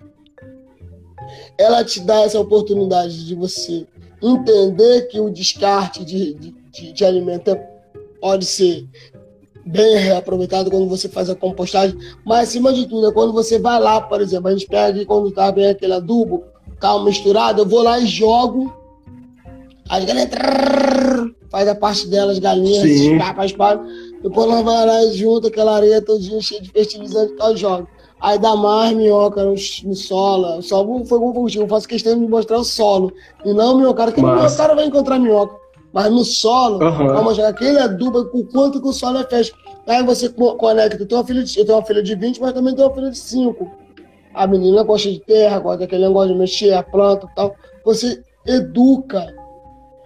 ela 1.57 1.83
te 1.83 1.99
dá 1.99 2.21
essa 2.21 2.39
oportunidade 2.39 3.25
de 3.25 3.35
você 3.35 3.87
entender 4.21 5.07
que 5.07 5.19
o 5.19 5.29
descarte 5.29 6.05
de, 6.05 6.33
de, 6.33 6.93
de 6.93 7.05
alimento 7.05 7.49
é, 7.49 7.55
pode 8.19 8.45
ser 8.45 8.87
bem 9.65 9.97
reaproveitado 9.97 10.69
quando 10.69 10.87
você 10.87 11.07
faz 11.07 11.29
a 11.29 11.35
compostagem, 11.35 11.97
mas 12.25 12.49
acima 12.49 12.73
de 12.73 12.87
tudo, 12.87 13.07
é 13.07 13.11
quando 13.11 13.33
você 13.33 13.59
vai 13.59 13.79
lá, 13.79 14.01
por 14.01 14.21
exemplo, 14.21 14.47
a 14.47 14.51
gente 14.51 14.67
pega 14.67 15.05
quando 15.05 15.31
tá 15.31 15.51
bem 15.51 15.69
aquele 15.69 15.93
adubo, 15.93 16.43
tá 16.79 16.97
misturado, 17.03 17.61
eu 17.61 17.65
vou 17.67 17.83
lá 17.83 17.99
e 17.99 18.07
jogo, 18.07 18.73
as 19.87 20.03
galinhas 20.05 20.29
faz 21.51 21.67
a 21.67 21.75
parte 21.75 22.07
delas, 22.07 22.39
galinhas, 22.39 22.85
escapa, 22.85 23.45
espada, 23.45 23.85
depois 24.23 24.47
nós 24.47 24.63
vai 24.63 24.85
lá 24.85 25.03
e 25.03 25.13
junta 25.13 25.49
aquela 25.49 25.75
areia 25.75 26.01
todinha 26.01 26.41
cheia 26.41 26.61
de 26.61 26.71
fertilizante 26.71 27.33
e 27.33 27.57
joga. 27.57 27.87
Aí 28.21 28.37
dá 28.37 28.55
mais 28.55 28.95
minhoca 28.95 29.43
no, 29.43 29.55
no 29.55 29.95
solo. 29.95 30.61
Só 30.61 30.85
foi 30.85 31.17
como 31.19 31.33
combustível. 31.33 31.65
Eu 31.65 31.69
faço 31.69 31.87
questão 31.87 32.17
de 32.19 32.27
mostrar 32.27 32.59
o 32.59 32.63
solo. 32.63 33.11
E 33.43 33.51
não 33.51 33.73
o 33.73 33.77
minhoca. 33.77 34.05
Porque 34.05 34.21
o 34.21 34.57
cara 34.57 34.75
vai 34.75 34.85
encontrar 34.85 35.17
minhoca. 35.17 35.55
Mas 35.91 36.11
no 36.11 36.23
solo, 36.23 36.85
uhum. 36.85 37.07
vamos 37.07 37.35
jogar 37.35 37.49
aquele 37.49 37.79
adubo 37.79 38.23
com 38.25 38.39
o 38.39 38.45
quanto 38.45 38.79
que 38.79 38.87
o 38.87 38.93
solo 38.93 39.17
é 39.17 39.23
fértil. 39.23 39.55
Aí 39.87 40.03
você 40.03 40.29
conecta. 40.29 41.01
Eu 41.01 41.07
tenho 41.07 41.19
uma 41.19 41.25
filha 41.25 41.43
de, 41.43 41.59
eu 41.59 41.65
tenho 41.65 41.77
uma 41.79 41.83
filha 41.83 42.03
de 42.03 42.15
20, 42.15 42.39
mas 42.39 42.53
também 42.53 42.75
tenho 42.75 42.87
uma 42.87 42.93
filha 42.93 43.09
de 43.09 43.17
5. 43.17 43.71
A 44.35 44.45
menina 44.45 44.83
gosta 44.83 45.11
de 45.11 45.19
terra, 45.19 45.57
gosta 45.57 45.79
daquele 45.79 46.07
negócio 46.07 46.31
de 46.31 46.39
mexer 46.39 46.73
a 46.73 46.83
planta 46.83 47.27
e 47.29 47.35
tal. 47.35 47.55
Você 47.83 48.21
educa 48.45 49.33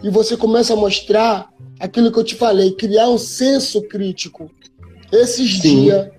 e 0.04 0.10
você 0.10 0.36
começa 0.36 0.74
a 0.74 0.76
mostrar 0.76 1.50
aquilo 1.80 2.12
que 2.12 2.20
eu 2.20 2.24
te 2.24 2.36
falei, 2.36 2.72
criar 2.72 3.10
um 3.10 3.18
senso 3.18 3.82
crítico. 3.84 4.50
Esses 5.12 5.50
dias, 5.62 6.10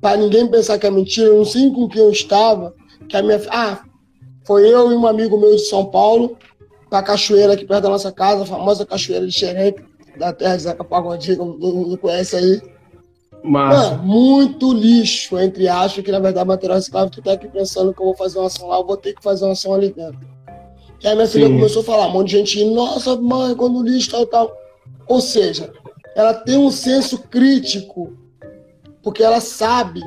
para 0.00 0.16
ninguém 0.16 0.46
pensar 0.46 0.78
que 0.78 0.86
é 0.86 0.90
mentira, 0.90 1.28
eu 1.28 1.38
não 1.38 1.44
sei 1.44 1.70
com 1.70 1.88
quem 1.88 2.02
eu 2.02 2.10
estava, 2.10 2.74
que 3.08 3.16
a 3.16 3.22
minha 3.22 3.40
ah, 3.50 3.84
foi 4.44 4.68
eu 4.68 4.92
e 4.92 4.94
um 4.94 5.06
amigo 5.06 5.38
meu 5.38 5.54
de 5.54 5.62
São 5.62 5.86
Paulo, 5.86 6.36
para 6.88 7.02
cachoeira 7.02 7.54
aqui 7.54 7.64
perto 7.64 7.84
da 7.84 7.88
nossa 7.88 8.12
casa, 8.12 8.42
a 8.42 8.46
famosa 8.46 8.84
cachoeira 8.84 9.26
de 9.26 9.32
Xereque, 9.32 9.82
da 10.18 10.32
terra 10.32 10.56
de 10.56 10.62
Zeca 10.64 10.84
Pagodinho, 10.84 11.44
mundo 11.44 11.96
conhece 11.98 12.36
aí. 12.36 12.60
Mano, 13.42 14.02
muito 14.04 14.72
lixo, 14.72 15.38
entre 15.38 15.66
aspas, 15.66 16.04
que 16.04 16.12
na 16.12 16.20
verdade 16.20 16.46
material 16.46 16.76
reciclável, 16.76 17.10
tu 17.10 17.20
tá 17.20 17.32
aqui 17.32 17.48
pensando 17.48 17.92
que 17.92 18.00
eu 18.00 18.06
vou 18.06 18.14
fazer 18.14 18.38
uma 18.38 18.46
ação 18.46 18.68
lá, 18.68 18.76
eu 18.76 18.86
vou 18.86 18.96
ter 18.96 19.14
que 19.14 19.22
fazer 19.22 19.44
uma 19.44 19.52
ação 19.52 19.74
ali 19.74 19.92
dentro. 19.92 20.20
E 21.02 21.08
aí 21.08 21.14
minha 21.14 21.26
filha 21.26 21.48
Sim. 21.48 21.54
começou 21.54 21.82
a 21.82 21.84
falar, 21.84 22.06
um 22.06 22.12
monte 22.12 22.28
de 22.28 22.38
gente, 22.38 22.64
nossa, 22.66 23.16
mãe, 23.16 23.54
quando 23.56 23.82
lixo 23.82 24.10
tal, 24.10 24.26
tal. 24.26 24.56
Ou 25.08 25.20
seja, 25.20 25.72
ela 26.14 26.32
tem 26.32 26.56
um 26.56 26.70
senso 26.70 27.18
crítico, 27.18 28.16
porque 29.02 29.22
ela 29.22 29.40
sabe. 29.40 30.00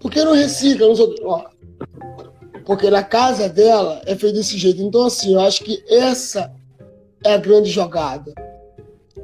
Porque 0.00 0.24
não 0.24 0.32
recicla, 0.32 0.86
não 0.88 1.14
ó, 1.24 1.44
porque 2.64 2.88
na 2.88 3.02
casa 3.02 3.48
dela 3.48 4.00
é 4.06 4.14
feito 4.14 4.36
desse 4.36 4.56
jeito. 4.56 4.80
Então, 4.80 5.04
assim, 5.04 5.34
eu 5.34 5.40
acho 5.40 5.62
que 5.62 5.84
essa 5.88 6.50
é 7.22 7.34
a 7.34 7.38
grande 7.38 7.70
jogada. 7.70 8.32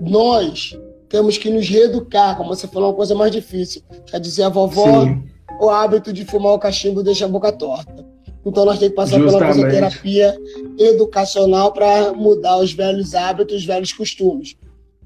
Nós 0.01 0.79
temos 1.09 1.39
que 1.39 1.51
nos 1.51 1.69
reeducar, 1.69 2.37
como 2.37 2.55
você 2.55 2.69
falou, 2.69 2.91
uma 2.91 2.97
coisa 2.97 3.15
mais 3.15 3.33
difícil. 3.33 3.83
Já 4.07 4.19
dizia 4.19 4.47
a 4.47 4.51
vovó, 4.51 5.05
Sim. 5.05 5.25
o 5.59 5.71
hábito 5.71 6.13
de 6.13 6.25
fumar 6.25 6.53
o 6.53 6.59
cachimbo 6.59 7.03
deixa 7.03 7.25
a 7.25 7.29
boca 7.29 7.51
torta. 7.51 8.10
Então 8.45 8.65
nós 8.65 8.79
temos 8.79 8.93
que 8.93 8.97
passar 8.97 9.21
Justamente. 9.21 9.57
pela 9.57 9.71
terapia 9.71 10.39
educacional 10.79 11.73
para 11.73 12.13
mudar 12.13 12.59
os 12.59 12.73
velhos 12.73 13.15
hábitos, 13.15 13.57
os 13.57 13.65
velhos 13.65 13.93
costumes. 13.93 14.57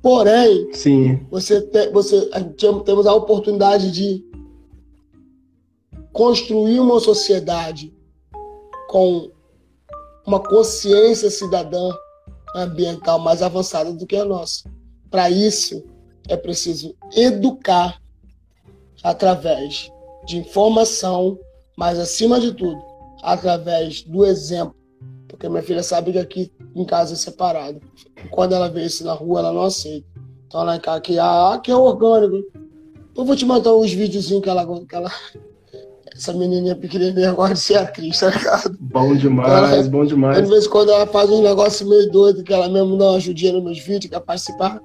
Porém, 0.01 0.73
Sim. 0.73 1.27
você, 1.31 1.61
te, 1.63 1.91
você 1.91 2.29
temos 2.85 3.07
a 3.07 3.15
oportunidade 3.15 3.91
de 3.91 4.25
construir 6.13 6.79
uma 6.79 7.01
sociedade 7.01 7.93
com 8.89 9.31
uma 10.27 10.39
consciência 10.39 11.31
cidadã 11.31 11.91
ambiental 12.55 13.19
mais 13.19 13.43
avançada 13.43 13.93
do 13.93 14.07
que 14.07 14.17
a 14.17 14.25
nossa. 14.25 14.71
Para 15.11 15.29
isso, 15.29 15.83
é 16.29 16.37
preciso 16.37 16.95
educar 17.17 18.01
através 19.03 19.91
de 20.25 20.39
informação, 20.39 21.39
mas 21.77 21.99
acima 21.99 22.41
de 22.41 22.53
tudo, 22.53 22.81
através 23.25 24.03
do 24.03 24.25
exemplo. 24.25 24.77
Porque 25.27 25.49
minha 25.49 25.63
filha 25.63 25.83
sabe 25.83 26.13
que 26.13 26.19
aqui 26.19 26.53
em 26.77 26.85
casa 26.85 27.15
é 27.15 27.17
separado. 27.17 27.81
Quando 28.31 28.55
ela 28.55 28.69
vê 28.69 28.85
isso 28.85 29.05
na 29.05 29.15
rua, 29.15 29.41
ela 29.41 29.53
não 29.53 29.63
aceita. 29.63 30.07
Então 30.47 30.61
ela 30.61 30.79
que 31.01 31.19
ah, 31.19 31.55
aqui 31.55 31.71
é 31.71 31.77
orgânico. 31.77 32.47
Eu 33.17 33.25
vou 33.25 33.35
te 33.35 33.47
mandar 33.47 33.75
uns 33.75 33.93
videozinhos 33.93 34.43
que 34.43 34.49
ela, 34.49 34.65
que 34.87 34.95
ela, 34.95 35.11
essa 36.15 36.33
menininha 36.33 36.77
pequenininha 36.77 37.31
agora 37.31 37.55
de 37.55 37.61
ser 37.61 37.77
atriz, 37.77 38.21
tá 38.21 38.29
ligado? 38.29 38.77
Bom 38.79 39.17
demais, 39.17 39.73
ela, 39.73 39.83
bom 39.89 40.05
demais. 40.05 40.43
De 40.43 40.49
vez 40.49 40.67
em 40.67 40.71
quando 40.71 40.91
ela 40.91 41.07
faz 41.07 41.31
um 41.31 41.43
negócio 41.43 41.89
meio 41.89 42.11
doido, 42.11 42.45
que 42.45 42.53
ela 42.53 42.69
mesmo 42.69 42.97
dá 42.97 43.07
uma 43.07 43.17
ajudinha 43.17 43.53
nos 43.53 43.65
meus 43.65 43.79
vídeos, 43.79 44.11
quer 44.11 44.21
participar. 44.21 44.81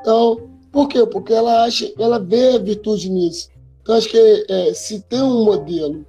Então, 0.00 0.48
por 0.72 0.88
quê? 0.88 1.06
Porque 1.06 1.32
ela 1.32 1.64
acha, 1.64 1.90
ela 1.98 2.18
vê 2.18 2.56
a 2.56 2.58
virtude 2.58 3.08
nisso. 3.08 3.48
Então, 3.82 3.94
acho 3.96 4.08
que 4.08 4.46
é, 4.48 4.74
se 4.74 5.00
tem 5.02 5.22
um 5.22 5.44
modelo 5.44 6.04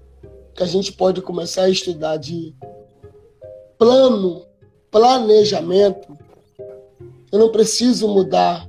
que 0.55 0.63
a 0.63 0.65
gente 0.65 0.93
pode 0.93 1.21
começar 1.21 1.63
a 1.63 1.69
estudar 1.69 2.17
de 2.17 2.55
plano, 3.77 4.45
planejamento, 4.89 6.17
eu 7.31 7.39
não 7.39 7.51
preciso 7.51 8.07
mudar 8.07 8.67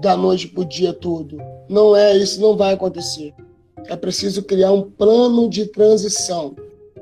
da 0.00 0.16
noite 0.16 0.48
para 0.48 0.62
o 0.62 0.64
dia 0.64 0.92
todo. 0.92 1.38
Não 1.68 1.94
é, 1.94 2.16
isso 2.16 2.40
não 2.40 2.56
vai 2.56 2.74
acontecer. 2.74 3.32
É 3.86 3.94
preciso 3.94 4.42
criar 4.42 4.72
um 4.72 4.82
plano 4.82 5.48
de 5.48 5.66
transição, 5.66 6.56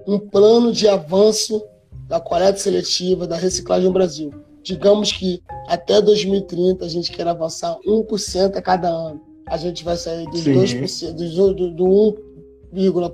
um 0.07 0.19
plano 0.19 0.71
de 0.71 0.87
avanço 0.87 1.63
da 2.07 2.21
coleta 2.21 2.59
seletiva, 2.59 3.27
da 3.27 3.37
reciclagem 3.37 3.87
no 3.87 3.93
Brasil. 3.93 4.31
Digamos 4.63 5.13
que 5.13 5.43
até 5.67 6.03
2030 6.03 6.85
a 6.85 6.89
gente 6.89 7.11
quer 7.11 7.27
avançar 7.27 7.79
1% 7.87 8.57
a 8.57 8.63
cada 8.63 8.89
ano. 8.89 9.23
A 9.49 9.57
gente 9.57 9.83
vai 9.83 9.97
sair 9.97 10.27
dos 10.27 10.41
Sim. 10.41 10.55
2%, 10.55 11.13
do, 11.13 11.55
do, 11.55 11.71
do 11.71 11.85
1, 11.85 12.15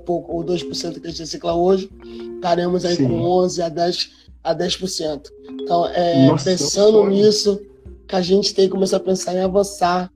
pouco 0.05 0.33
ou 0.33 0.43
2% 0.43 0.99
que 0.99 1.07
a 1.07 1.09
gente 1.09 1.19
recicla 1.19 1.53
hoje, 1.53 1.89
estaremos 2.35 2.85
aí 2.85 2.95
Sim. 2.95 3.07
com 3.07 3.21
11 3.21 3.61
a 3.61 3.69
10 3.69 4.23
a 4.43 4.53
10%. 4.53 5.29
Então, 5.61 5.87
é, 5.87 6.27
Nossa, 6.27 6.49
pensando 6.49 7.05
nisso, 7.05 7.61
que 8.07 8.15
a 8.15 8.21
gente 8.21 8.53
tem 8.53 8.65
que 8.65 8.71
começar 8.71 8.97
a 8.97 8.99
pensar 8.99 9.33
em 9.33 9.39
avançar 9.39 10.11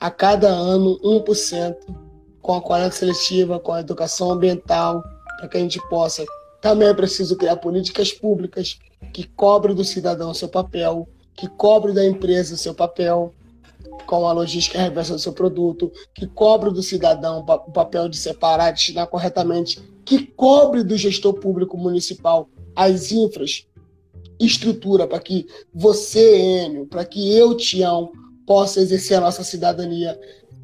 a 0.00 0.10
cada 0.10 0.48
ano 0.48 0.98
1% 1.00 1.76
com 2.40 2.54
a 2.54 2.62
coleta 2.62 2.92
seletiva, 2.92 3.58
com 3.58 3.72
a 3.72 3.80
educação 3.80 4.30
ambiental, 4.30 5.02
para 5.38 5.48
que 5.48 5.56
a 5.58 5.60
gente 5.60 5.80
possa. 5.88 6.24
Também 6.62 6.88
é 6.88 6.94
preciso 6.94 7.36
criar 7.36 7.56
políticas 7.56 8.12
públicas 8.12 8.78
que 9.12 9.24
cobrem 9.24 9.74
do 9.74 9.84
cidadão 9.84 10.32
seu 10.32 10.48
papel, 10.48 11.08
que 11.36 11.46
cobrem 11.46 11.94
da 11.94 12.04
empresa 12.04 12.56
seu 12.56 12.74
papel, 12.74 13.34
com 14.04 14.26
a 14.26 14.32
logística 14.32 14.78
reversa 14.78 15.14
do 15.14 15.18
seu 15.18 15.32
produto, 15.32 15.92
que 16.14 16.26
cobre 16.26 16.70
do 16.70 16.82
cidadão 16.82 17.40
o 17.40 17.72
papel 17.72 18.08
de 18.08 18.16
separar, 18.16 18.72
destinar 18.72 19.06
corretamente, 19.06 19.80
que 20.04 20.26
cobre 20.26 20.82
do 20.82 20.96
gestor 20.96 21.34
público 21.34 21.76
municipal 21.76 22.48
as 22.74 23.12
infras, 23.12 23.66
estrutura 24.38 25.06
para 25.06 25.18
que 25.18 25.46
você, 25.74 26.64
Enio, 26.64 26.86
para 26.86 27.04
que 27.04 27.36
eu, 27.36 27.56
Tião, 27.56 28.10
possa 28.46 28.80
exercer 28.80 29.18
a 29.18 29.20
nossa 29.20 29.44
cidadania 29.44 30.18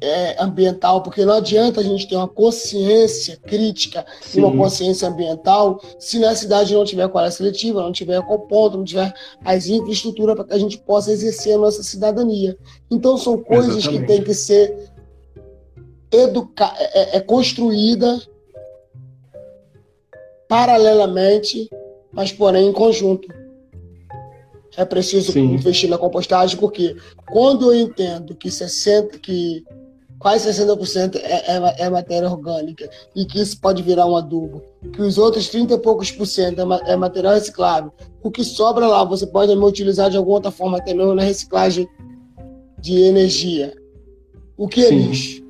é, 0.05 0.35
ambiental, 0.39 1.01
porque 1.01 1.25
não 1.25 1.33
adianta 1.33 1.81
a 1.81 1.83
gente 1.83 2.07
ter 2.07 2.15
uma 2.15 2.27
consciência 2.27 3.37
crítica 3.37 4.05
e 4.33 4.39
uma 4.39 4.55
consciência 4.55 5.07
ambiental 5.07 5.81
se 5.99 6.19
na 6.19 6.35
cidade 6.35 6.73
não 6.73 6.85
tiver 6.85 7.07
coleta 7.09 7.31
seletiva, 7.31 7.81
não 7.81 7.91
tiver 7.91 8.21
compondo, 8.21 8.77
não 8.77 8.85
tiver 8.85 9.11
as 9.43 9.67
infraestruturas 9.67 10.35
para 10.35 10.45
que 10.45 10.53
a 10.53 10.59
gente 10.59 10.77
possa 10.77 11.11
exercer 11.11 11.55
a 11.55 11.57
nossa 11.57 11.81
cidadania. 11.81 12.55
Então 12.91 13.17
são 13.17 13.41
coisas 13.41 13.77
Exatamente. 13.77 14.01
que 14.01 14.07
têm 14.07 14.23
que 14.23 14.33
ser 14.33 14.91
educa 16.11 16.71
é, 16.77 17.15
é, 17.15 17.17
é 17.17 17.19
construída 17.19 18.21
paralelamente, 20.47 21.67
mas 22.11 22.31
porém 22.31 22.69
em 22.69 22.73
conjunto 22.73 23.27
é 24.77 24.85
preciso 24.85 25.31
Sim. 25.31 25.53
investir 25.53 25.89
na 25.89 25.97
compostagem, 25.97 26.57
porque 26.57 26.95
quando 27.31 27.73
eu 27.73 27.79
entendo 27.79 28.35
que 28.35 28.51
60, 28.51 29.17
que 29.19 29.63
quase 30.25 30.49
60% 30.49 31.17
é, 31.17 31.55
é, 31.55 31.85
é, 31.85 31.87
matéria 31.87 32.27
orgânica 32.27 32.89
e 33.15 33.25
que 33.25 33.39
isso 33.39 33.61
pode 33.61 33.83
virar 33.83 34.07
um 34.07 34.17
adubo, 34.17 34.59
que 34.91 34.99
os 34.99 35.19
outros 35.19 35.49
30 35.49 35.75
e 35.75 35.77
poucos 35.77 36.09
por 36.09 36.25
cento 36.25 36.61
é, 36.61 36.93
é 36.93 36.95
material 36.95 37.35
reciclável, 37.35 37.93
o 38.23 38.31
que 38.31 38.43
sobra 38.43 38.87
lá 38.87 39.03
você 39.03 39.27
pode 39.27 39.51
também 39.51 39.69
utilizar 39.69 40.09
de 40.09 40.17
alguma 40.17 40.37
outra 40.37 40.49
forma, 40.49 40.79
até 40.79 40.95
mesmo 40.95 41.13
na 41.13 41.21
reciclagem 41.21 41.87
de 42.79 43.01
energia. 43.01 43.75
O 44.57 44.67
que 44.67 44.83
é 44.83 44.87
Sim. 44.87 45.09
lixo? 45.09 45.43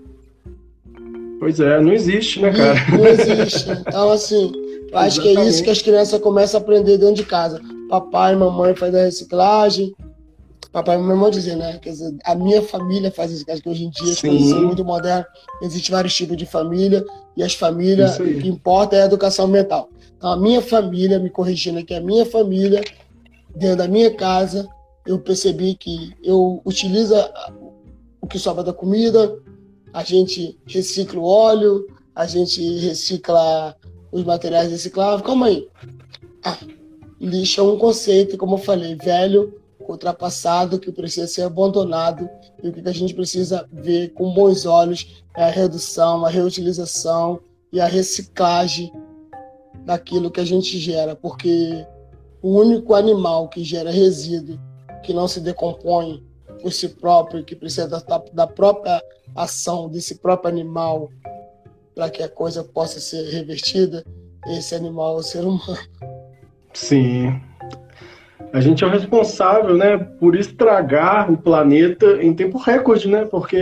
Pois 1.40 1.58
é, 1.62 1.80
não 1.80 1.94
existe, 1.94 2.42
né, 2.42 2.52
cara? 2.52 2.76
Não, 2.92 2.98
não 2.98 3.08
existe. 3.08 3.70
Então, 3.70 4.12
assim, 4.12 4.52
eu 4.92 4.98
acho 4.98 5.22
que 5.22 5.38
é 5.38 5.46
isso 5.46 5.64
que 5.64 5.70
as 5.70 5.82
crianças 5.82 6.20
começam 6.20 6.60
a 6.60 6.62
aprender 6.62 6.98
dentro 6.98 7.16
de 7.16 7.24
casa 7.24 7.62
papai 7.88 8.34
e 8.34 8.38
mamãe 8.38 8.76
fazem 8.76 9.00
a 9.00 9.06
reciclagem. 9.06 9.96
Papai 10.76 10.98
e 10.98 11.02
mamãe 11.02 11.32
dizer, 11.32 11.56
né? 11.56 11.80
Quer 11.82 11.92
dizer, 11.92 12.14
a 12.26 12.36
minha 12.36 12.62
família 12.62 13.10
faz 13.10 13.32
reciclagem, 13.32 13.64
que 13.64 13.70
hoje 13.70 13.86
em 13.86 13.90
dia 13.92 14.12
as 14.12 14.20
coisas 14.20 14.50
são 14.50 14.62
muito 14.62 14.84
modernas, 14.84 15.26
existe 15.62 15.90
vários 15.90 16.14
tipos 16.14 16.36
de 16.36 16.46
família, 16.46 17.02
e 17.38 17.42
as 17.42 17.54
famílias, 17.54 18.20
o 18.20 18.26
que 18.26 18.50
importa 18.50 18.98
é 18.98 19.04
a 19.04 19.06
educação 19.06 19.48
mental. 19.48 19.90
Então, 20.18 20.30
a 20.30 20.36
minha 20.36 20.62
família, 20.62 21.18
me 21.18 21.30
corrigindo 21.30 21.80
aqui, 21.80 21.94
a 21.94 22.02
minha 22.02 22.26
família, 22.26 22.84
dentro 23.56 23.78
da 23.78 23.88
minha 23.88 24.14
casa, 24.14 24.68
eu 25.08 25.18
percebi 25.18 25.76
que 25.76 26.14
eu 26.22 26.62
utilizo 26.66 27.16
o 28.20 28.28
que 28.28 28.38
sobra 28.38 28.62
da 28.62 28.74
comida, 28.74 29.34
a 29.94 30.04
gente 30.04 30.60
recicla 30.68 31.22
o 31.22 31.24
óleo, 31.24 31.88
a 32.14 32.26
gente 32.26 32.80
recicla 32.80 33.78
os 34.12 34.26
materiais 34.26 34.70
recicláveis. 34.72 35.26
Calma 35.26 35.46
aí. 35.46 35.70
Ah, 36.44 36.58
lixo 37.22 37.62
é 37.62 37.64
um 37.64 37.78
conceito, 37.78 38.38
como 38.38 38.56
eu 38.56 38.60
falei, 38.60 38.94
velho, 38.96 39.54
ultrapassado, 39.92 40.80
que 40.80 40.92
precisa 40.92 41.28
ser 41.28 41.44
abandonado 41.44 42.30
e 42.62 42.70
o 42.70 42.74
que 42.74 42.88
a 42.88 42.94
gente 42.94 43.14
precisa 43.14 43.68
ver 43.72 44.10
com 44.14 44.34
bons 44.34 44.66
olhos 44.66 45.24
é 45.36 45.44
a 45.44 45.50
redução, 45.50 46.26
a 46.26 46.30
reutilização 46.30 47.40
e 47.72 47.80
a 47.80 47.86
reciclagem 47.86 48.92
daquilo 49.86 50.32
que 50.32 50.40
a 50.40 50.46
gente 50.46 50.80
gera, 50.80 51.16
porque 51.16 51.86
o 52.42 52.60
único 52.60 52.94
animal 52.94 53.48
que 53.50 53.64
gera 53.64 53.92
resíduo, 53.92 54.60
que 55.04 55.14
não 55.14 55.28
se 55.28 55.40
decompõe 55.40 56.24
por 56.62 56.72
si 56.72 56.90
próprio, 56.90 57.44
que 57.44 57.56
precisa 57.56 57.88
da, 57.88 58.24
da 58.34 58.48
própria 58.48 59.02
ação 59.36 59.90
desse 59.90 60.16
próprio 60.16 60.50
animal 60.50 61.10
para 61.94 62.10
que 62.10 62.24
a 62.24 62.30
coisa 62.30 62.64
possa 62.64 63.00
ser 63.00 63.30
revertida, 63.30 64.04
esse 64.48 64.76
animal 64.76 65.18
é 65.18 65.20
o 65.20 65.24
ser 65.24 65.46
humano. 65.46 65.78
Sim. 66.74 67.42
A 68.56 68.62
gente 68.62 68.86
é 68.86 68.88
o 68.88 68.90
responsável, 68.90 69.76
né, 69.76 69.98
por 69.98 70.34
estragar 70.34 71.30
o 71.30 71.36
planeta 71.36 72.24
em 72.24 72.34
tempo 72.34 72.58
recorde, 72.58 73.06
né? 73.06 73.26
Porque 73.30 73.60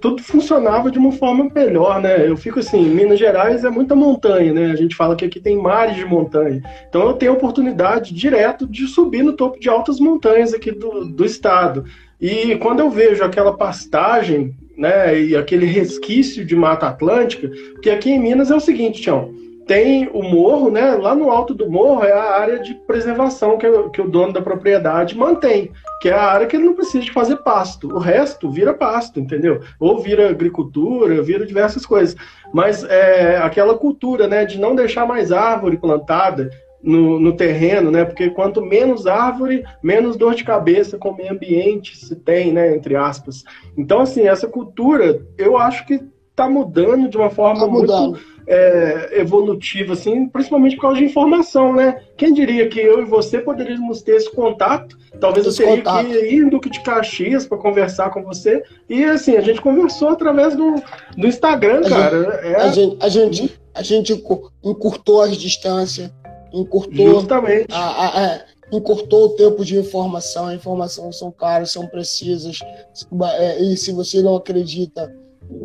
tudo 0.00 0.22
funcionava 0.22 0.90
de 0.90 0.98
uma 0.98 1.12
forma 1.12 1.50
melhor, 1.54 2.00
né? 2.00 2.26
Eu 2.26 2.34
fico 2.34 2.58
assim, 2.58 2.88
Minas 2.88 3.18
Gerais 3.18 3.64
é 3.64 3.68
muita 3.68 3.94
montanha, 3.94 4.50
né? 4.50 4.70
A 4.70 4.76
gente 4.76 4.96
fala 4.96 5.14
que 5.14 5.26
aqui 5.26 5.38
tem 5.38 5.58
mares 5.58 5.94
de 5.94 6.06
montanha. 6.06 6.62
Então 6.88 7.02
eu 7.02 7.12
tenho 7.12 7.32
a 7.32 7.34
oportunidade 7.34 8.14
direto 8.14 8.66
de 8.66 8.86
subir 8.86 9.22
no 9.22 9.34
topo 9.34 9.60
de 9.60 9.68
altas 9.68 10.00
montanhas 10.00 10.54
aqui 10.54 10.72
do, 10.72 11.04
do 11.04 11.22
estado. 11.22 11.84
E 12.18 12.56
quando 12.56 12.80
eu 12.80 12.88
vejo 12.88 13.22
aquela 13.22 13.58
pastagem, 13.58 14.54
né, 14.74 15.20
e 15.20 15.36
aquele 15.36 15.66
resquício 15.66 16.46
de 16.46 16.56
Mata 16.56 16.86
Atlântica, 16.86 17.50
porque 17.74 17.90
aqui 17.90 18.10
em 18.10 18.18
Minas 18.18 18.50
é 18.50 18.56
o 18.56 18.60
seguinte, 18.60 19.02
Tião, 19.02 19.34
tem 19.68 20.08
o 20.14 20.22
morro, 20.22 20.70
né? 20.70 20.92
Lá 20.92 21.14
no 21.14 21.30
alto 21.30 21.54
do 21.54 21.70
morro 21.70 22.02
é 22.02 22.10
a 22.10 22.40
área 22.40 22.58
de 22.58 22.74
preservação 22.74 23.58
que, 23.58 23.70
que 23.90 24.00
o 24.00 24.08
dono 24.08 24.32
da 24.32 24.40
propriedade 24.40 25.16
mantém, 25.16 25.70
que 26.00 26.08
é 26.08 26.14
a 26.14 26.24
área 26.24 26.46
que 26.46 26.56
ele 26.56 26.64
não 26.64 26.74
precisa 26.74 27.04
de 27.04 27.12
fazer 27.12 27.36
pasto. 27.36 27.94
O 27.94 27.98
resto 27.98 28.50
vira 28.50 28.72
pasto, 28.72 29.20
entendeu? 29.20 29.60
Ou 29.78 29.98
vira 29.98 30.30
agricultura, 30.30 31.22
vira 31.22 31.44
diversas 31.44 31.84
coisas. 31.84 32.16
Mas 32.52 32.82
é 32.82 33.36
aquela 33.36 33.76
cultura, 33.76 34.26
né, 34.26 34.46
de 34.46 34.58
não 34.58 34.74
deixar 34.74 35.06
mais 35.06 35.30
árvore 35.30 35.76
plantada 35.76 36.50
no, 36.82 37.20
no 37.20 37.36
terreno, 37.36 37.90
né? 37.90 38.06
Porque 38.06 38.30
quanto 38.30 38.64
menos 38.64 39.06
árvore, 39.06 39.64
menos 39.82 40.16
dor 40.16 40.34
de 40.34 40.44
cabeça 40.44 40.96
com 40.96 41.10
o 41.10 41.16
meio 41.16 41.32
ambiente 41.32 41.94
se 41.94 42.16
tem, 42.16 42.54
né? 42.54 42.74
Entre 42.74 42.96
aspas. 42.96 43.44
Então, 43.76 44.00
assim, 44.00 44.26
essa 44.26 44.48
cultura, 44.48 45.20
eu 45.36 45.58
acho 45.58 45.84
que 45.86 46.00
está 46.38 46.48
mudando 46.48 47.08
de 47.08 47.16
uma 47.16 47.30
forma 47.30 47.60
tá 47.60 47.66
muito 47.66 48.18
é, 48.46 49.20
evolutiva, 49.20 49.92
assim, 49.92 50.26
principalmente 50.28 50.76
por 50.76 50.82
causa 50.82 50.98
de 50.98 51.04
informação, 51.04 51.74
né? 51.74 52.00
Quem 52.16 52.32
diria 52.32 52.68
que 52.68 52.80
eu 52.80 53.02
e 53.02 53.04
você 53.04 53.40
poderíamos 53.40 54.00
ter 54.00 54.16
esse 54.16 54.32
contato? 54.32 54.96
Talvez 55.20 55.46
esse 55.46 55.62
eu 55.62 55.66
teria 55.66 55.82
contato. 55.82 56.06
que 56.06 56.16
ir 56.16 56.44
em 56.44 56.48
Duque 56.48 56.70
de 56.70 56.80
Caxias 56.82 57.46
para 57.46 57.58
conversar 57.58 58.10
com 58.10 58.22
você. 58.22 58.62
E 58.88 59.04
assim, 59.04 59.36
a 59.36 59.42
gente 59.42 59.60
conversou 59.60 60.10
através 60.10 60.56
do, 60.56 60.76
do 61.16 61.26
Instagram, 61.26 61.80
a 61.84 61.88
cara. 61.88 62.22
Gente, 62.22 62.46
é... 62.46 62.56
a, 62.56 62.68
gente, 62.68 62.96
a, 63.00 63.08
gente, 63.08 63.60
a 63.74 63.82
gente 63.82 64.12
encurtou 64.64 65.20
as 65.20 65.36
distâncias, 65.36 66.10
encurtou. 66.54 67.20
Justamente. 67.20 67.66
A, 67.70 67.78
a, 67.78 68.24
a, 68.24 68.40
encurtou 68.72 69.26
o 69.26 69.28
tempo 69.30 69.62
de 69.62 69.76
informação, 69.76 70.46
a 70.46 70.54
informação 70.54 71.12
são 71.12 71.30
caras, 71.30 71.70
são 71.70 71.86
precisas. 71.86 72.60
É, 73.38 73.62
e 73.62 73.76
se 73.76 73.92
você 73.92 74.22
não 74.22 74.36
acredita 74.36 75.12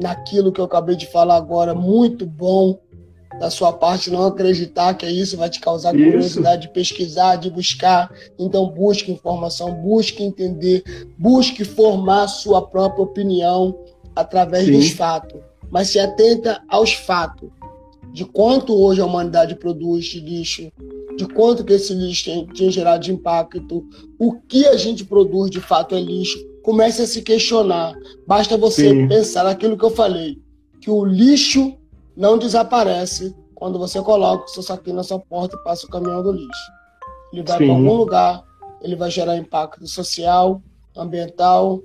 naquilo 0.01 0.51
que 0.51 0.59
eu 0.59 0.65
acabei 0.65 0.95
de 0.95 1.07
falar 1.07 1.36
agora, 1.36 1.73
muito 1.73 2.25
bom 2.25 2.79
da 3.39 3.49
sua 3.49 3.73
parte 3.73 4.11
não 4.11 4.25
acreditar 4.25 4.93
que 4.93 5.07
isso 5.07 5.36
vai 5.38 5.49
te 5.49 5.59
causar 5.59 5.91
curiosidade 5.91 6.63
de 6.63 6.73
pesquisar, 6.73 7.36
de 7.38 7.49
buscar. 7.49 8.11
Então 8.38 8.69
busque 8.69 9.11
informação, 9.11 9.73
busque 9.81 10.23
entender, 10.23 10.84
busque 11.17 11.63
formar 11.63 12.27
sua 12.27 12.61
própria 12.61 13.03
opinião 13.03 13.75
através 14.15 14.65
Sim. 14.65 14.73
dos 14.73 14.89
fatos. 14.91 15.41
Mas 15.71 15.89
se 15.89 15.99
atenta 15.99 16.61
aos 16.69 16.93
fatos. 16.93 17.49
de 18.13 18.23
quanto 18.23 18.79
hoje 18.79 19.01
a 19.01 19.05
humanidade 19.05 19.55
produz 19.55 20.05
de 20.05 20.19
lixo, 20.19 20.71
de 21.18 21.28
quanto 21.28 21.64
que 21.64 21.74
esse 21.74 21.93
lixo 21.93 22.26
tem, 22.26 22.47
tem 22.47 22.72
gerado 22.72 23.03
de 23.03 23.11
impacto, 23.11 23.86
o 24.20 24.39
que 24.41 24.66
a 24.68 24.78
gente 24.78 25.05
produz 25.05 25.49
de 25.49 25.59
fato 25.59 25.95
é 25.95 25.99
lixo, 25.99 26.38
comece 26.61 27.01
a 27.01 27.07
se 27.07 27.22
questionar. 27.22 27.93
Basta 28.28 28.57
você 28.57 28.89
Sim. 28.89 29.07
pensar 29.07 29.43
naquilo 29.43 29.78
que 29.78 29.86
eu 29.86 29.91
falei, 29.91 30.38
que 30.82 30.89
o 30.89 31.03
lixo 31.03 31.78
não 32.16 32.38
desaparece 32.38 33.36
quando 33.55 33.80
você 33.80 34.01
coloca 34.01 34.45
o 34.45 34.49
seu 34.49 34.64
saquinho 34.64 34.97
na 34.97 35.03
sua 35.03 35.20
porta 35.20 35.55
e 35.55 35.64
passa 35.64 35.86
o 35.86 35.89
caminhão 35.89 36.22
do 36.22 36.32
lixo. 36.32 36.72
Ele 37.32 37.43
vai 37.43 37.57
para 37.57 37.70
algum 37.70 37.93
lugar, 37.93 38.43
ele 38.82 38.95
vai 38.95 39.09
gerar 39.09 39.38
impacto 39.38 39.88
social, 39.88 40.61
ambiental 40.95 41.82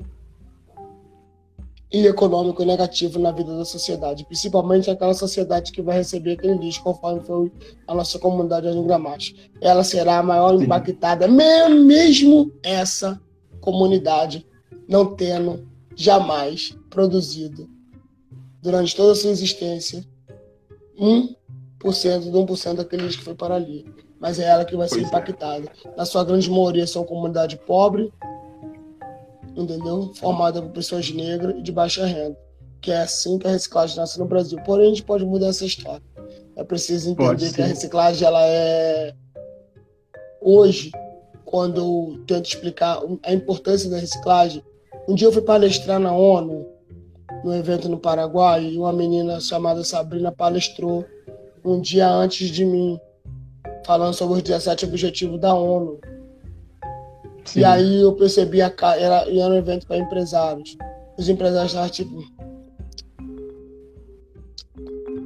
e 1.91 2.07
econômico 2.07 2.63
negativo 2.65 3.19
na 3.19 3.33
vida 3.33 3.57
da 3.57 3.65
sociedade, 3.65 4.25
principalmente 4.25 4.91
aquela 4.91 5.15
sociedade 5.15 5.73
que 5.73 5.81
vai 5.81 5.97
receber 5.97 6.33
aquele 6.33 6.59
lixo, 6.59 6.83
conforme 6.83 7.21
foi 7.21 7.51
a 7.87 7.95
nossa 7.95 8.19
comunidade 8.19 8.71
de 8.71 8.83
Gramacho. 8.83 9.35
Ela 9.61 9.83
será 9.83 10.19
a 10.19 10.23
maior 10.23 10.55
impactada, 10.61 11.27
mesmo 11.27 12.53
essa 12.63 13.19
comunidade 13.61 14.47
não 14.87 15.15
tendo 15.15 15.67
jamais 15.97 16.77
produzido, 16.91 17.69
durante 18.63 18.95
toda 18.95 19.13
a 19.13 19.15
sua 19.15 19.31
existência, 19.31 20.05
1% 20.99 22.21
de 22.21 22.31
1% 22.31 22.75
daquele 22.75 23.03
lixo 23.05 23.19
que 23.19 23.25
foi 23.25 23.35
para 23.35 23.55
ali. 23.55 23.87
Mas 24.21 24.39
é 24.39 24.45
ela 24.45 24.65
que 24.65 24.77
vai 24.77 24.89
pois 24.89 25.01
ser 25.01 25.05
é. 25.05 25.09
impactada. 25.09 25.71
Na 25.97 26.05
sua 26.05 26.25
grande 26.25 26.51
maioria 26.51 26.87
são 26.87 27.05
comunidade 27.05 27.57
pobre, 27.67 28.13
entendeu? 29.63 30.13
Formada 30.15 30.63
por 30.63 30.71
pessoas 30.71 31.11
negras 31.11 31.57
e 31.59 31.63
de 31.63 31.73
baixa 31.73 32.07
renda. 32.07 32.37
Que 32.81 32.93
é 32.93 33.03
assim 33.03 33.39
que 33.39 33.47
a 33.47 33.51
reciclagem 33.51 33.97
nasce 33.97 34.19
no 34.19 34.25
Brasil. 34.25 34.59
Porém, 34.65 34.87
a 34.87 34.89
gente 34.91 35.03
pode 35.03 35.25
mudar 35.25 35.49
essa 35.49 35.65
história. 35.65 36.03
É 36.57 36.65
preciso 36.65 37.11
entender 37.11 37.53
que 37.53 37.63
a 37.63 37.67
reciclagem 37.67 38.27
ela 38.27 38.45
é 38.45 39.15
hoje, 40.41 40.93
quando 41.45 41.81
eu 41.81 42.25
tento 42.27 42.47
explicar 42.47 43.01
a 43.25 43.33
importância 43.33 43.91
da 43.91 43.99
reciclagem, 43.99 44.63
um 45.09 45.15
dia 45.15 45.27
eu 45.27 45.33
fui 45.33 45.43
palestrar 45.43 45.99
na 45.99 46.13
ONU, 46.13 46.67
no 47.45 47.55
evento 47.55 47.89
no 47.89 47.99
Paraguai, 47.99 48.65
e 48.65 48.79
uma 48.79 48.93
menina 48.93 49.41
chamada 49.41 49.83
Sabrina 49.85 50.31
palestrou 50.31 51.05
um 51.65 51.81
dia 51.81 52.09
antes 52.09 52.49
de 52.49 52.65
mim, 52.65 52.99
falando 53.85 54.15
sobre 54.15 54.37
os 54.37 54.43
17 54.43 54.85
Objetivos 54.85 55.41
da 55.41 55.55
ONU. 55.55 55.99
Sim. 57.49 57.61
E 57.61 57.65
aí 57.65 58.03
eu 58.03 58.13
percebi, 58.13 58.61
a, 58.61 58.71
era, 58.99 59.27
era 59.27 59.55
um 59.55 59.57
evento 59.57 59.87
para 59.87 59.97
empresários. 59.97 60.77
Os 61.17 61.29
empresários 61.29 61.73
estavam 61.73 61.89
tipo. 61.89 62.23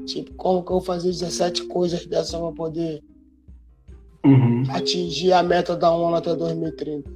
Tipo, 0.07 0.33
como 0.35 0.63
que 0.63 0.71
eu 0.71 0.77
vou 0.77 0.81
fazer 0.81 1.09
17 1.09 1.65
coisas 1.65 2.07
dessas 2.07 2.39
para 2.39 2.53
poder 2.53 3.03
uhum. 4.25 4.63
atingir 4.71 5.33
a 5.33 5.43
meta 5.43 5.77
da 5.77 5.91
ONU 5.91 6.15
até 6.15 6.35
2030? 6.35 7.11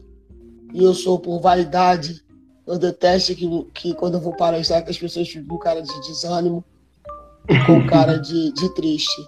E 0.74 0.82
eu 0.82 0.92
sou 0.92 1.20
por 1.20 1.40
vaidade. 1.40 2.24
Eu 2.66 2.76
detesto 2.76 3.34
que, 3.34 3.64
que 3.74 3.94
quando 3.94 4.14
eu 4.14 4.20
vou 4.20 4.34
palestrar 4.34 4.84
que 4.84 4.90
as 4.90 4.98
pessoas 4.98 5.28
ficam 5.28 5.46
com 5.46 5.58
cara 5.58 5.80
de 5.80 6.00
desânimo, 6.00 6.64
com 7.64 7.86
cara 7.86 8.18
de, 8.18 8.52
de 8.52 8.74
triste. 8.74 9.22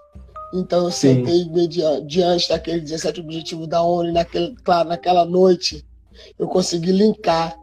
Então 0.53 0.85
eu 0.85 0.91
Sim. 0.91 1.25
sentei 1.27 1.69
diante, 1.69 2.07
diante 2.07 2.49
daquele 2.49 2.81
17 2.81 3.21
objetivo 3.21 3.67
da 3.67 3.83
ONU, 3.83 4.13
naquele, 4.13 4.55
claro, 4.65 4.89
naquela 4.89 5.25
noite 5.25 5.85
eu 6.39 6.49
consegui 6.49 6.93
linkar 6.93 7.57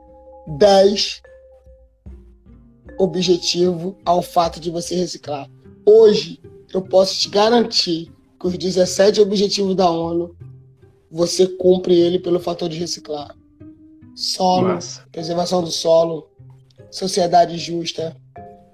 10 0.57 1.21
objetivos 2.97 3.95
ao 4.05 4.21
fato 4.21 4.59
de 4.59 4.69
você 4.69 4.95
reciclar. 4.95 5.49
Hoje 5.85 6.39
eu 6.73 6.81
posso 6.81 7.19
te 7.19 7.29
garantir 7.29 8.11
que 8.39 8.47
os 8.47 8.57
17 8.57 9.21
objetivos 9.21 9.75
da 9.75 9.89
ONU 9.89 10.35
você 11.09 11.47
cumpre 11.47 11.97
ele 11.97 12.19
pelo 12.19 12.39
fator 12.39 12.69
de 12.69 12.77
reciclar. 12.77 13.35
Solo, 14.15 14.69
Massa. 14.69 15.05
preservação 15.11 15.61
do 15.61 15.71
solo, 15.71 16.29
sociedade 16.89 17.57
justa, 17.57 18.15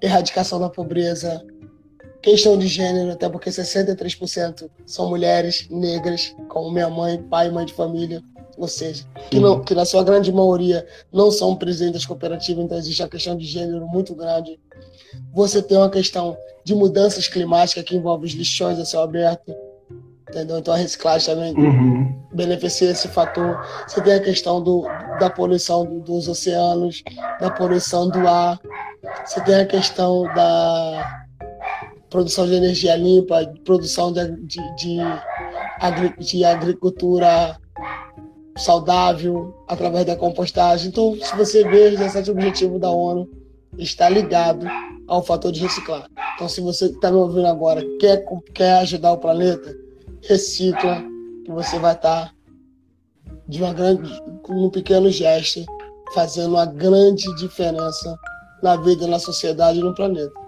erradicação 0.01 0.59
da 0.59 0.69
pobreza, 0.69 1.43
questão 2.21 2.57
de 2.57 2.67
gênero, 2.67 3.11
até 3.11 3.27
porque 3.27 3.49
63% 3.49 4.69
são 4.85 5.09
mulheres 5.09 5.67
negras, 5.69 6.35
como 6.47 6.71
minha 6.71 6.89
mãe, 6.89 7.21
pai 7.21 7.47
e 7.47 7.51
mãe 7.51 7.65
de 7.65 7.73
família, 7.73 8.21
ou 8.57 8.67
seja, 8.67 9.05
que, 9.29 9.39
não, 9.39 9.61
que 9.61 9.73
na 9.73 9.85
sua 9.85 10.03
grande 10.03 10.31
maioria 10.31 10.85
não 11.11 11.31
são 11.31 11.55
presidentes 11.55 12.05
cooperativas, 12.05 12.63
então 12.63 12.77
existe 12.77 13.01
a 13.01 13.09
questão 13.09 13.35
de 13.35 13.45
gênero 13.45 13.87
muito 13.87 14.13
grande. 14.13 14.59
Você 15.33 15.61
tem 15.61 15.77
uma 15.77 15.89
questão 15.89 16.37
de 16.63 16.75
mudanças 16.75 17.27
climáticas 17.27 17.83
que 17.83 17.95
envolve 17.95 18.25
os 18.25 18.33
lixões 18.33 18.77
a 18.77 18.85
céu 18.85 19.01
aberto, 19.01 19.53
entendeu? 20.29 20.59
Então 20.59 20.73
a 20.73 20.77
reciclagem 20.77 21.33
também 21.33 21.55
uhum. 21.55 22.23
beneficia 22.33 22.91
esse 22.91 23.07
fator. 23.07 23.65
Você 23.87 24.01
tem 24.01 24.13
a 24.13 24.19
questão 24.19 24.61
do, 24.61 24.83
da 25.19 25.29
poluição 25.29 25.99
dos 25.99 26.27
oceanos, 26.27 27.03
da 27.39 27.49
poluição 27.49 28.09
do 28.09 28.27
ar, 28.27 28.59
você 29.25 29.41
tem 29.41 29.55
a 29.55 29.65
questão 29.65 30.23
da 30.35 31.20
produção 32.11 32.45
de 32.45 32.53
energia 32.53 32.95
limpa, 32.95 33.51
produção 33.63 34.11
de, 34.11 34.35
de, 34.45 34.59
de, 34.75 34.99
de 36.19 36.45
agricultura 36.45 37.57
saudável 38.57 39.55
através 39.67 40.05
da 40.05 40.15
compostagem. 40.15 40.89
Então, 40.89 41.17
se 41.19 41.35
você 41.35 41.63
vê, 41.63 41.87
o 41.87 41.91
17 41.91 42.29
objetivo 42.29 42.77
da 42.77 42.91
ONU 42.91 43.27
está 43.77 44.09
ligado 44.09 44.67
ao 45.07 45.23
fator 45.23 45.53
de 45.53 45.61
reciclar. 45.61 46.05
Então, 46.35 46.49
se 46.49 46.59
você 46.59 46.87
está 46.87 47.09
me 47.09 47.17
ouvindo 47.17 47.47
agora 47.47 47.81
quer, 47.97 48.23
quer 48.53 48.73
ajudar 48.79 49.13
o 49.13 49.17
planeta, 49.17 49.73
recicla, 50.21 51.01
que 51.45 51.51
você 51.51 51.79
vai 51.79 51.93
estar 51.93 52.25
tá 52.25 52.33
de 53.47 53.63
uma 53.63 53.73
grande, 53.73 54.11
um 54.49 54.69
pequeno 54.69 55.09
gesto, 55.09 55.63
fazendo 56.13 56.55
uma 56.55 56.65
grande 56.65 57.33
diferença 57.37 58.19
na 58.61 58.75
vida, 58.75 59.07
na 59.07 59.17
sociedade 59.17 59.79
e 59.79 59.83
no 59.83 59.95
planeta. 59.95 60.40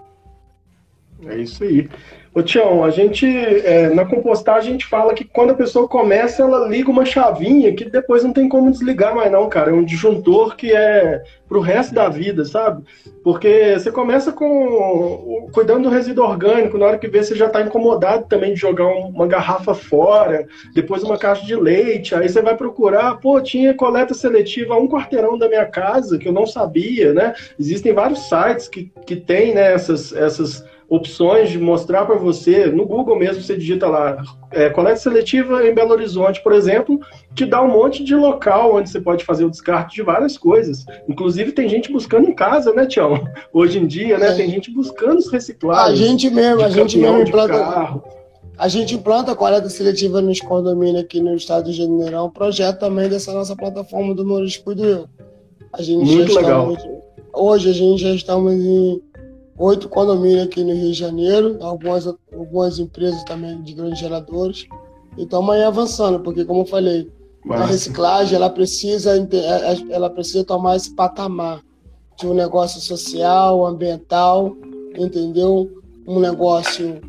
É 1.26 1.36
isso 1.36 1.64
aí. 1.64 1.88
Ô 2.34 2.42
Tião, 2.42 2.82
a 2.84 2.90
gente, 2.90 3.24
é, 3.24 3.90
na 3.90 4.04
compostagem, 4.04 4.70
a 4.70 4.72
gente 4.72 4.86
fala 4.86 5.14
que 5.14 5.24
quando 5.24 5.50
a 5.50 5.54
pessoa 5.54 5.86
começa, 5.86 6.42
ela 6.42 6.66
liga 6.66 6.90
uma 6.90 7.04
chavinha 7.04 7.72
que 7.72 7.88
depois 7.88 8.24
não 8.24 8.32
tem 8.32 8.48
como 8.48 8.72
desligar 8.72 9.14
mais 9.14 9.30
não, 9.30 9.48
cara. 9.48 9.70
É 9.70 9.72
um 9.74 9.84
disjuntor 9.84 10.56
que 10.56 10.72
é 10.72 11.22
pro 11.48 11.60
resto 11.60 11.94
da 11.94 12.08
vida, 12.08 12.44
sabe? 12.44 12.82
Porque 13.22 13.78
você 13.78 13.92
começa 13.92 14.32
com 14.32 15.48
cuidando 15.52 15.84
do 15.84 15.88
resíduo 15.88 16.24
orgânico, 16.24 16.76
na 16.76 16.86
hora 16.86 16.98
que 16.98 17.06
vê 17.06 17.22
você 17.22 17.36
já 17.36 17.46
está 17.46 17.62
incomodado 17.62 18.26
também 18.28 18.52
de 18.52 18.60
jogar 18.60 18.86
uma 18.86 19.28
garrafa 19.28 19.72
fora, 19.72 20.44
depois 20.74 21.04
uma 21.04 21.16
caixa 21.16 21.46
de 21.46 21.54
leite, 21.54 22.16
aí 22.16 22.28
você 22.28 22.42
vai 22.42 22.56
procurar, 22.56 23.20
pô, 23.20 23.40
tinha 23.40 23.74
coleta 23.74 24.12
seletiva 24.12 24.74
a 24.74 24.78
um 24.78 24.88
quarteirão 24.88 25.38
da 25.38 25.48
minha 25.48 25.66
casa, 25.66 26.18
que 26.18 26.26
eu 26.26 26.32
não 26.32 26.46
sabia, 26.46 27.12
né? 27.12 27.32
Existem 27.56 27.92
vários 27.92 28.28
sites 28.28 28.66
que, 28.66 28.90
que 29.06 29.14
tem 29.14 29.54
né, 29.54 29.72
essas, 29.72 30.12
essas 30.12 30.64
opções 30.88 31.50
de 31.50 31.58
mostrar 31.58 32.04
para 32.04 32.16
você, 32.16 32.66
no 32.66 32.86
Google 32.86 33.18
mesmo, 33.18 33.42
você 33.42 33.56
digita 33.56 33.88
lá, 33.88 34.22
é, 34.50 34.70
coleta 34.70 34.96
seletiva 34.96 35.66
em 35.66 35.74
Belo 35.74 35.92
Horizonte, 35.92 36.42
por 36.42 36.52
exemplo, 36.52 37.00
te 37.34 37.44
dá 37.44 37.62
um 37.62 37.70
monte 37.70 38.04
de 38.04 38.14
local 38.14 38.74
onde 38.74 38.90
você 38.90 39.00
pode 39.00 39.24
fazer 39.24 39.44
o 39.44 39.50
descarte 39.50 39.96
de 39.96 40.02
várias 40.02 40.38
coisas. 40.38 40.84
Inclusive, 41.08 41.52
tem 41.52 41.68
gente 41.68 41.92
buscando 41.92 42.28
em 42.28 42.34
casa, 42.34 42.72
né, 42.72 42.86
Tião? 42.86 43.24
Hoje 43.52 43.78
em 43.78 43.86
dia, 43.86 44.18
né, 44.18 44.28
é. 44.28 44.34
tem 44.34 44.48
gente 44.48 44.70
buscando 44.70 45.18
os 45.18 45.30
reciclados. 45.30 45.92
A 45.92 45.96
gente 45.96 46.30
mesmo, 46.30 46.62
a 46.62 46.68
gente 46.68 46.98
mesmo 46.98 47.20
implanta. 47.20 47.54
Carro. 47.54 48.02
A 48.56 48.68
gente 48.68 48.94
implanta 48.94 49.32
a 49.32 49.36
coleta 49.36 49.68
seletiva 49.68 50.20
nos 50.20 50.40
condomínios 50.40 51.02
aqui 51.02 51.20
no 51.20 51.34
estado 51.34 51.70
de 51.70 51.72
Janeiro. 51.72 52.24
um 52.24 52.30
projeto 52.30 52.78
também 52.78 53.08
dessa 53.08 53.32
nossa 53.32 53.56
plataforma 53.56 54.14
do 54.14 54.24
Cuido 54.62 54.84
Eu. 54.84 55.08
A 55.72 55.82
gente 55.82 56.04
Muito 56.04 56.32
legal. 56.34 56.72
Estamos, 56.72 57.00
hoje 57.34 57.70
a 57.70 57.72
gente 57.72 58.00
já 58.00 58.10
estamos 58.10 58.52
em 58.52 59.02
oito 59.58 59.88
condomínios 59.88 60.46
aqui 60.46 60.62
no 60.62 60.72
Rio 60.72 60.92
de 60.92 60.94
Janeiro, 60.94 61.58
algumas, 61.60 62.06
algumas 62.06 62.78
empresas 62.78 63.22
também 63.24 63.60
de 63.62 63.74
grandes 63.74 63.98
geradores. 63.98 64.66
E 65.16 65.22
estamos 65.22 65.54
aí 65.54 65.62
avançando, 65.62 66.20
porque 66.20 66.44
como 66.44 66.62
eu 66.62 66.66
falei, 66.66 67.10
a 67.50 67.66
reciclagem 67.66 68.36
ela 68.36 68.50
precisa, 68.50 69.16
é, 69.16 69.20
é, 69.20 69.92
ela 69.92 70.10
precisa 70.10 70.44
tomar 70.44 70.76
esse 70.76 70.94
patamar 70.94 71.62
de 72.18 72.26
um 72.26 72.34
negócio 72.34 72.80
social, 72.80 73.66
ambiental, 73.66 74.56
entendeu? 74.96 75.70
Um 76.06 76.20
negócio 76.20 77.00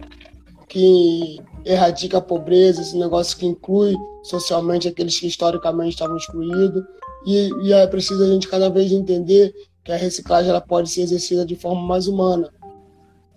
que 0.68 1.40
erradica 1.64 2.18
a 2.18 2.22
pobreza, 2.22 2.82
esse 2.82 2.98
negócio 2.98 3.38
que 3.38 3.46
inclui 3.46 3.96
socialmente 4.24 4.88
aqueles 4.88 5.20
que 5.20 5.28
historicamente 5.28 5.92
estavam 5.92 6.18
excluídos. 6.18 6.84
E, 7.26 7.50
e 7.64 7.74
é 7.74 7.88
preciso 7.88 8.24
a 8.24 8.28
gente 8.28 8.48
cada 8.48 8.70
vez 8.70 8.92
entender 8.92 9.54
que 9.86 9.92
a 9.92 9.96
reciclagem 9.96 10.50
ela 10.50 10.60
pode 10.60 10.90
ser 10.90 11.02
exercida 11.02 11.46
de 11.46 11.56
forma 11.56 11.82
mais 11.82 12.08
humana, 12.08 12.52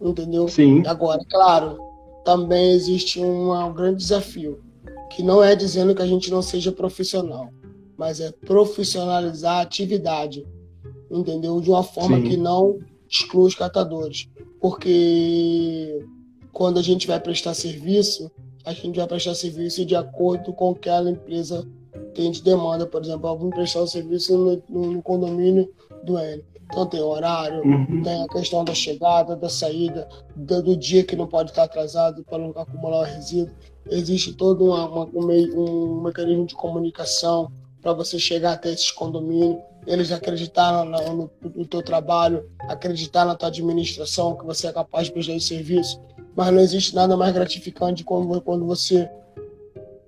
entendeu? 0.00 0.48
Sim. 0.48 0.82
Agora, 0.86 1.22
claro, 1.30 1.78
também 2.24 2.72
existe 2.72 3.20
um 3.20 3.72
grande 3.74 3.98
desafio, 3.98 4.58
que 5.10 5.22
não 5.22 5.44
é 5.44 5.54
dizendo 5.54 5.94
que 5.94 6.00
a 6.00 6.06
gente 6.06 6.30
não 6.30 6.40
seja 6.40 6.72
profissional, 6.72 7.50
mas 7.98 8.18
é 8.18 8.32
profissionalizar 8.32 9.58
a 9.58 9.60
atividade, 9.60 10.46
entendeu? 11.10 11.60
De 11.60 11.68
uma 11.68 11.82
forma 11.82 12.16
Sim. 12.16 12.22
que 12.24 12.36
não 12.38 12.78
exclui 13.06 13.48
os 13.48 13.54
catadores, 13.54 14.26
porque 14.58 16.02
quando 16.50 16.78
a 16.78 16.82
gente 16.82 17.06
vai 17.06 17.20
prestar 17.20 17.52
serviço, 17.52 18.30
a 18.64 18.72
gente 18.72 18.96
vai 18.96 19.06
prestar 19.06 19.34
serviço 19.34 19.84
de 19.84 19.94
acordo 19.94 20.54
com 20.54 20.70
o 20.70 20.74
que 20.74 20.88
a 20.88 21.02
empresa 21.02 21.66
tem 22.14 22.30
de 22.30 22.42
demanda. 22.42 22.86
Por 22.86 23.02
exemplo, 23.02 23.36
vou 23.36 23.50
prestar 23.50 23.80
o 23.80 23.86
serviço 23.86 24.36
no, 24.36 24.62
no, 24.68 24.92
no 24.92 25.02
condomínio 25.02 25.70
do 26.04 26.18
N. 26.18 26.42
Então 26.70 26.86
tem 26.86 27.00
horário, 27.00 27.62
uhum. 27.64 28.02
tem 28.02 28.22
a 28.22 28.28
questão 28.28 28.62
da 28.62 28.74
chegada, 28.74 29.34
da 29.34 29.48
saída, 29.48 30.06
do, 30.36 30.76
dia 30.76 31.02
que 31.02 31.16
não 31.16 31.26
pode 31.26 31.50
estar 31.50 31.62
atrasado 31.62 32.22
para 32.24 32.38
não 32.38 32.50
acumular 32.50 33.00
o 33.00 33.04
resíduo. 33.04 33.54
Existe 33.90 34.34
todo 34.34 34.66
uma, 34.66 34.86
uma, 34.86 35.32
um, 35.32 35.98
um 35.98 36.02
mecanismo 36.02 36.44
de 36.44 36.54
comunicação 36.54 37.50
para 37.80 37.94
você 37.94 38.18
chegar 38.18 38.52
até 38.52 38.70
esses 38.70 38.90
condomínios. 38.90 39.58
Eles 39.86 40.12
acreditaram 40.12 40.84
no, 40.84 41.14
no, 41.14 41.30
no 41.56 41.66
teu 41.66 41.82
trabalho, 41.82 42.46
acreditar 42.68 43.24
na 43.24 43.34
tua 43.34 43.48
administração, 43.48 44.36
que 44.36 44.44
você 44.44 44.66
é 44.66 44.72
capaz 44.72 45.06
de 45.06 45.12
prestar 45.14 45.32
esse 45.32 45.46
serviço. 45.46 45.98
Mas 46.36 46.52
não 46.52 46.60
existe 46.60 46.94
nada 46.94 47.16
mais 47.16 47.32
gratificante 47.32 48.04
quando, 48.04 48.40
quando 48.42 48.66
você. 48.66 49.08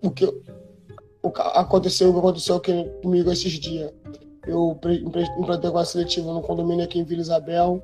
O 0.02 0.10
que, 0.10 0.26
o, 0.26 1.32
aconteceu 1.54 2.10
o 2.10 2.12
que 2.12 2.18
aconteceu 2.18 2.60
comigo 3.02 3.32
esses 3.32 3.52
dias 3.52 3.90
eu 4.46 4.78
implantei 5.38 5.70
com 5.70 5.78
a 5.78 5.84
seletiva 5.84 6.32
no 6.32 6.40
condomínio 6.40 6.84
aqui 6.84 6.98
em 6.98 7.04
Vila 7.04 7.20
Isabel. 7.20 7.82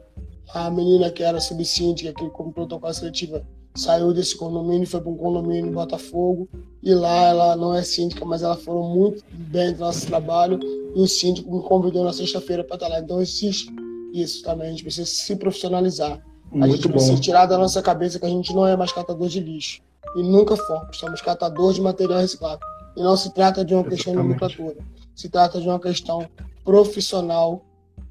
A 0.55 0.71
menina 0.71 1.11
que 1.11 1.23
era 1.23 1.41
subsíndica, 1.41 2.13
que 2.13 2.31
completou 2.31 2.79
com 2.79 2.87
a 2.87 2.95
seletiva, 2.95 3.45
saiu 3.75 4.13
desse 4.13 4.37
condomínio 4.37 4.85
e 4.85 4.87
foi 4.87 5.01
para 5.01 5.11
um 5.11 5.17
condomínio 5.17 5.67
em 5.67 5.73
Botafogo. 5.73 6.49
E 6.83 6.95
lá 6.95 7.29
ela 7.29 7.57
não 7.57 7.75
é 7.75 7.83
síndica, 7.83 8.25
mas 8.25 8.43
ela 8.43 8.57
falou 8.57 8.89
muito 8.95 9.25
bem 9.33 9.73
do 9.73 9.81
nosso 9.81 10.07
trabalho. 10.07 10.59
E 10.95 11.01
o 11.01 11.07
síndico 11.07 11.55
me 11.55 11.63
convidou 11.63 12.05
na 12.05 12.13
sexta-feira 12.13 12.65
para 12.65 12.77
estar 12.77 12.89
lá. 12.89 13.01
Então 13.01 13.21
existe 13.21 13.69
isso 14.13 14.43
também. 14.43 14.69
A 14.69 14.71
gente 14.71 14.83
precisa 14.83 15.07
se 15.07 15.37
profissionalizar. 15.37 16.23
Muito 16.51 16.65
a 16.65 16.69
gente 16.77 16.87
bom. 16.89 16.95
precisa 16.95 17.21
tirar 17.21 17.47
da 17.47 17.59
nossa 17.59 17.83
cabeça 17.83 18.19
que 18.19 18.25
a 18.27 18.31
gente 18.31 18.55
não 18.55 18.67
é 18.67 18.77
mais 18.77 18.93
catador 18.93 19.29
de 19.29 19.41
lixo. 19.41 19.83
E 20.17 20.23
nunca 20.23 20.57
fomos. 20.57 20.97
Somos 20.97 21.21
catadores 21.21 21.77
de 21.77 21.83
material 21.83 22.21
reciclável. 22.21 22.61
E 22.97 23.03
não 23.03 23.17
se 23.17 23.35
trata 23.35 23.65
de 23.65 23.75
uma 23.75 23.81
Exatamente. 23.81 23.97
questão 23.97 24.13
de 24.13 24.19
nomenclatura. 24.19 24.77
Se 25.17 25.31
trata 25.31 25.61
de 25.61 25.67
uma 25.67 25.81
questão 25.81 26.29
profissional 26.63 27.65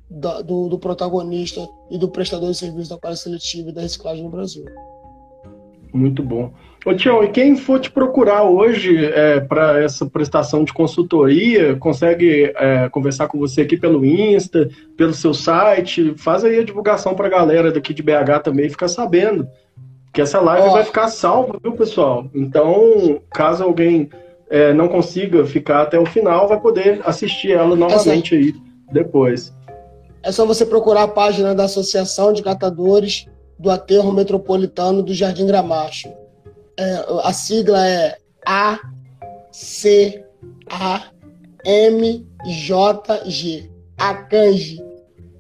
da, 0.10 0.42
do, 0.42 0.68
do, 0.68 0.80
protagonista 0.80 1.68
e 1.92 1.98
do 1.98 2.10
prestador 2.10 2.50
de 2.52 2.58
serviço 2.58 2.90
da 2.90 2.98
coleta 2.98 3.20
seletiva 3.22 3.70
e 3.70 3.72
da 3.72 3.82
reciclagem 3.82 4.24
no 4.24 4.30
Brasil. 4.30 4.66
Muito 5.94 6.24
bom. 6.24 6.52
Ô 6.86 6.94
Tião, 6.94 7.24
e 7.24 7.30
quem 7.30 7.56
for 7.56 7.80
te 7.80 7.90
procurar 7.90 8.44
hoje 8.44 9.06
é, 9.06 9.40
para 9.40 9.82
essa 9.82 10.06
prestação 10.06 10.64
de 10.64 10.74
consultoria, 10.74 11.76
consegue 11.78 12.52
é, 12.56 12.90
conversar 12.90 13.28
com 13.28 13.40
você 13.40 13.62
aqui 13.62 13.78
pelo 13.78 14.04
Insta, 14.04 14.70
pelo 14.98 15.14
seu 15.14 15.34
site? 15.34 16.14
Faz 16.18 16.44
aí 16.44 16.60
a 16.60 16.64
divulgação 16.64 17.16
para 17.16 17.28
a 17.28 17.32
galera 17.32 17.72
daqui 17.72 17.94
de 17.94 18.04
BH 18.04 18.42
também 18.44 18.70
ficar 18.70 18.88
sabendo. 18.88 19.48
Que 20.14 20.22
essa 20.22 20.40
live 20.40 20.70
Ó, 20.70 20.74
vai 20.74 20.84
ficar 20.84 21.08
salva, 21.08 21.60
viu, 21.62 21.74
pessoal? 21.74 22.30
Então, 22.34 23.22
caso 23.32 23.64
alguém 23.64 24.10
é, 24.50 24.74
não 24.74 24.88
consiga 24.88 25.46
ficar 25.46 25.84
até 25.84 26.00
o 26.00 26.06
final, 26.06 26.48
vai 26.48 26.60
poder 26.60 27.02
assistir 27.06 27.52
ela 27.52 27.76
novamente 27.76 28.36
aí 28.36 28.54
depois. 28.92 29.54
É 30.24 30.32
só 30.32 30.46
você 30.46 30.66
procurar 30.66 31.04
a 31.04 31.08
página 31.08 31.54
da 31.54 31.66
Associação 31.66 32.34
de 32.34 32.42
Catadores 32.42 33.28
do 33.60 33.70
Aterro 33.70 34.12
Metropolitano 34.12 35.04
do 35.04 35.14
Jardim 35.14 35.46
Gramacho. 35.46 36.12
É, 36.78 37.06
a 37.24 37.32
sigla 37.32 37.88
é 37.88 38.18
ACAMJG. 38.46 40.26
Acange. 43.98 44.84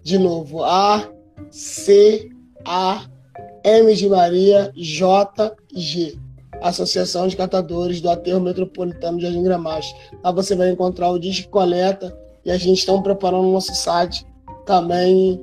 De 0.02 0.18
novo, 0.18 0.64
A 0.64 1.10
C 1.50 2.30
A 2.64 3.02
M 3.64 3.94
de 3.96 4.08
Maria 4.08 4.72
J 4.76 5.56
G. 5.76 6.18
Associação 6.62 7.28
de 7.28 7.36
Catadores 7.36 8.02
do 8.02 8.10
Aterro 8.10 8.40
Metropolitano 8.40 9.18
de 9.18 9.24
Jardim 9.24 9.44
Gramacho. 9.44 9.96
Lá 10.24 10.32
você 10.32 10.56
vai 10.56 10.70
encontrar 10.70 11.10
o 11.10 11.20
disco 11.20 11.50
coleta 11.50 12.16
e 12.44 12.52
a 12.52 12.58
gente 12.58 12.80
está 12.80 12.98
preparando 13.02 13.48
o 13.48 13.54
nosso 13.54 13.74
site 13.74 14.26
também 14.66 15.42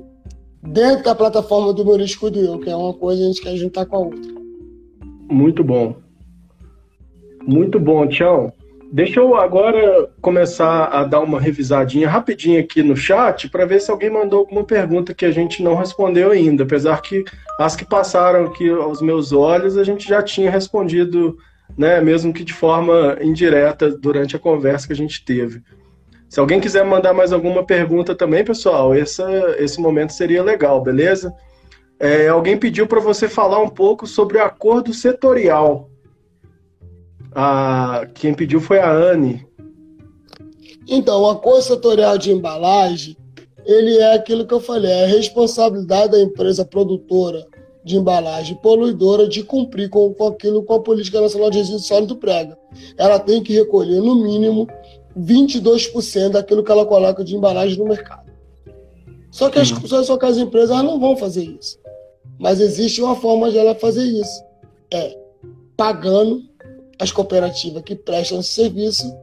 dentro 0.61 1.03
da 1.03 1.15
plataforma 1.15 1.73
do 1.73 1.85
Meu 1.85 1.99
Escudo 1.99 2.39
Eu, 2.39 2.59
que 2.59 2.69
é 2.69 2.75
uma 2.75 2.93
coisa 2.93 3.23
a 3.23 3.27
gente 3.27 3.41
quer 3.41 3.55
juntar 3.55 3.85
com 3.85 3.95
a 3.95 3.99
outra. 3.99 4.33
Muito 5.29 5.63
bom. 5.63 5.95
Muito 7.45 7.79
bom, 7.79 8.07
Tião. 8.07 8.51
Deixa 8.95 9.19
eu 9.19 9.33
agora 9.33 10.07
começar 10.21 10.85
a 10.85 11.03
dar 11.03 11.19
uma 11.21 11.41
revisadinha 11.41 12.07
rapidinho 12.07 12.59
aqui 12.59 12.83
no 12.83 12.95
chat 12.95 13.49
para 13.49 13.65
ver 13.65 13.81
se 13.81 13.89
alguém 13.89 14.11
mandou 14.11 14.41
alguma 14.41 14.63
pergunta 14.63 15.15
que 15.15 15.25
a 15.25 15.31
gente 15.31 15.63
não 15.63 15.73
respondeu 15.73 16.29
ainda. 16.29 16.61
Apesar 16.61 17.01
que 17.01 17.25
as 17.59 17.75
que 17.75 17.83
passaram 17.83 18.45
aqui 18.45 18.69
aos 18.69 19.01
meus 19.01 19.33
olhos 19.33 19.79
a 19.79 19.83
gente 19.83 20.07
já 20.07 20.21
tinha 20.21 20.51
respondido, 20.51 21.35
né, 21.75 21.99
mesmo 22.01 22.31
que 22.31 22.43
de 22.43 22.53
forma 22.53 23.17
indireta 23.19 23.89
durante 23.89 24.35
a 24.35 24.39
conversa 24.39 24.85
que 24.85 24.93
a 24.93 24.95
gente 24.95 25.25
teve. 25.25 25.63
Se 26.29 26.39
alguém 26.39 26.59
quiser 26.59 26.85
mandar 26.85 27.15
mais 27.15 27.33
alguma 27.33 27.65
pergunta 27.65 28.13
também, 28.13 28.45
pessoal, 28.45 28.93
essa, 28.93 29.27
esse 29.57 29.81
momento 29.81 30.13
seria 30.13 30.43
legal, 30.43 30.79
beleza? 30.83 31.33
É, 31.99 32.27
alguém 32.27 32.57
pediu 32.57 32.85
para 32.85 32.99
você 32.99 33.27
falar 33.27 33.57
um 33.57 33.69
pouco 33.69 34.05
sobre 34.05 34.37
o 34.37 34.43
acordo 34.43 34.93
setorial 34.93 35.89
a, 37.35 38.07
quem 38.13 38.33
pediu 38.33 38.59
foi 38.59 38.79
a 38.79 38.91
Anne. 38.91 39.45
Então, 40.87 41.21
o 41.21 41.29
acordo 41.29 41.61
setorial 41.61 42.17
de 42.17 42.31
embalagem, 42.31 43.15
ele 43.65 43.97
é 43.97 44.15
aquilo 44.15 44.45
que 44.45 44.53
eu 44.53 44.59
falei, 44.59 44.91
é 44.91 45.03
a 45.05 45.07
responsabilidade 45.07 46.11
da 46.11 46.21
empresa 46.21 46.65
produtora 46.65 47.45
de 47.83 47.97
embalagem 47.97 48.55
poluidora 48.57 49.27
de 49.27 49.43
cumprir 49.43 49.89
com, 49.89 50.13
com 50.13 50.27
aquilo 50.27 50.63
com 50.63 50.73
a 50.73 50.79
Política 50.79 51.19
Nacional 51.19 51.49
de 51.49 51.57
Resíduos 51.57 51.85
Sólidos 51.85 52.17
prega. 52.17 52.57
Ela 52.97 53.19
tem 53.19 53.43
que 53.43 53.53
recolher, 53.53 54.01
no 54.01 54.15
mínimo, 54.15 54.67
22% 55.17 56.29
daquilo 56.29 56.63
que 56.63 56.71
ela 56.71 56.85
coloca 56.85 57.23
de 57.23 57.35
embalagem 57.35 57.77
no 57.77 57.85
mercado. 57.85 58.31
Só 59.31 59.49
que, 59.49 59.59
as, 59.59 59.71
uhum. 59.71 60.03
só 60.03 60.17
que 60.17 60.25
as 60.25 60.37
empresas 60.37 60.83
não 60.83 60.99
vão 60.99 61.17
fazer 61.17 61.43
isso. 61.43 61.77
Mas 62.39 62.59
existe 62.59 63.01
uma 63.01 63.15
forma 63.15 63.49
de 63.51 63.57
ela 63.57 63.75
fazer 63.75 64.03
isso. 64.03 64.43
É 64.91 65.23
pagando 65.75 66.43
as 67.03 67.11
cooperativas 67.11 67.83
que 67.83 67.95
prestam 67.95 68.39
esse 68.39 68.51
serviço, 68.51 69.13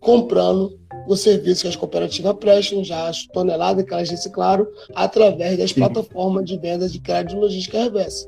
comprando 0.00 0.78
o 1.06 1.14
serviço 1.14 1.62
que 1.62 1.68
as 1.68 1.76
cooperativas 1.76 2.34
prestam, 2.40 2.82
já 2.82 3.08
as 3.08 3.26
toneladas 3.26 3.84
que 3.84 3.92
elas 3.92 4.08
reciclaram, 4.08 4.66
através 4.94 5.58
das 5.58 5.70
Sim. 5.70 5.80
plataformas 5.80 6.46
de 6.46 6.56
venda 6.56 6.88
de 6.88 6.98
crédito 6.98 7.38
logística 7.38 7.82
reversa. 7.82 8.26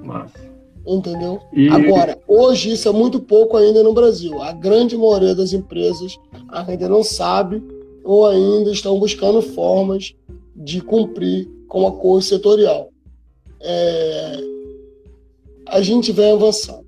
Massa. 0.00 0.38
Entendeu? 0.86 1.40
E... 1.52 1.68
Agora, 1.68 2.16
hoje 2.28 2.72
isso 2.72 2.88
é 2.88 2.92
muito 2.92 3.18
pouco 3.18 3.56
ainda 3.56 3.82
no 3.82 3.92
Brasil. 3.92 4.40
A 4.40 4.52
grande 4.52 4.96
maioria 4.96 5.34
das 5.34 5.52
empresas 5.52 6.16
ainda 6.48 6.88
não 6.88 7.02
sabe 7.02 7.60
ou 8.04 8.24
ainda 8.24 8.70
estão 8.70 9.00
buscando 9.00 9.42
formas 9.42 10.14
de 10.54 10.80
cumprir 10.80 11.50
com 11.66 11.82
o 11.82 11.86
acordo 11.88 12.22
setorial. 12.22 12.88
É... 13.60 14.38
A 15.66 15.80
gente 15.80 16.12
vem 16.12 16.30
avançando 16.30 16.85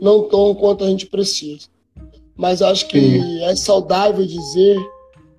não 0.00 0.28
tão 0.28 0.54
quanto 0.54 0.84
a 0.84 0.88
gente 0.88 1.06
precisa. 1.06 1.68
Mas 2.36 2.62
acho 2.62 2.88
que 2.88 2.98
Sim. 2.98 3.42
é 3.42 3.54
saudável 3.54 4.24
dizer 4.24 4.78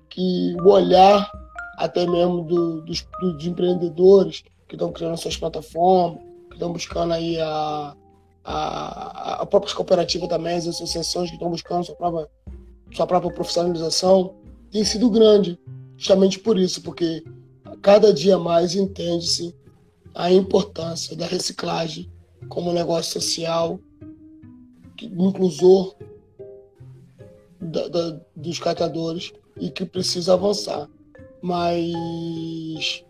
que 0.08 0.54
o 0.62 0.68
olhar 0.68 1.30
até 1.76 2.06
mesmo 2.06 2.42
do, 2.42 2.82
dos, 2.82 3.04
dos, 3.20 3.44
empreendedores 3.44 4.44
que 4.68 4.76
estão 4.76 4.92
criando 4.92 5.16
suas 5.16 5.36
plataformas, 5.36 6.20
que 6.48 6.54
estão 6.54 6.72
buscando 6.72 7.12
aí 7.12 7.40
a, 7.40 7.96
a, 8.44 9.42
a 9.42 9.46
própria 9.46 9.74
cooperativa 9.74 10.28
também, 10.28 10.54
as 10.54 10.68
associações 10.68 11.28
que 11.28 11.36
estão 11.36 11.50
buscando 11.50 11.84
sua 11.84 11.96
própria, 11.96 12.28
sua 12.94 13.06
própria 13.06 13.32
profissionalização, 13.32 14.34
tem 14.70 14.84
sido 14.84 15.10
grande, 15.10 15.58
justamente 15.96 16.38
por 16.38 16.58
isso, 16.58 16.80
porque 16.82 17.24
cada 17.80 18.12
dia 18.12 18.38
mais 18.38 18.76
entende-se 18.76 19.54
a 20.14 20.30
importância 20.30 21.16
da 21.16 21.26
reciclagem 21.26 22.08
como 22.48 22.72
negócio 22.72 23.20
social 23.20 23.80
inclusor 25.00 25.94
da, 27.60 27.88
da, 27.88 28.20
dos 28.34 28.58
catadores 28.58 29.32
e 29.56 29.70
que 29.70 29.84
precisa 29.84 30.34
avançar. 30.34 30.88
Mas 31.40 33.04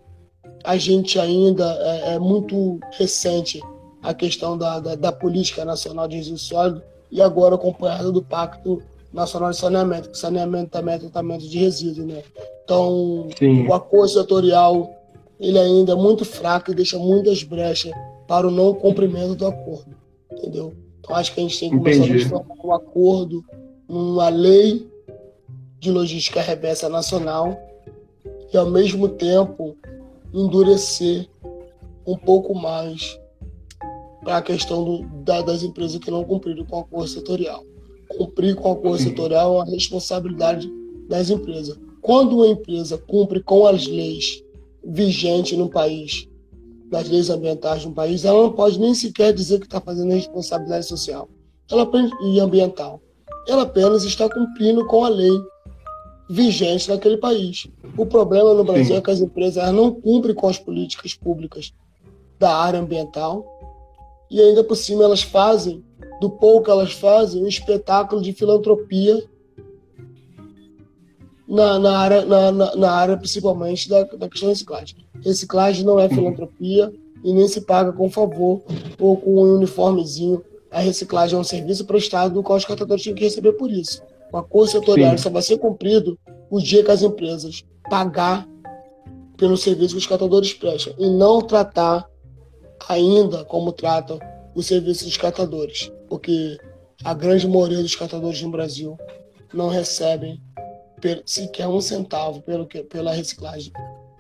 a 0.65 0.77
gente 0.77 1.19
ainda 1.19 1.65
é, 1.65 2.15
é 2.15 2.19
muito 2.19 2.79
recente 2.93 3.61
a 4.03 4.13
questão 4.13 4.59
da, 4.59 4.81
da, 4.81 4.95
da, 4.95 5.13
Política 5.13 5.65
Nacional 5.65 6.09
de 6.09 6.17
Resíduos 6.17 6.43
Sólidos 6.43 6.83
e 7.11 7.21
agora 7.21 7.55
acompanhada 7.55 8.11
do 8.11 8.23
Pacto 8.23 8.83
Nacional 9.13 9.51
de 9.51 9.59
Saneamento, 9.59 10.11
que 10.11 10.19
saneamento 10.19 10.71
também 10.71 10.95
é 10.95 10.99
tratamento 10.99 11.47
de 11.47 11.59
resíduos, 11.59 12.07
né? 12.07 12.23
Então, 12.65 13.29
Sim. 13.39 13.67
o 13.67 13.75
acordo 13.75 14.09
setorial 14.09 14.91
ele 15.39 15.59
ainda 15.59 15.93
é 15.93 15.97
muito 15.97 16.25
fraco 16.25 16.71
e 16.71 16.75
deixa 16.75 16.99
muitas 16.99 17.43
brechas 17.43 17.93
para 18.27 18.47
o 18.47 18.51
não 18.51 18.75
cumprimento 18.75 19.35
do 19.35 19.47
acordo, 19.47 19.95
entendeu? 20.31 20.73
Então, 21.03 21.17
acho 21.17 21.35
que 21.35 21.41
a 21.41 21.43
gente 21.43 21.59
tem 21.59 21.71
que 21.71 21.77
começar 21.77 22.37
a 22.37 22.67
um 22.67 22.73
acordo 22.73 23.45
numa 23.89 24.29
lei 24.29 24.89
de 25.81 25.91
logística 25.91 26.41
reversa 26.41 26.89
nacional 26.89 27.59
e, 28.53 28.57
ao 28.57 28.71
mesmo 28.71 29.09
tempo, 29.09 29.77
endurecer 30.33 31.29
um 32.07 32.17
pouco 32.17 32.55
mais 32.55 33.19
para 34.23 34.37
a 34.37 34.43
questão 34.43 34.85
do, 34.85 35.03
da, 35.25 35.43
das 35.43 35.65
empresas 35.65 35.99
que 35.99 36.11
não 36.11 36.23
cumpriram 36.23 36.65
com 36.65 36.77
o 36.77 36.81
acordo 36.81 37.09
setorial. 37.09 37.65
Cumprir 38.17 38.55
com 38.55 38.69
o 38.69 38.73
acordo 38.73 39.03
setorial 39.03 39.55
é 39.55 39.57
uma 39.57 39.65
responsabilidade 39.65 40.71
das 41.09 41.31
empresas. 41.31 41.77
Quando 42.01 42.37
uma 42.37 42.47
empresa 42.47 42.97
cumpre 42.97 43.43
com 43.43 43.67
as 43.67 43.89
leis 43.89 44.45
vigentes 44.85 45.59
no 45.59 45.69
país, 45.69 46.29
das 46.93 47.09
leis 47.09 47.31
ambientais 47.31 47.87
no 47.87 47.93
país, 47.93 48.23
ela 48.23 48.43
não 48.43 48.53
pode 48.53 48.79
nem 48.79 48.95
sequer 48.95 49.33
dizer 49.33 49.59
que 49.59 49.65
está 49.65 49.81
fazendo 49.81 50.13
responsabilidade 50.13 50.87
social 50.87 51.27
ela, 51.71 51.91
e 52.23 52.39
ambiental. 52.39 53.01
Ela 53.49 53.63
apenas 53.63 54.05
está 54.05 54.29
cumprindo 54.29 54.87
com 54.87 55.03
a 55.03 55.09
lei 55.09 55.33
vigente 56.29 56.91
naquele 56.91 57.17
país. 57.17 57.67
O 57.97 58.05
problema 58.05 58.53
no 58.53 58.63
Brasil 58.63 58.95
Sim. 58.95 58.97
é 58.97 59.01
que 59.01 59.11
as 59.11 59.21
empresas 59.21 59.73
não 59.73 59.91
cumprem 59.91 60.35
com 60.35 60.47
as 60.47 60.59
políticas 60.59 61.15
públicas 61.15 61.73
da 62.39 62.55
área 62.55 62.79
ambiental 62.79 63.47
e 64.31 64.39
ainda 64.39 64.63
por 64.63 64.77
cima 64.77 65.03
elas 65.03 65.23
fazem, 65.23 65.83
do 66.21 66.29
pouco 66.29 66.67
que 66.67 66.71
elas 66.71 66.93
fazem, 66.93 67.43
um 67.43 67.49
espetáculo 67.49 68.21
de 68.21 68.35
filantropia 68.35 69.23
na, 71.53 71.79
na, 71.79 71.99
área, 71.99 72.25
na, 72.25 72.51
na, 72.51 72.77
na 72.77 72.91
área 72.91 73.17
principalmente 73.19 73.87
da, 73.87 74.05
da 74.05 74.27
questão 74.27 74.49
da 74.49 74.55
reciclagem. 74.55 74.97
Reciclagem 75.23 75.85
não 75.85 76.01
é 76.01 76.09
filantropia 76.09 76.91
e 77.23 77.31
nem 77.35 77.47
se 77.47 77.61
paga 77.61 77.93
com 77.93 78.11
favor 78.11 78.63
ou 78.99 79.19
com 79.19 79.35
um 79.35 79.57
uniformezinho. 79.57 80.43
A 80.71 80.81
reciclagem 80.81 81.37
é 81.37 81.39
um 81.39 81.45
serviço 81.45 81.85
prestado 81.85 82.33
do 82.33 82.43
qual 82.43 82.57
os 82.57 82.65
catadores 82.65 83.05
têm 83.05 83.15
que 83.15 83.25
receber 83.25 83.53
por 83.53 83.71
isso. 83.71 84.03
O 84.33 84.39
acordo 84.39 84.71
setorial 84.71 85.19
só 85.19 85.29
vai 85.29 85.43
ser 85.43 85.59
cumprido 85.59 86.19
o 86.51 86.59
dia 86.59 86.83
que 86.83 86.91
as 86.91 87.03
empresas 87.03 87.63
pagar 87.91 88.49
pelo 89.37 89.59
serviço 89.59 89.93
que 89.95 90.01
os 90.01 90.07
catadores 90.07 90.55
prestam 90.55 90.95
e 90.99 91.07
não 91.07 91.43
tratar 91.43 92.09
ainda 92.89 93.45
como 93.45 93.73
tratam 93.73 94.19
o 94.55 94.63
serviço 94.63 95.05
dos 95.05 95.19
catadores, 95.19 95.93
porque 96.09 96.57
a 97.05 97.13
grande 97.13 97.47
maioria 97.47 97.83
dos 97.83 97.95
catadores 97.95 98.41
no 98.41 98.51
Brasil 98.51 98.97
não 99.53 99.69
recebem 99.69 100.41
sequer 101.27 101.69
um 101.69 101.81
centavo 101.81 102.43
pelo 102.43 102.67
que, 102.67 102.83
pela 102.83 103.13
reciclagem 103.13 103.73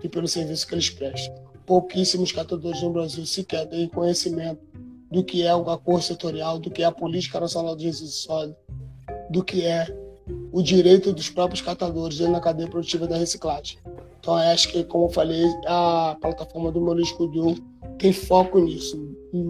e 0.02 0.08
pelo 0.08 0.26
serviço 0.28 0.66
que 0.66 0.74
eles 0.74 0.90
prestam. 0.90 1.34
Pouquíssimos 1.66 2.32
catadores 2.32 2.82
no 2.82 2.90
Brasil 2.90 3.24
sequer 3.24 3.66
têm 3.66 3.88
conhecimento 3.88 4.60
do 5.10 5.22
que 5.22 5.46
é 5.46 5.54
o 5.54 5.68
acordo 5.70 6.02
setorial, 6.02 6.58
do 6.58 6.70
que 6.70 6.82
é 6.82 6.86
a 6.86 6.92
política 6.92 7.38
nacional 7.38 7.76
de 7.76 7.84
resíduos 7.86 8.22
sólidos, 8.22 8.56
do 9.30 9.44
que 9.44 9.64
é 9.64 9.86
o 10.50 10.62
direito 10.62 11.12
dos 11.12 11.28
próprios 11.30 11.60
catadores 11.60 12.18
dentro 12.18 12.32
da 12.32 12.40
cadeia 12.40 12.68
produtiva 12.68 13.06
da 13.06 13.16
reciclagem. 13.16 13.78
Então, 14.18 14.34
acho 14.34 14.68
que, 14.70 14.84
como 14.84 15.06
eu 15.06 15.10
falei, 15.10 15.44
a 15.66 16.16
plataforma 16.20 16.70
do 16.70 16.80
meu 16.80 16.98
Escudeu 17.00 17.56
tem 17.98 18.12
foco 18.12 18.58
nisso. 18.58 18.96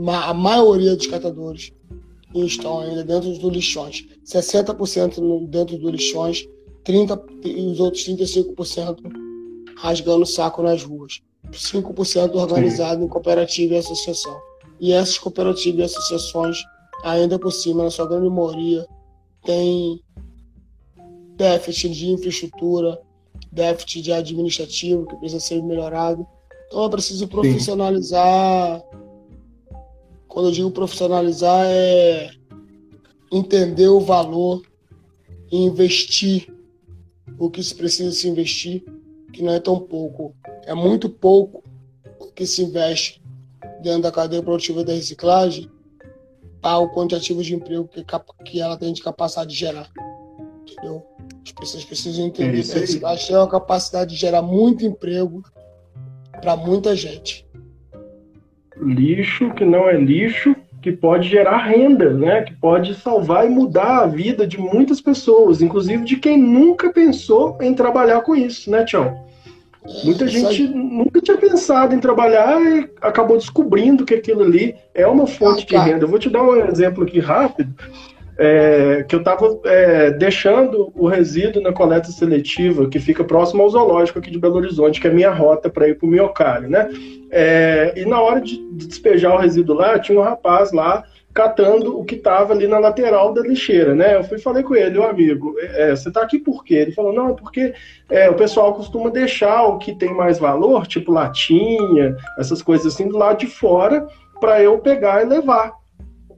A 0.09 0.33
maioria 0.33 0.97
dos 0.97 1.07
catadores 1.07 1.73
estão 2.35 2.81
ainda 2.81 3.05
dentro 3.05 3.31
dos 3.31 3.53
lixões. 3.53 4.07
60% 4.25 5.49
dentro 5.49 5.79
dos 5.79 5.91
lixões, 5.91 6.49
30, 6.85 7.23
e 7.45 7.67
os 7.67 7.81
outros 7.81 8.07
35% 8.09 8.99
rasgando 9.77 10.23
o 10.23 10.27
saco 10.27 10.63
nas 10.63 10.83
ruas. 10.83 11.21
5% 11.51 12.35
organizado 12.35 13.05
em 13.05 13.09
cooperativa 13.09 13.75
e 13.75 13.79
associação. 13.79 14.41
E 14.81 14.93
essas 14.93 15.19
cooperativas 15.19 15.79
e 15.79 15.85
associações, 15.85 16.59
ainda 17.05 17.39
por 17.39 17.53
cima, 17.53 17.85
na 17.85 17.91
sua 17.91 18.07
grande 18.07 18.29
maioria, 18.29 18.87
têm 19.45 20.01
déficit 21.37 21.91
de 21.91 22.11
infraestrutura, 22.11 23.01
déficit 23.51 24.03
de 24.03 24.13
administrativo 24.13 25.07
que 25.07 25.17
precisa 25.17 25.41
ser 25.41 25.63
melhorado. 25.63 26.27
Então 26.69 26.85
é 26.85 26.89
preciso 26.89 27.29
profissionalizar. 27.29 28.81
Sim. 28.81 29.79
Quando 30.29 30.49
eu 30.49 30.53
digo 30.53 30.71
profissionalizar 30.71 31.67
é 31.67 32.31
entender 33.31 33.89
o 33.89 34.01
valor 34.01 34.63
e 35.51 35.59
investir 35.59 36.52
o 37.45 37.51
que 37.51 37.61
se 37.61 37.75
precisa 37.75 38.13
se 38.13 38.29
investir, 38.29 38.85
que 39.33 39.43
não 39.43 39.53
é 39.53 39.59
tão 39.59 39.81
pouco. 39.81 40.33
É 40.65 40.73
muito 40.75 41.11
pouco 41.11 41.65
o 42.21 42.27
que 42.31 42.47
se 42.47 42.63
investe 42.63 43.21
dentro 43.83 44.03
da 44.03 44.13
cadeia 44.13 44.41
produtiva 44.41 44.85
da 44.85 44.93
reciclagem 44.93 45.69
para 46.61 46.79
o 46.79 46.95
quantitativo 46.95 47.43
de 47.43 47.53
emprego 47.53 47.89
que, 47.89 48.05
que 48.45 48.61
ela 48.61 48.77
tem 48.77 48.93
de 48.93 49.03
capacidade 49.03 49.51
de 49.51 49.57
gerar. 49.57 49.91
Entendeu? 50.61 51.05
As 51.45 51.51
pessoas 51.51 51.85
precisam 51.85 52.27
entender 52.27 52.61
é 52.61 52.63
que 52.63 52.77
a 52.77 52.81
reciclagem 52.81 53.27
tem 53.27 53.37
uma 53.37 53.51
capacidade 53.51 54.15
de 54.15 54.21
gerar 54.21 54.43
muito 54.43 54.87
emprego 54.87 55.43
para 56.41 56.57
muita 56.57 56.95
gente. 56.95 57.45
Lixo 58.77 59.53
que 59.55 59.65
não 59.65 59.89
é 59.89 59.97
lixo, 59.97 60.55
que 60.83 60.91
pode 60.91 61.29
gerar 61.29 61.59
renda, 61.59 62.13
né? 62.13 62.43
Que 62.43 62.55
pode 62.55 62.95
salvar 62.95 63.47
e 63.47 63.49
mudar 63.49 64.01
a 64.01 64.07
vida 64.07 64.47
de 64.47 64.59
muitas 64.59 65.01
pessoas, 65.01 65.63
inclusive 65.63 66.05
de 66.05 66.17
quem 66.17 66.37
nunca 66.37 66.93
pensou 66.93 67.57
em 67.61 67.73
trabalhar 67.73 68.23
com 68.23 68.35
isso, 68.35 68.69
né, 68.69 68.85
Tião? 68.85 69.17
Muita 70.05 70.29
gente 70.29 70.69
nunca 70.69 71.21
tinha 71.21 71.37
pensado 71.37 71.95
em 71.95 71.99
trabalhar 71.99 72.61
e 72.61 72.89
acabou 73.01 73.37
descobrindo 73.37 74.05
que 74.05 74.15
aquilo 74.15 74.43
ali 74.43 74.77
é 74.95 75.07
uma 75.07 75.27
fonte 75.27 75.67
de 75.67 75.77
renda. 75.77 76.05
Eu 76.05 76.09
vou 76.09 76.19
te 76.19 76.31
dar 76.31 76.43
um 76.43 76.55
exemplo 76.67 77.05
aqui 77.05 77.19
rápido 77.19 77.75
é, 78.45 79.05
que 79.05 79.15
eu 79.15 79.21
estava 79.21 79.57
é, 79.67 80.11
deixando 80.11 80.93
o 80.97 81.07
resíduo 81.07 81.63
na 81.63 81.73
coleta 81.73 82.11
seletiva, 82.11 82.89
que 82.89 82.99
fica 82.99 83.23
próximo 83.23 83.63
ao 83.63 83.71
zoológico 83.71 84.19
aqui 84.19 84.33
de 84.33 84.39
Belo 84.39 84.57
Horizonte, 84.57 85.01
que 85.01 85.07
é 85.07 85.11
a 85.11 85.15
minha 85.15 85.31
rota 85.31 85.71
para 85.71 85.87
ir 85.87 85.97
para 85.97 86.07
o 86.09 86.11
Miocário, 86.11 86.69
né? 86.69 86.91
É, 87.31 87.93
e 87.95 88.05
na 88.05 88.21
hora 88.21 88.41
de, 88.41 88.57
de 88.73 88.89
despejar 88.89 89.33
o 89.33 89.39
resíduo 89.39 89.77
lá, 89.77 89.97
tinha 89.97 90.19
um 90.19 90.23
rapaz 90.25 90.73
lá 90.73 91.05
catando 91.33 91.97
o 91.97 92.05
que 92.05 92.17
estava 92.17 92.53
ali 92.53 92.67
na 92.67 92.81
lateral 92.81 93.33
da 93.33 93.43
lixeira, 93.43 93.95
né? 93.95 94.17
Eu 94.17 94.25
fui 94.25 94.41
falei 94.41 94.65
com 94.65 94.75
ele, 94.75 94.99
o 94.99 95.05
amigo, 95.05 95.55
é, 95.61 95.95
você 95.95 96.09
está 96.09 96.21
aqui 96.23 96.41
por 96.41 96.65
quê? 96.65 96.75
Ele 96.75 96.93
falou, 96.93 97.13
não, 97.13 97.31
é 97.31 97.35
porque 97.35 97.73
é, 98.11 98.29
o 98.29 98.35
pessoal 98.35 98.75
costuma 98.75 99.09
deixar 99.09 99.63
o 99.63 99.79
que 99.79 99.95
tem 99.95 100.13
mais 100.13 100.41
valor, 100.41 100.85
tipo 100.89 101.13
latinha, 101.13 102.17
essas 102.37 102.61
coisas 102.61 102.93
assim, 102.93 103.07
do 103.07 103.17
lado 103.17 103.39
de 103.39 103.47
fora, 103.47 104.05
para 104.41 104.61
eu 104.61 104.79
pegar 104.79 105.23
e 105.23 105.29
levar. 105.29 105.81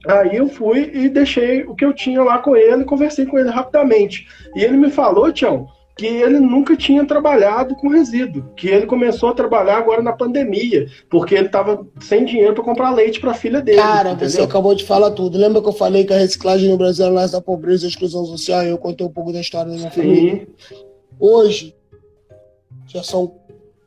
Aí 0.07 0.37
eu 0.37 0.47
fui 0.47 0.91
e 0.93 1.09
deixei 1.09 1.63
o 1.63 1.75
que 1.75 1.83
eu 1.83 1.93
tinha 1.93 2.23
lá 2.23 2.39
com 2.39 2.55
ele, 2.55 2.85
conversei 2.85 3.25
com 3.25 3.37
ele 3.39 3.49
rapidamente. 3.49 4.27
E 4.55 4.63
ele 4.63 4.77
me 4.77 4.91
falou, 4.91 5.31
Tião, 5.31 5.67
que 5.97 6.05
ele 6.05 6.39
nunca 6.39 6.75
tinha 6.75 7.05
trabalhado 7.05 7.75
com 7.75 7.87
resíduo, 7.87 8.43
que 8.55 8.67
ele 8.67 8.85
começou 8.85 9.29
a 9.29 9.33
trabalhar 9.33 9.77
agora 9.77 10.01
na 10.01 10.11
pandemia, 10.11 10.87
porque 11.09 11.33
ele 11.33 11.45
estava 11.45 11.87
sem 12.01 12.25
dinheiro 12.25 12.53
para 12.53 12.63
comprar 12.63 12.91
leite 12.91 13.19
para 13.19 13.31
a 13.31 13.35
filha 13.35 13.61
dele. 13.61 13.77
Cara, 13.77 14.11
entendeu? 14.11 14.29
você 14.29 14.41
acabou 14.41 14.75
de 14.75 14.83
falar 14.83 15.11
tudo. 15.11 15.37
Lembra 15.37 15.61
que 15.61 15.69
eu 15.69 15.73
falei 15.73 16.03
que 16.03 16.13
a 16.13 16.17
reciclagem 16.17 16.69
no 16.69 16.77
Brasil 16.77 17.17
é 17.17 17.27
da 17.27 17.39
pobreza 17.39 17.85
e 17.85 17.89
exclusão 17.89 18.25
social? 18.25 18.63
E 18.63 18.69
eu 18.69 18.77
contei 18.77 19.07
um 19.07 19.11
pouco 19.11 19.31
da 19.31 19.39
história 19.39 19.71
da 19.71 19.77
minha 19.77 19.91
Sim. 19.91 20.01
família. 20.01 20.47
Hoje, 21.17 21.73
já 22.87 23.01
são 23.01 23.33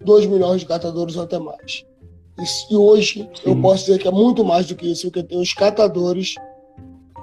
2 0.00 0.26
milhões 0.26 0.60
de 0.60 0.66
catadores 0.66 1.14
ou 1.14 1.24
até 1.24 1.38
mais. 1.38 1.84
E 2.70 2.76
hoje 2.76 3.28
Sim. 3.34 3.50
eu 3.50 3.60
posso 3.60 3.86
dizer 3.86 3.98
que 3.98 4.06
é 4.06 4.10
muito 4.10 4.44
mais 4.44 4.66
do 4.66 4.76
que 4.76 4.90
isso, 4.90 5.10
porque 5.10 5.22
tem 5.22 5.40
os 5.40 5.52
catadores 5.52 6.36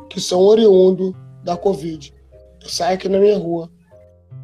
que 0.10 0.20
são 0.20 0.42
oriundos 0.42 1.14
da 1.44 1.56
Covid. 1.56 2.14
Eu 2.62 2.70
saio 2.70 2.96
aqui 2.96 3.08
na 3.08 3.20
minha 3.20 3.38
rua. 3.38 3.70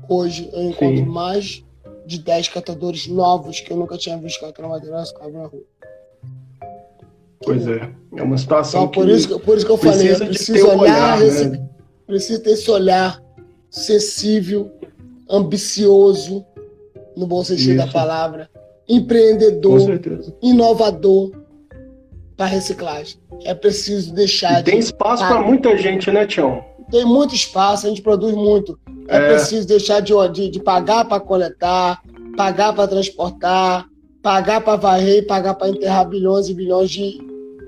Hoje 0.07 0.49
eu 0.53 0.63
encontro 0.63 0.97
Sim. 0.97 1.05
mais 1.05 1.63
de 2.05 2.19
10 2.19 2.49
catadores 2.49 3.07
novos 3.07 3.59
que 3.59 3.72
eu 3.72 3.78
nunca 3.78 3.97
tinha 3.97 4.17
visto 4.17 4.39
catar 4.39 4.67
madeira 4.67 5.03
na 5.32 5.47
rua. 5.47 5.63
Pois 7.43 7.67
é, 7.67 7.91
é 8.15 8.24
uma 8.24 8.38
situação 8.38 8.84
então, 8.84 8.91
por 8.91 9.07
que 9.07 9.13
isso, 9.13 9.39
por 9.39 9.57
isso 9.57 9.65
que 9.65 9.72
eu 9.72 9.78
falei, 9.78 10.11
eu 10.11 10.17
preciso 10.19 10.67
olhar, 10.67 11.17
olhar 11.17 11.22
esse, 11.24 11.49
né? 11.49 11.69
ter 12.07 12.51
esse 12.51 12.69
olhar 12.69 13.22
sensível, 13.69 14.72
ambicioso, 15.28 16.45
no 17.17 17.26
bom 17.26 17.43
sentido 17.43 17.72
isso. 17.72 17.86
da 17.86 17.88
palavra, 17.88 18.49
empreendedor, 18.96 19.80
inovador 20.42 21.32
para 22.36 22.46
reciclagem. 22.48 23.18
É 23.44 23.54
preciso 23.54 24.14
deixar. 24.14 24.60
E 24.60 24.64
tem 24.64 24.80
espaço 24.80 25.26
para 25.26 25.42
muita 25.42 25.78
gente, 25.78 26.12
né, 26.12 26.26
Tião? 26.26 26.64
Tem 26.89 27.06
muito 27.06 27.34
espaço, 27.34 27.86
a 27.86 27.89
gente 27.89 28.02
produz 28.02 28.36
muito. 28.36 28.78
É, 29.08 29.18
é 29.18 29.30
preciso 29.30 29.68
deixar 29.68 30.02
de, 30.02 30.14
de, 30.34 30.50
de 30.50 30.60
pagar 30.60 31.06
para 31.06 31.20
coletar, 31.20 32.02
pagar 32.36 32.74
para 32.74 32.88
transportar, 32.88 33.88
pagar 34.22 34.62
para 34.62 34.76
varrer 34.76 35.20
e 35.20 35.22
pagar 35.22 35.54
para 35.54 35.70
enterrar 35.70 36.08
bilhões 36.08 36.50
e 36.50 36.54
bilhões 36.54 36.89
de 36.89 37.18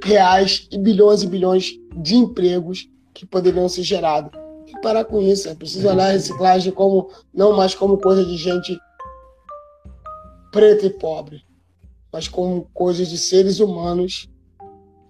reais 0.03 0.67
e 0.71 0.77
bilhões 0.77 1.23
e 1.23 1.27
bilhões 1.27 1.71
de 1.95 2.15
empregos 2.15 2.89
que 3.13 3.25
poderiam 3.25 3.69
ser 3.69 3.83
gerados. 3.83 4.31
Tem 4.65 4.75
que 4.75 4.81
parar 4.81 5.05
com 5.05 5.21
isso. 5.21 5.47
É 5.47 5.55
preciso 5.55 5.87
olhar 5.87 6.07
a 6.07 6.11
reciclagem 6.11 6.73
como 6.73 7.09
não 7.33 7.55
mais 7.55 7.73
como 7.73 7.97
coisa 7.97 8.25
de 8.25 8.35
gente 8.35 8.77
preta 10.53 10.85
e 10.85 10.89
pobre, 10.91 11.43
mas 12.11 12.27
como 12.27 12.69
coisas 12.75 13.09
de 13.09 13.17
seres 13.17 13.59
humanos 13.59 14.29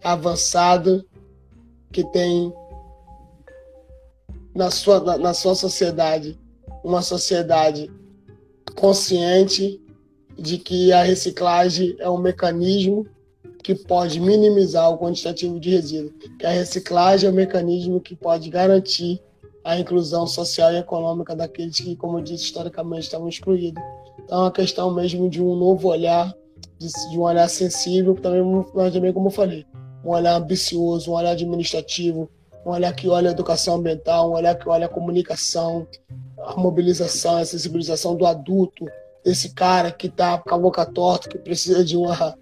avançados 0.01 1.03
que 1.91 2.01
tem 2.11 2.51
na 4.55 4.71
sua, 4.71 5.01
na, 5.01 5.17
na 5.17 5.33
sua 5.33 5.53
sociedade 5.53 6.39
uma 6.81 7.01
sociedade 7.01 7.91
consciente 8.73 9.81
de 10.39 10.57
que 10.57 10.93
a 10.93 11.03
reciclagem 11.03 11.95
é 11.99 12.09
um 12.09 12.17
mecanismo 12.17 13.05
que 13.61 13.75
pode 13.75 14.21
minimizar 14.21 14.89
o 14.89 14.97
quantitativo 14.97 15.59
de 15.59 15.71
resíduo, 15.71 16.13
que 16.39 16.45
a 16.45 16.51
reciclagem 16.51 17.27
é 17.27 17.31
o 17.31 17.35
mecanismo 17.35 17.99
que 17.99 18.15
pode 18.15 18.49
garantir 18.49 19.21
a 19.63 19.77
inclusão 19.77 20.25
social 20.25 20.73
e 20.73 20.77
econômica 20.77 21.35
daqueles 21.35 21.77
que, 21.79 21.95
como 21.97 22.19
eu 22.19 22.23
disse, 22.23 22.45
historicamente 22.45 23.03
estavam 23.03 23.27
excluídos. 23.27 23.83
Então, 24.20 24.39
é 24.39 24.41
uma 24.43 24.51
questão 24.51 24.93
mesmo 24.93 25.30
de 25.30 25.41
um 25.41 25.55
novo 25.55 25.88
olhar, 25.89 26.34
de, 26.78 26.88
de 27.09 27.18
um 27.18 27.22
olhar 27.22 27.47
sensível, 27.49 28.16
também, 28.16 28.66
mas 28.74 28.93
também, 28.93 29.14
como 29.14 29.28
eu 29.28 29.32
falei, 29.32 29.66
um 30.03 30.09
olhar 30.09 30.36
ambicioso, 30.36 31.11
um 31.11 31.16
olhar 31.16 31.32
administrativo, 31.32 32.30
um 32.66 32.72
olhar 32.72 32.93
que 32.93 33.07
olha 33.07 33.30
a 33.30 33.34
educação 33.34 33.76
ambiental, 33.76 34.30
um 34.30 34.34
olhar 34.34 34.55
que 34.55 34.68
olha 34.68 34.86
a 34.86 34.89
comunicação, 34.89 35.88
a 36.38 36.55
mobilização, 36.55 37.38
a 37.38 37.45
sensibilização 37.45 38.16
do 38.16 38.26
adulto, 38.26 38.86
desse 39.24 39.53
cara 39.53 39.91
que 39.91 40.07
está 40.07 40.38
com 40.38 40.53
a 40.53 40.57
boca 40.57 40.86
torta, 40.86 41.30
que 41.30 41.38
precisa 41.38 41.84
de 41.84 41.95
uma, 41.95 42.38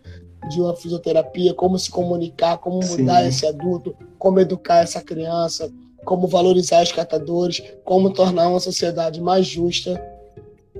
de 0.49 0.59
uma 0.59 0.75
fisioterapia, 0.75 1.53
como 1.53 1.77
se 1.77 1.89
comunicar, 1.89 2.57
como 2.57 2.79
mudar 2.83 3.21
Sim. 3.21 3.27
esse 3.27 3.45
adulto, 3.45 3.95
como 4.17 4.39
educar 4.39 4.83
essa 4.83 5.01
criança, 5.01 5.71
como 6.03 6.27
valorizar 6.27 6.81
os 6.81 6.91
catadores, 6.91 7.61
como 7.83 8.11
tornar 8.11 8.49
uma 8.49 8.59
sociedade 8.59 9.21
mais 9.21 9.45
justa 9.45 10.01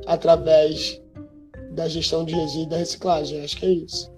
através 0.07 1.01
da 1.71 1.87
gestão 1.87 2.25
de 2.25 2.33
resíduos 2.33 2.67
e 2.67 2.69
da 2.69 2.77
reciclagem. 2.77 3.43
Acho 3.43 3.57
que 3.57 3.65
é 3.65 3.69
isso. 3.69 4.11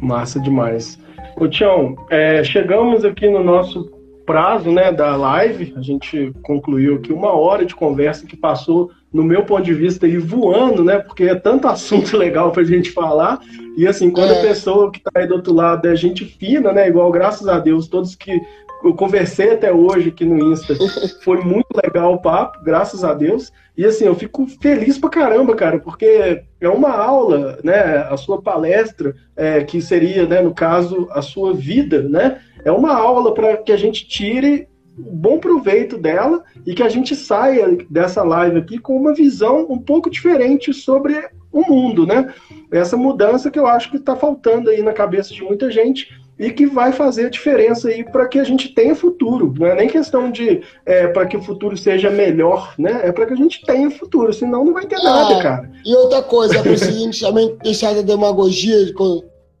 Massa 0.00 0.40
demais. 0.40 0.98
Ô 1.36 1.48
Tião, 1.48 1.96
é, 2.10 2.42
chegamos 2.42 3.04
aqui 3.04 3.28
no 3.28 3.42
nosso 3.42 3.90
prazo 4.28 4.70
né, 4.70 4.92
da 4.92 5.16
live, 5.16 5.72
a 5.74 5.80
gente 5.80 6.32
concluiu 6.42 6.96
aqui 6.96 7.12
uma 7.12 7.32
hora 7.32 7.64
de 7.64 7.74
conversa 7.74 8.26
que 8.26 8.36
passou, 8.36 8.90
no 9.10 9.24
meu 9.24 9.42
ponto 9.44 9.62
de 9.62 9.72
vista, 9.72 10.04
aí 10.04 10.18
voando, 10.18 10.84
né? 10.84 10.98
Porque 10.98 11.24
é 11.24 11.34
tanto 11.34 11.66
assunto 11.68 12.14
legal 12.14 12.52
para 12.52 12.60
a 12.60 12.66
gente 12.66 12.90
falar. 12.90 13.40
E 13.74 13.86
assim, 13.86 14.10
quando 14.10 14.32
é. 14.32 14.38
a 14.38 14.42
pessoa 14.42 14.92
que 14.92 14.98
está 14.98 15.10
aí 15.14 15.26
do 15.26 15.36
outro 15.36 15.54
lado 15.54 15.88
é 15.88 15.96
gente 15.96 16.26
fina, 16.26 16.72
né? 16.74 16.88
Igual, 16.88 17.10
graças 17.10 17.48
a 17.48 17.58
Deus, 17.58 17.88
todos 17.88 18.14
que 18.14 18.38
eu 18.84 18.94
conversei 18.94 19.52
até 19.52 19.72
hoje 19.72 20.08
aqui 20.10 20.24
no 20.24 20.52
Insta. 20.52 20.74
Foi 21.22 21.42
muito 21.42 21.68
legal 21.84 22.14
o 22.14 22.22
papo, 22.22 22.62
graças 22.62 23.04
a 23.04 23.12
Deus. 23.12 23.52
E 23.76 23.84
assim, 23.84 24.04
eu 24.04 24.14
fico 24.14 24.46
feliz 24.60 24.98
pra 24.98 25.10
caramba, 25.10 25.54
cara, 25.54 25.78
porque 25.78 26.42
é 26.60 26.68
uma 26.68 26.90
aula, 26.90 27.58
né? 27.62 27.98
A 28.10 28.16
sua 28.16 28.42
palestra, 28.42 29.14
é, 29.36 29.62
que 29.62 29.80
seria, 29.80 30.26
né, 30.26 30.40
no 30.40 30.54
caso, 30.54 31.08
a 31.10 31.22
sua 31.22 31.54
vida, 31.54 32.02
né? 32.02 32.40
É 32.64 32.72
uma 32.72 32.94
aula 32.94 33.32
para 33.34 33.56
que 33.56 33.72
a 33.72 33.76
gente 33.76 34.06
tire 34.08 34.68
bom 34.98 35.38
proveito 35.38 35.96
dela 35.96 36.42
e 36.66 36.74
que 36.74 36.82
a 36.82 36.88
gente 36.88 37.14
saia 37.14 37.78
dessa 37.88 38.24
live 38.24 38.58
aqui 38.58 38.78
com 38.78 38.96
uma 38.96 39.14
visão 39.14 39.66
um 39.70 39.78
pouco 39.78 40.10
diferente 40.10 40.74
sobre 40.74 41.14
o 41.52 41.62
mundo, 41.62 42.06
né? 42.06 42.32
Essa 42.70 42.96
mudança 42.96 43.50
que 43.50 43.58
eu 43.58 43.66
acho 43.66 43.90
que 43.90 43.96
está 43.96 44.16
faltando 44.16 44.70
aí 44.70 44.82
na 44.82 44.92
cabeça 44.92 45.32
de 45.32 45.42
muita 45.42 45.70
gente 45.70 46.08
e 46.38 46.52
que 46.52 46.66
vai 46.66 46.92
fazer 46.92 47.26
a 47.26 47.30
diferença 47.30 47.88
aí 47.88 48.04
para 48.04 48.28
que 48.28 48.38
a 48.38 48.44
gente 48.44 48.68
tenha 48.68 48.94
futuro. 48.94 49.52
Não 49.58 49.66
é 49.66 49.74
nem 49.74 49.88
questão 49.88 50.30
de 50.30 50.62
é, 50.86 51.08
para 51.08 51.26
que 51.26 51.36
o 51.36 51.42
futuro 51.42 51.76
seja 51.76 52.10
melhor, 52.10 52.74
né? 52.78 53.00
É 53.04 53.10
para 53.12 53.26
que 53.26 53.32
a 53.32 53.36
gente 53.36 53.60
tenha 53.64 53.90
futuro, 53.90 54.32
senão 54.32 54.64
não 54.64 54.72
vai 54.72 54.86
ter 54.86 55.02
nada, 55.02 55.34
é, 55.34 55.42
cara. 55.42 55.70
E 55.84 55.94
outra 55.96 56.22
coisa, 56.22 56.58
é 56.58 56.62
preciso 56.62 56.90
a 56.90 57.00
gente 57.00 57.20
também 57.20 57.56
deixar 57.62 57.94
da 57.94 58.02
demagogia, 58.02 58.76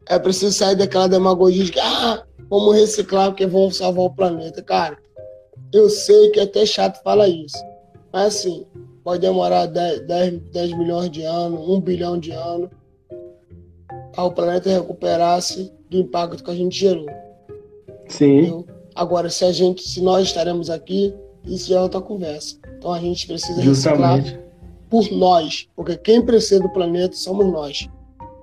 é 0.06 0.18
preciso 0.18 0.52
sair 0.52 0.76
daquela 0.76 1.08
demagogia 1.08 1.64
de 1.64 1.72
que 1.72 1.80
ah, 1.80 2.22
vamos 2.48 2.76
reciclar 2.76 3.30
porque 3.30 3.46
vamos 3.46 3.76
salvar 3.76 4.04
o 4.04 4.14
planeta. 4.14 4.62
Cara, 4.62 4.96
eu 5.72 5.90
sei 5.90 6.30
que 6.30 6.38
é 6.38 6.44
até 6.44 6.64
chato 6.64 7.02
falar 7.02 7.28
isso, 7.28 7.58
mas 8.12 8.36
assim, 8.36 8.64
pode 9.02 9.20
demorar 9.20 9.66
10, 9.66 10.06
10, 10.06 10.40
10 10.52 10.78
milhões 10.78 11.10
de 11.10 11.24
anos, 11.24 11.68
1 11.68 11.80
bilhão 11.80 12.18
de 12.18 12.30
anos, 12.30 12.70
para 14.18 14.26
o 14.26 14.32
planeta 14.32 14.68
recuperar-se 14.68 15.72
do 15.88 15.98
impacto 15.98 16.42
que 16.42 16.50
a 16.50 16.54
gente 16.54 16.76
gerou. 16.76 17.06
Sim. 18.08 18.38
Entendeu? 18.38 18.66
Agora, 18.92 19.30
se 19.30 19.44
a 19.44 19.52
gente, 19.52 19.88
se 19.88 20.02
nós 20.02 20.26
estaremos 20.26 20.68
aqui, 20.70 21.14
isso 21.46 21.72
é 21.72 21.80
outra 21.80 22.00
conversa. 22.00 22.56
Então 22.76 22.92
a 22.92 22.98
gente 22.98 23.28
precisa 23.28 23.62
Justamente. 23.62 24.22
reciclar 24.22 24.48
por 24.90 25.12
nós, 25.12 25.68
porque 25.76 25.96
quem 25.96 26.20
precisa 26.20 26.60
do 26.60 26.68
planeta 26.70 27.14
somos 27.14 27.46
nós. 27.46 27.88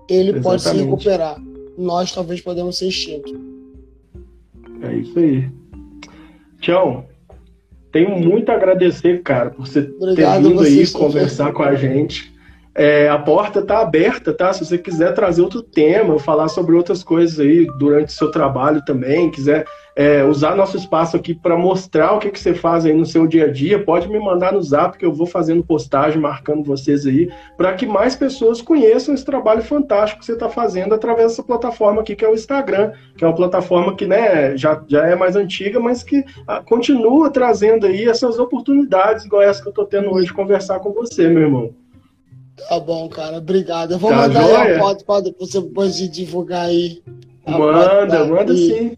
Ele 0.08 0.30
Exatamente. 0.30 0.44
pode 0.44 0.62
se 0.62 0.78
recuperar. 0.78 1.42
Nós 1.78 2.10
talvez 2.10 2.40
podemos 2.40 2.78
ser 2.78 2.88
extintos. 2.88 3.34
É 4.82 4.96
isso 4.96 5.20
aí. 5.20 5.52
Tchau. 6.62 7.06
Tenho 7.92 8.18
muito 8.18 8.50
a 8.50 8.56
agradecer, 8.56 9.22
cara, 9.24 9.50
por 9.50 9.68
você 9.68 9.82
Obrigado 10.00 10.42
ter 10.42 10.50
vindo 10.50 10.62
aí 10.62 10.88
conversar 10.90 11.52
com 11.52 11.64
a 11.64 11.76
gente. 11.76 12.34
É, 12.78 13.08
a 13.08 13.18
porta 13.18 13.60
está 13.60 13.80
aberta, 13.80 14.34
tá? 14.34 14.52
Se 14.52 14.66
você 14.66 14.78
quiser 14.78 15.14
trazer 15.14 15.42
outro 15.42 15.62
tema, 15.62 16.20
falar 16.20 16.50
sobre 16.50 16.76
outras 16.76 17.02
coisas 17.04 17.40
aí 17.40 17.66
durante 17.80 18.10
o 18.10 18.12
seu 18.12 18.30
trabalho 18.30 18.84
também, 18.84 19.32
quiser 19.32 19.66
é, 19.96 20.26
usar 20.26 20.58
nosso 20.58 20.76
espaço 20.76 21.16
aqui 21.16 21.34
para 21.34 21.58
mostrar 21.58 22.12
o 22.12 22.20
que, 22.20 22.30
que 22.30 22.40
você 22.40 22.54
faz 22.54 22.86
aí 22.86 22.94
no 22.94 23.06
seu 23.06 23.26
dia 23.26 23.46
a 23.46 23.52
dia, 23.52 23.82
pode 23.82 24.10
me 24.10 24.20
mandar 24.20 24.52
no 24.52 24.62
zap 24.62 24.98
que 24.98 25.06
eu 25.06 25.14
vou 25.14 25.26
fazendo 25.26 25.64
postagem 25.64 26.20
marcando 26.20 26.66
vocês 26.66 27.06
aí, 27.06 27.30
para 27.56 27.74
que 27.74 27.86
mais 27.86 28.14
pessoas 28.14 28.62
conheçam 28.62 29.16
esse 29.16 29.24
trabalho 29.24 29.62
fantástico 29.62 30.20
que 30.20 30.26
você 30.26 30.34
está 30.34 30.50
fazendo 30.50 30.94
através 30.94 31.30
dessa 31.30 31.44
plataforma 31.44 32.02
aqui, 32.02 32.14
que 32.14 32.26
é 32.26 32.30
o 32.30 32.34
Instagram, 32.34 32.92
que 33.18 33.24
é 33.24 33.28
uma 33.28 33.36
plataforma 33.36 33.96
que 33.96 34.06
né, 34.06 34.58
já, 34.58 34.84
já 34.86 35.08
é 35.08 35.16
mais 35.16 35.38
antiga, 35.38 35.80
mas 35.80 36.04
que 36.04 36.26
a, 36.46 36.58
ah, 36.58 36.62
continua 36.62 37.30
trazendo 37.30 37.86
aí 37.86 38.04
essas 38.04 38.38
oportunidades, 38.38 39.24
igual 39.24 39.44
essa 39.44 39.62
que 39.62 39.68
eu 39.70 39.72
estou 39.72 39.86
tendo 39.86 40.12
hoje 40.12 40.28
de 40.28 40.34
conversar 40.34 40.80
com 40.80 40.92
você, 40.92 41.30
meu 41.30 41.44
irmão. 41.44 41.85
Tá 42.56 42.80
bom, 42.80 43.08
cara. 43.10 43.38
Obrigado. 43.38 43.94
Eu 43.94 44.00
vou 44.00 44.10
tá 44.12 44.18
mandar 44.18 44.42
joia? 44.42 44.60
aí 44.60 44.76
a 44.76 44.80
foto 44.80 45.06
para 45.06 45.22
você 45.40 45.62
depois 45.62 45.96
de 45.96 46.08
divulgar 46.08 46.68
aí. 46.68 47.04
Manda, 47.48 48.26
manda 48.26 48.56
sim. 48.56 48.96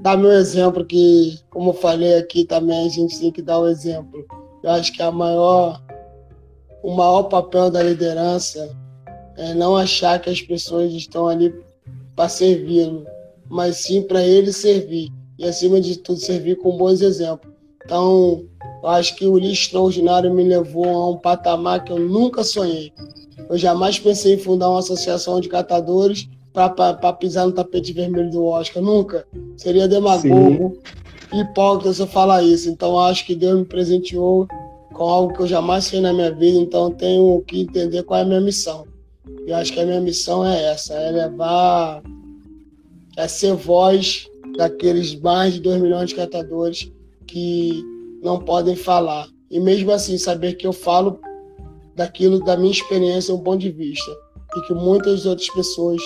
Dar 0.00 0.16
meu 0.16 0.32
exemplo, 0.32 0.84
que, 0.84 1.38
como 1.50 1.70
eu 1.70 1.74
falei 1.74 2.16
aqui 2.16 2.44
também, 2.44 2.86
a 2.86 2.90
gente 2.90 3.18
tem 3.18 3.30
que 3.30 3.40
dar 3.40 3.58
o 3.58 3.64
um 3.64 3.68
exemplo. 3.68 4.26
Eu 4.62 4.70
acho 4.70 4.92
que 4.92 5.02
a 5.02 5.10
maior, 5.10 5.80
o 6.82 6.94
maior 6.94 7.24
papel 7.24 7.70
da 7.70 7.82
liderança 7.82 8.76
é 9.36 9.54
não 9.54 9.76
achar 9.76 10.20
que 10.20 10.28
as 10.28 10.40
pessoas 10.42 10.92
estão 10.92 11.28
ali 11.28 11.54
para 12.14 12.28
servi-lo, 12.28 13.06
mas 13.48 13.78
sim 13.78 14.02
para 14.02 14.22
ele 14.22 14.52
servir. 14.52 15.10
E, 15.38 15.44
acima 15.44 15.80
de 15.80 15.98
tudo, 15.98 16.20
servir 16.20 16.56
com 16.56 16.76
bons 16.76 17.00
exemplos. 17.00 17.53
Então, 17.84 18.44
eu 18.82 18.88
acho 18.88 19.16
que 19.16 19.26
o 19.26 19.38
lixo 19.38 19.66
extraordinário 19.66 20.32
me 20.32 20.44
levou 20.44 20.86
a 20.86 21.10
um 21.10 21.18
patamar 21.18 21.84
que 21.84 21.92
eu 21.92 21.98
nunca 21.98 22.42
sonhei. 22.42 22.92
Eu 23.48 23.58
jamais 23.58 23.98
pensei 23.98 24.34
em 24.34 24.38
fundar 24.38 24.70
uma 24.70 24.78
associação 24.78 25.40
de 25.40 25.48
catadores 25.48 26.28
para 26.52 27.12
pisar 27.12 27.46
no 27.46 27.52
tapete 27.52 27.92
vermelho 27.92 28.30
do 28.30 28.44
Oscar. 28.44 28.82
Nunca. 28.82 29.26
Seria 29.56 29.88
demagogo, 29.88 30.78
Sim. 31.32 31.40
hipócrita 31.40 31.92
se 31.92 32.00
eu 32.00 32.06
falar 32.06 32.42
isso. 32.42 32.70
Então 32.70 32.98
acho 32.98 33.26
que 33.26 33.34
Deus 33.34 33.58
me 33.58 33.64
presenteou 33.64 34.46
com 34.92 35.04
algo 35.04 35.34
que 35.34 35.40
eu 35.40 35.46
jamais 35.46 35.90
fiz 35.90 36.00
na 36.00 36.12
minha 36.12 36.32
vida. 36.32 36.58
Então 36.58 36.90
tenho 36.90 37.42
que 37.46 37.62
entender 37.62 38.02
qual 38.04 38.20
é 38.20 38.22
a 38.22 38.26
minha 38.26 38.40
missão. 38.40 38.86
E 39.46 39.52
acho 39.52 39.72
que 39.72 39.80
a 39.80 39.84
minha 39.84 40.00
missão 40.00 40.46
é 40.46 40.72
essa: 40.72 40.94
é 40.94 41.10
levar, 41.10 42.02
é 43.16 43.26
ser 43.26 43.54
voz 43.54 44.26
daqueles 44.56 45.18
mais 45.20 45.54
de 45.54 45.60
2 45.60 45.82
milhões 45.82 46.10
de 46.10 46.14
catadores 46.14 46.90
que 47.34 47.84
não 48.22 48.38
podem 48.38 48.76
falar. 48.76 49.26
E 49.50 49.58
mesmo 49.58 49.90
assim, 49.90 50.16
saber 50.16 50.54
que 50.54 50.64
eu 50.64 50.72
falo 50.72 51.18
daquilo 51.96 52.38
da 52.38 52.56
minha 52.56 52.70
experiência, 52.70 53.34
um 53.34 53.42
ponto 53.42 53.58
de 53.58 53.72
vista, 53.72 54.16
e 54.56 54.60
que 54.68 54.72
muitas 54.72 55.26
outras 55.26 55.50
pessoas 55.50 56.00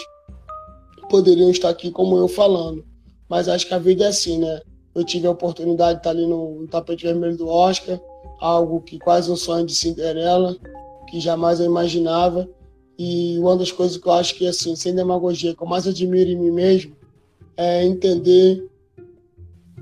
poderiam 1.11 1.51
estar 1.51 1.69
aqui 1.69 1.91
como 1.91 2.17
eu 2.17 2.29
falando. 2.29 2.83
Mas 3.29 3.47
acho 3.47 3.67
que 3.67 3.75
a 3.75 3.79
vida 3.79 4.05
é 4.05 4.09
assim, 4.09 4.39
né? 4.39 4.63
Eu 4.95 5.05
tive 5.05 5.27
a 5.27 5.31
oportunidade 5.31 5.97
de 5.97 6.01
estar 6.01 6.11
ali 6.11 6.27
no, 6.27 6.63
no 6.63 6.67
tapete 6.67 7.05
vermelho 7.05 7.37
do 7.37 7.47
Oscar, 7.47 8.01
algo 8.41 8.81
que 8.81 8.99
quase 8.99 9.31
um 9.31 9.37
sonho 9.37 9.67
de 9.67 9.75
Cinderela, 9.75 10.57
que 11.11 11.21
jamais 11.21 11.61
eu 11.61 11.67
imaginava. 11.67 12.49
E 12.99 13.39
uma 13.39 13.55
das 13.55 13.71
coisas 13.71 13.99
que 13.99 14.09
eu 14.09 14.13
acho 14.13 14.35
que, 14.35 14.47
assim, 14.47 14.75
sem 14.75 14.95
demagogia, 14.95 15.55
que 15.55 15.63
eu 15.63 15.67
mais 15.67 15.87
admiro 15.87 16.31
em 16.31 16.37
mim 16.37 16.51
mesmo, 16.51 16.97
é 17.55 17.85
entender 17.85 18.67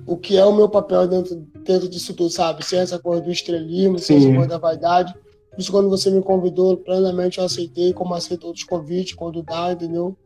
o 0.06 0.16
que 0.16 0.36
é 0.36 0.44
o 0.44 0.54
meu 0.54 0.68
papel 0.68 1.08
dentro, 1.08 1.36
dentro 1.64 1.88
disso 1.88 2.14
tudo, 2.14 2.30
sabe? 2.30 2.64
Sem 2.64 2.78
essa 2.78 2.98
coisa 2.98 3.22
do 3.22 3.30
estrelismo, 3.30 3.98
sem 3.98 4.18
essa 4.18 4.32
coisa 4.32 4.48
da 4.48 4.58
vaidade. 4.58 5.12
Por 5.50 5.60
isso, 5.60 5.72
quando 5.72 5.88
você 5.88 6.10
me 6.10 6.22
convidou, 6.22 6.76
plenamente 6.76 7.38
eu 7.38 7.44
aceitei, 7.44 7.92
como 7.92 8.14
aceito 8.14 8.46
outros 8.46 8.64
convites, 8.64 9.14
quando 9.14 9.42
dá, 9.42 9.72
entendeu? 9.72 10.16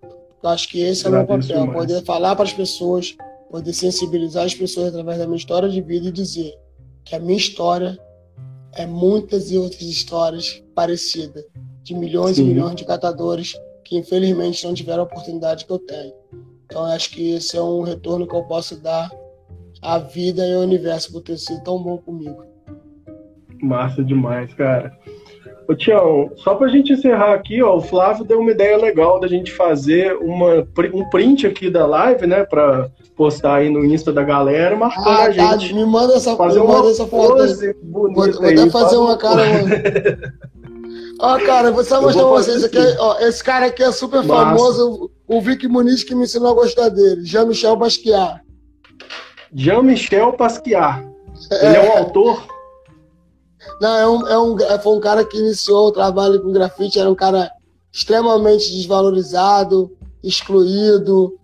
Eu 0.43 0.49
acho 0.51 0.68
que 0.68 0.81
esse 0.81 1.07
é 1.07 1.09
o 1.09 1.12
meu 1.12 1.26
papel, 1.26 1.72
poder 1.72 2.03
falar 2.05 2.35
para 2.35 2.45
as 2.45 2.53
pessoas, 2.53 3.16
poder 3.51 3.72
sensibilizar 3.72 4.45
as 4.45 4.55
pessoas 4.55 4.89
através 4.89 5.18
da 5.18 5.26
minha 5.26 5.37
história 5.37 5.68
de 5.68 5.81
vida 5.81 6.09
e 6.09 6.12
dizer 6.12 6.55
que 7.05 7.14
a 7.14 7.18
minha 7.18 7.37
história 7.37 7.99
é 8.74 8.87
muitas 8.87 9.51
e 9.51 9.59
outras 9.59 9.83
histórias 9.83 10.62
parecidas, 10.74 11.45
de 11.83 11.95
milhões 11.95 12.37
Sim. 12.37 12.43
e 12.43 12.47
milhões 12.47 12.76
de 12.76 12.85
catadores 12.85 13.55
que 13.85 13.97
infelizmente 13.97 14.64
não 14.64 14.74
tiveram 14.74 15.03
a 15.03 15.07
oportunidade 15.07 15.64
que 15.64 15.72
eu 15.72 15.78
tenho. 15.78 16.14
Então, 16.64 16.83
eu 16.87 16.93
acho 16.93 17.11
que 17.11 17.33
esse 17.33 17.57
é 17.57 17.62
um 17.62 17.83
retorno 17.83 18.26
que 18.26 18.35
eu 18.35 18.45
posso 18.45 18.76
dar 18.76 19.11
a 19.83 19.99
vida 19.99 20.47
e 20.47 20.55
o 20.55 20.61
universo 20.61 21.12
por 21.12 21.22
ter 21.22 21.39
sido 21.39 21.62
tão 21.62 21.83
bom 21.83 21.99
comigo. 21.99 22.45
Massa 23.62 24.03
demais, 24.03 24.53
cara. 24.55 24.93
Ô, 25.68 25.74
Tião, 25.74 26.31
só 26.37 26.57
pra 26.57 26.68
gente 26.68 26.93
encerrar 26.93 27.33
aqui, 27.35 27.62
ó, 27.62 27.76
o 27.76 27.81
Flávio 27.81 28.24
deu 28.24 28.41
uma 28.41 28.51
ideia 28.51 28.76
legal 28.76 29.20
da 29.20 29.28
gente 29.28 29.53
fazer 29.53 30.16
uma, 30.16 30.66
um 30.93 31.09
print 31.11 31.47
aqui 31.47 31.70
da 31.70 31.87
live, 31.87 32.26
né, 32.26 32.45
pra 32.45 32.91
postar 33.16 33.57
aí 33.57 33.70
no 33.70 33.85
Insta 33.85 34.12
da 34.12 34.24
galera, 34.24 34.74
marcando 34.74 35.09
ah, 35.09 35.24
a 35.24 35.26
tá, 35.26 35.31
gente. 35.31 35.68
Tá, 35.68 35.74
me 35.76 35.87
manda 35.87 36.14
essa, 36.14 36.35
fazer 36.35 36.61
me 36.61 36.66
manda 36.66 36.91
essa 36.91 37.07
foto. 37.07 37.37
Vou, 37.85 38.12
vou 38.12 38.24
até 38.24 38.70
fazer 38.70 38.97
uma 38.97 39.16
cara. 39.16 39.43
Ó, 41.20 41.39
cara, 41.41 41.70
vou 41.70 41.85
só 41.85 42.01
mostrar 42.01 42.22
pra 42.22 42.33
vocês 42.33 42.64
aqui. 42.64 42.78
Ó, 42.99 43.18
esse 43.20 43.45
cara 43.45 43.66
aqui 43.66 43.83
é 43.83 43.93
super 43.93 44.24
Massa. 44.24 44.57
famoso. 44.57 45.11
O 45.28 45.41
Vic 45.41 45.68
Muniz 45.68 46.03
que 46.03 46.14
me 46.14 46.24
ensinou 46.24 46.53
a 46.53 46.55
gostar 46.55 46.89
dele. 46.89 47.24
Jean-Michel 47.24 47.76
Basquiat. 47.76 48.41
Jean-Michel 49.55 50.36
Basquiat. 50.36 51.07
Ele 51.51 51.76
é 51.76 51.82
um 51.82 51.98
autor? 51.98 52.46
Não, 53.80 53.96
é 53.96 54.09
um, 54.09 54.26
é 54.28 54.38
um, 54.38 54.59
é, 54.61 54.78
foi 54.78 54.96
um 54.96 55.01
cara 55.01 55.24
que 55.24 55.38
iniciou 55.38 55.88
o 55.88 55.92
trabalho 55.92 56.40
com 56.40 56.53
grafite, 56.53 56.98
era 56.98 57.11
um 57.11 57.14
cara 57.14 57.51
extremamente 57.92 58.70
desvalorizado, 58.70 59.90
excluído, 60.22 61.38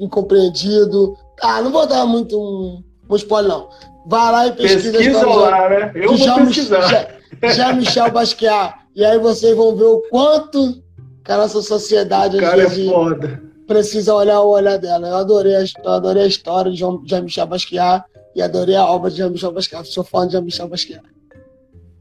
incompreendido. 0.00 1.16
Ah, 1.40 1.60
não 1.60 1.70
vou 1.70 1.86
dar 1.86 2.06
muito 2.06 2.38
um, 2.38 2.82
um 3.08 3.16
spoiler, 3.16 3.50
não. 3.50 3.68
Vai 4.06 4.32
lá 4.32 4.46
e 4.46 4.52
pesquisa, 4.52 4.98
pesquisa 4.98 5.26
lá, 5.26 5.68
né? 5.68 5.92
Eu 5.94 6.08
vou 6.08 6.16
já, 6.16 6.34
pesquisar. 6.36 6.82
Já, 6.82 7.08
já 7.52 7.72
Michel 7.72 8.10
Basquiat. 8.10 8.74
E 8.94 9.04
aí 9.04 9.18
vocês 9.18 9.56
vão 9.56 9.76
ver 9.76 9.84
o 9.84 10.02
quanto 10.10 10.82
que 11.24 11.32
a 11.32 11.36
nossa 11.36 11.60
sociedade 11.60 12.42
às 12.42 12.54
vezes 12.54 12.88
é 12.88 13.45
precisa 13.66 14.14
olhar 14.14 14.40
o 14.40 14.50
olhar 14.50 14.78
dela. 14.78 15.08
Eu 15.08 15.16
adorei, 15.16 15.56
a, 15.56 15.64
eu 15.84 15.90
adorei 15.90 16.22
a 16.24 16.26
história 16.26 16.70
de 16.70 16.78
Jean-Michel 16.78 17.46
Basquiat 17.46 18.04
e 18.34 18.42
adorei 18.42 18.76
a 18.76 18.86
obra 18.86 19.10
de 19.10 19.16
Jean-Michel 19.16 19.52
Basquiat. 19.52 19.88
Sou 19.88 20.04
fã 20.04 20.26
de 20.26 20.32
Jean-Michel 20.32 20.68
Basquiat. 20.68 21.02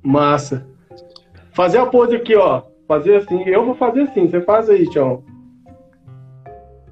Massa. 0.01 0.65
Fazer 1.53 1.79
a 1.79 1.85
pose 1.85 2.15
aqui, 2.15 2.35
ó. 2.35 2.63
Fazer 2.87 3.15
assim. 3.17 3.41
Eu 3.43 3.65
vou 3.65 3.75
fazer 3.75 4.01
assim. 4.01 4.29
Você 4.29 4.41
faz 4.41 4.69
aí, 4.69 4.87
Tião. 4.89 5.23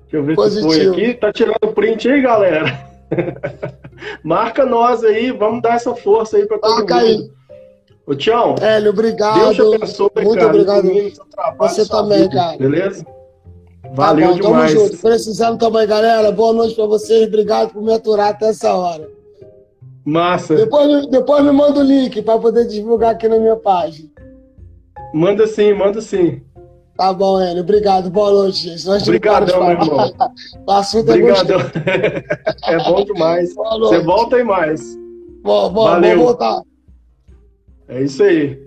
Deixa 0.04 0.18
eu 0.18 0.24
ver 0.24 0.36
Positivo. 0.36 0.72
se 0.72 0.80
foi 0.80 0.90
aqui. 0.90 1.14
Tá 1.14 1.32
tirando 1.32 1.74
print 1.74 2.10
aí, 2.10 2.22
galera? 2.22 2.66
Marca 4.24 4.66
nós 4.66 5.04
aí. 5.04 5.32
Vamos 5.32 5.62
dar 5.62 5.76
essa 5.76 5.96
força 5.96 6.38
aí 6.38 6.46
pra 6.48 6.58
todo 6.58 6.76
Marca 6.78 6.96
mundo. 6.96 7.06
Aí. 7.06 7.32
Ô, 8.06 8.16
Tião. 8.16 8.56
Hélio, 8.60 8.90
obrigado. 8.90 9.56
Deus 9.56 9.76
abençoe, 9.76 10.10
Muito 10.16 10.36
cara, 10.36 10.48
obrigado. 10.48 10.90
Você 11.58 11.88
também, 11.88 12.24
vida, 12.24 12.36
cara. 12.36 12.58
Beleza? 12.58 13.06
Valeu 13.94 14.30
tá 14.30 14.34
bom, 14.34 14.42
demais. 14.42 14.74
Tamo 14.74 14.86
junto. 14.88 14.98
Precisando 14.98 15.60
também, 15.60 15.88
galera. 15.88 16.32
Boa 16.32 16.52
noite 16.52 16.76
pra 16.76 16.86
vocês. 16.86 17.28
Obrigado 17.28 17.72
por 17.74 17.84
me 17.84 17.94
aturar 17.94 18.30
até 18.30 18.50
essa 18.50 18.74
hora. 18.74 19.08
Massa. 20.04 20.56
Depois, 20.56 21.08
depois 21.08 21.44
me 21.46 21.52
manda 21.52 21.80
o 21.80 21.84
link 21.84 22.22
para 22.24 22.40
poder 22.40 22.68
divulgar 22.68 23.12
aqui 23.12 23.28
na 23.28 23.38
minha 23.38 23.56
página. 23.56 24.10
Manda 25.14 25.46
sim, 25.46 25.74
manda 25.74 26.02
sim. 26.02 26.42
Tá 26.98 27.14
bom, 27.14 27.40
Hélio. 27.40 27.62
Obrigado. 27.62 28.10
Boa 28.10 28.32
noite, 28.32 28.70
gente. 28.70 28.86
Nós 28.86 29.04
Obrigadão, 29.04 29.60
meu 29.60 29.72
irmão. 29.72 30.14
o 30.68 30.72
assunto 30.72 31.10
é 31.10 31.14
Obrigadão. 31.14 31.60
é 32.66 32.78
bom 32.84 33.04
demais. 33.04 33.54
Você 33.54 34.00
volta 34.00 34.36
aí 34.38 34.44
mais. 34.44 34.98
Bom, 35.44 35.70
bom, 35.72 35.84
Valeu. 35.84 36.18
vou 36.18 36.26
voltar. 36.28 36.62
É 37.88 38.02
isso 38.02 38.24
aí. 38.24 38.63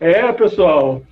É, 0.00 0.32
pessoal. 0.32 1.02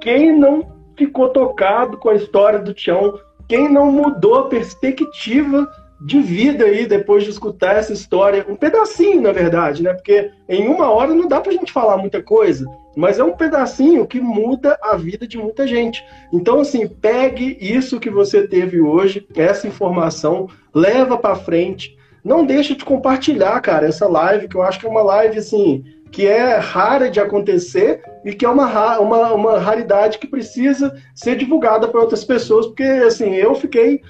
Quem 0.00 0.36
não 0.36 0.72
ficou 0.96 1.28
tocado 1.28 1.96
com 1.96 2.08
a 2.08 2.14
história 2.14 2.58
do 2.58 2.74
Tião 2.74 3.18
quem 3.52 3.68
não 3.68 3.92
mudou 3.92 4.36
a 4.36 4.48
perspectiva 4.48 5.70
de 6.00 6.20
vida 6.20 6.64
aí 6.64 6.86
depois 6.86 7.22
de 7.22 7.28
escutar 7.28 7.76
essa 7.76 7.92
história, 7.92 8.46
um 8.48 8.56
pedacinho, 8.56 9.20
na 9.20 9.30
verdade, 9.30 9.82
né? 9.82 9.92
Porque 9.92 10.30
em 10.48 10.66
uma 10.66 10.90
hora 10.90 11.14
não 11.14 11.28
dá 11.28 11.38
pra 11.38 11.52
gente 11.52 11.70
falar 11.70 11.98
muita 11.98 12.22
coisa, 12.22 12.66
mas 12.96 13.18
é 13.18 13.24
um 13.24 13.36
pedacinho 13.36 14.06
que 14.06 14.22
muda 14.22 14.78
a 14.82 14.96
vida 14.96 15.28
de 15.28 15.36
muita 15.36 15.66
gente. 15.66 16.02
Então, 16.32 16.60
assim, 16.60 16.88
pegue 16.88 17.58
isso 17.60 18.00
que 18.00 18.08
você 18.08 18.48
teve 18.48 18.80
hoje, 18.80 19.26
essa 19.36 19.68
informação, 19.68 20.48
leva 20.74 21.18
para 21.18 21.36
frente. 21.36 21.94
Não 22.24 22.46
deixe 22.46 22.74
de 22.74 22.86
compartilhar, 22.86 23.60
cara, 23.60 23.86
essa 23.86 24.08
live, 24.08 24.48
que 24.48 24.56
eu 24.56 24.62
acho 24.62 24.80
que 24.80 24.86
é 24.86 24.90
uma 24.90 25.02
live, 25.02 25.38
assim, 25.38 25.84
que 26.12 26.26
é 26.26 26.58
rara 26.58 27.10
de 27.10 27.18
acontecer 27.18 28.02
e 28.22 28.34
que 28.34 28.44
é 28.44 28.48
uma, 28.48 29.00
uma, 29.00 29.32
uma 29.32 29.58
raridade 29.58 30.18
que 30.18 30.26
precisa 30.26 30.94
ser 31.14 31.36
divulgada 31.36 31.88
para 31.88 32.00
outras 32.00 32.22
pessoas, 32.22 32.66
porque 32.66 32.82
assim, 32.82 33.34
eu 33.34 33.54
fiquei 33.54 34.02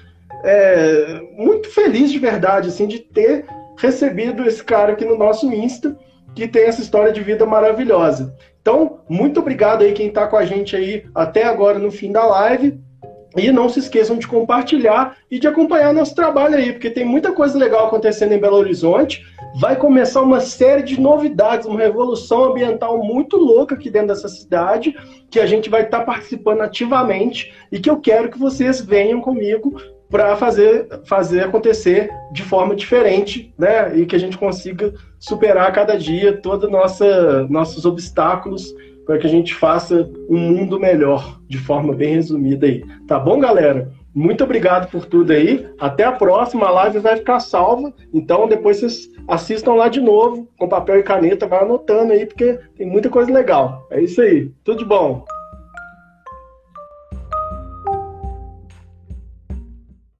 é, 0.43 1.21
muito 1.37 1.69
feliz 1.69 2.11
de 2.11 2.19
verdade 2.19 2.67
assim, 2.67 2.85
de 2.85 2.99
ter 2.99 3.45
recebido 3.79 4.45
esse 4.45 4.61
cara 4.61 4.91
aqui 4.91 5.05
no 5.05 5.17
nosso 5.17 5.51
Insta, 5.51 5.97
que 6.35 6.47
tem 6.47 6.65
essa 6.65 6.81
história 6.81 7.13
de 7.13 7.21
vida 7.21 7.45
maravilhosa. 7.45 8.35
Então, 8.61 8.99
muito 9.09 9.39
obrigado 9.39 9.83
aí 9.83 9.93
quem 9.93 10.07
está 10.07 10.27
com 10.27 10.35
a 10.35 10.45
gente 10.45 10.75
aí 10.75 11.05
até 11.15 11.43
agora 11.43 11.79
no 11.79 11.91
fim 11.91 12.11
da 12.11 12.25
live. 12.25 12.79
E 13.35 13.51
não 13.51 13.67
se 13.67 13.79
esqueçam 13.79 14.17
de 14.17 14.27
compartilhar 14.27 15.17
e 15.29 15.39
de 15.39 15.47
acompanhar 15.47 15.93
nosso 15.93 16.13
trabalho 16.13 16.55
aí, 16.55 16.71
porque 16.71 16.89
tem 16.89 17.03
muita 17.03 17.31
coisa 17.31 17.57
legal 17.57 17.87
acontecendo 17.87 18.33
em 18.33 18.39
Belo 18.39 18.57
Horizonte. 18.57 19.25
Vai 19.59 19.75
começar 19.75 20.21
uma 20.21 20.39
série 20.39 20.83
de 20.83 20.99
novidades, 20.99 21.65
uma 21.65 21.79
revolução 21.79 22.43
ambiental 22.43 23.03
muito 23.03 23.37
louca 23.37 23.75
aqui 23.75 23.89
dentro 23.89 24.09
dessa 24.09 24.27
cidade, 24.27 24.95
que 25.29 25.39
a 25.39 25.45
gente 25.45 25.69
vai 25.69 25.83
estar 25.83 26.01
participando 26.01 26.61
ativamente 26.61 27.53
e 27.71 27.79
que 27.79 27.89
eu 27.89 27.99
quero 27.99 28.29
que 28.29 28.37
vocês 28.37 28.81
venham 28.81 29.19
comigo 29.19 29.75
para 30.09 30.35
fazer, 30.35 30.87
fazer 31.05 31.43
acontecer 31.43 32.11
de 32.31 32.43
forma 32.43 32.75
diferente, 32.75 33.51
né? 33.57 33.97
E 33.97 34.05
que 34.05 34.15
a 34.15 34.19
gente 34.19 34.37
consiga 34.37 34.93
superar 35.19 35.67
a 35.67 35.71
cada 35.71 35.97
dia 35.97 36.37
todos 36.39 36.69
nossos 37.49 37.83
obstáculos 37.83 38.71
para 39.05 39.17
que 39.17 39.27
a 39.27 39.29
gente 39.29 39.53
faça 39.53 40.09
um 40.29 40.37
mundo 40.37 40.79
melhor, 40.79 41.39
de 41.47 41.57
forma 41.57 41.93
bem 41.93 42.15
resumida 42.15 42.65
aí. 42.65 42.83
Tá 43.07 43.19
bom, 43.19 43.39
galera? 43.39 43.91
Muito 44.13 44.43
obrigado 44.43 44.91
por 44.91 45.05
tudo 45.05 45.31
aí. 45.31 45.67
Até 45.79 46.03
a 46.03 46.11
próxima. 46.11 46.67
A 46.67 46.71
live 46.71 46.99
vai 46.99 47.17
ficar 47.17 47.39
salva. 47.39 47.91
Então, 48.13 48.47
depois 48.47 48.77
vocês 48.77 49.09
assistam 49.27 49.73
lá 49.73 49.87
de 49.87 49.99
novo, 49.99 50.47
com 50.57 50.69
papel 50.69 50.99
e 50.99 51.03
caneta. 51.03 51.47
Vai 51.47 51.63
anotando 51.63 52.13
aí, 52.13 52.25
porque 52.25 52.59
tem 52.77 52.85
muita 52.85 53.09
coisa 53.09 53.31
legal. 53.33 53.87
É 53.89 54.01
isso 54.01 54.21
aí. 54.21 54.51
Tudo 54.63 54.79
de 54.79 54.85
bom. 54.85 55.25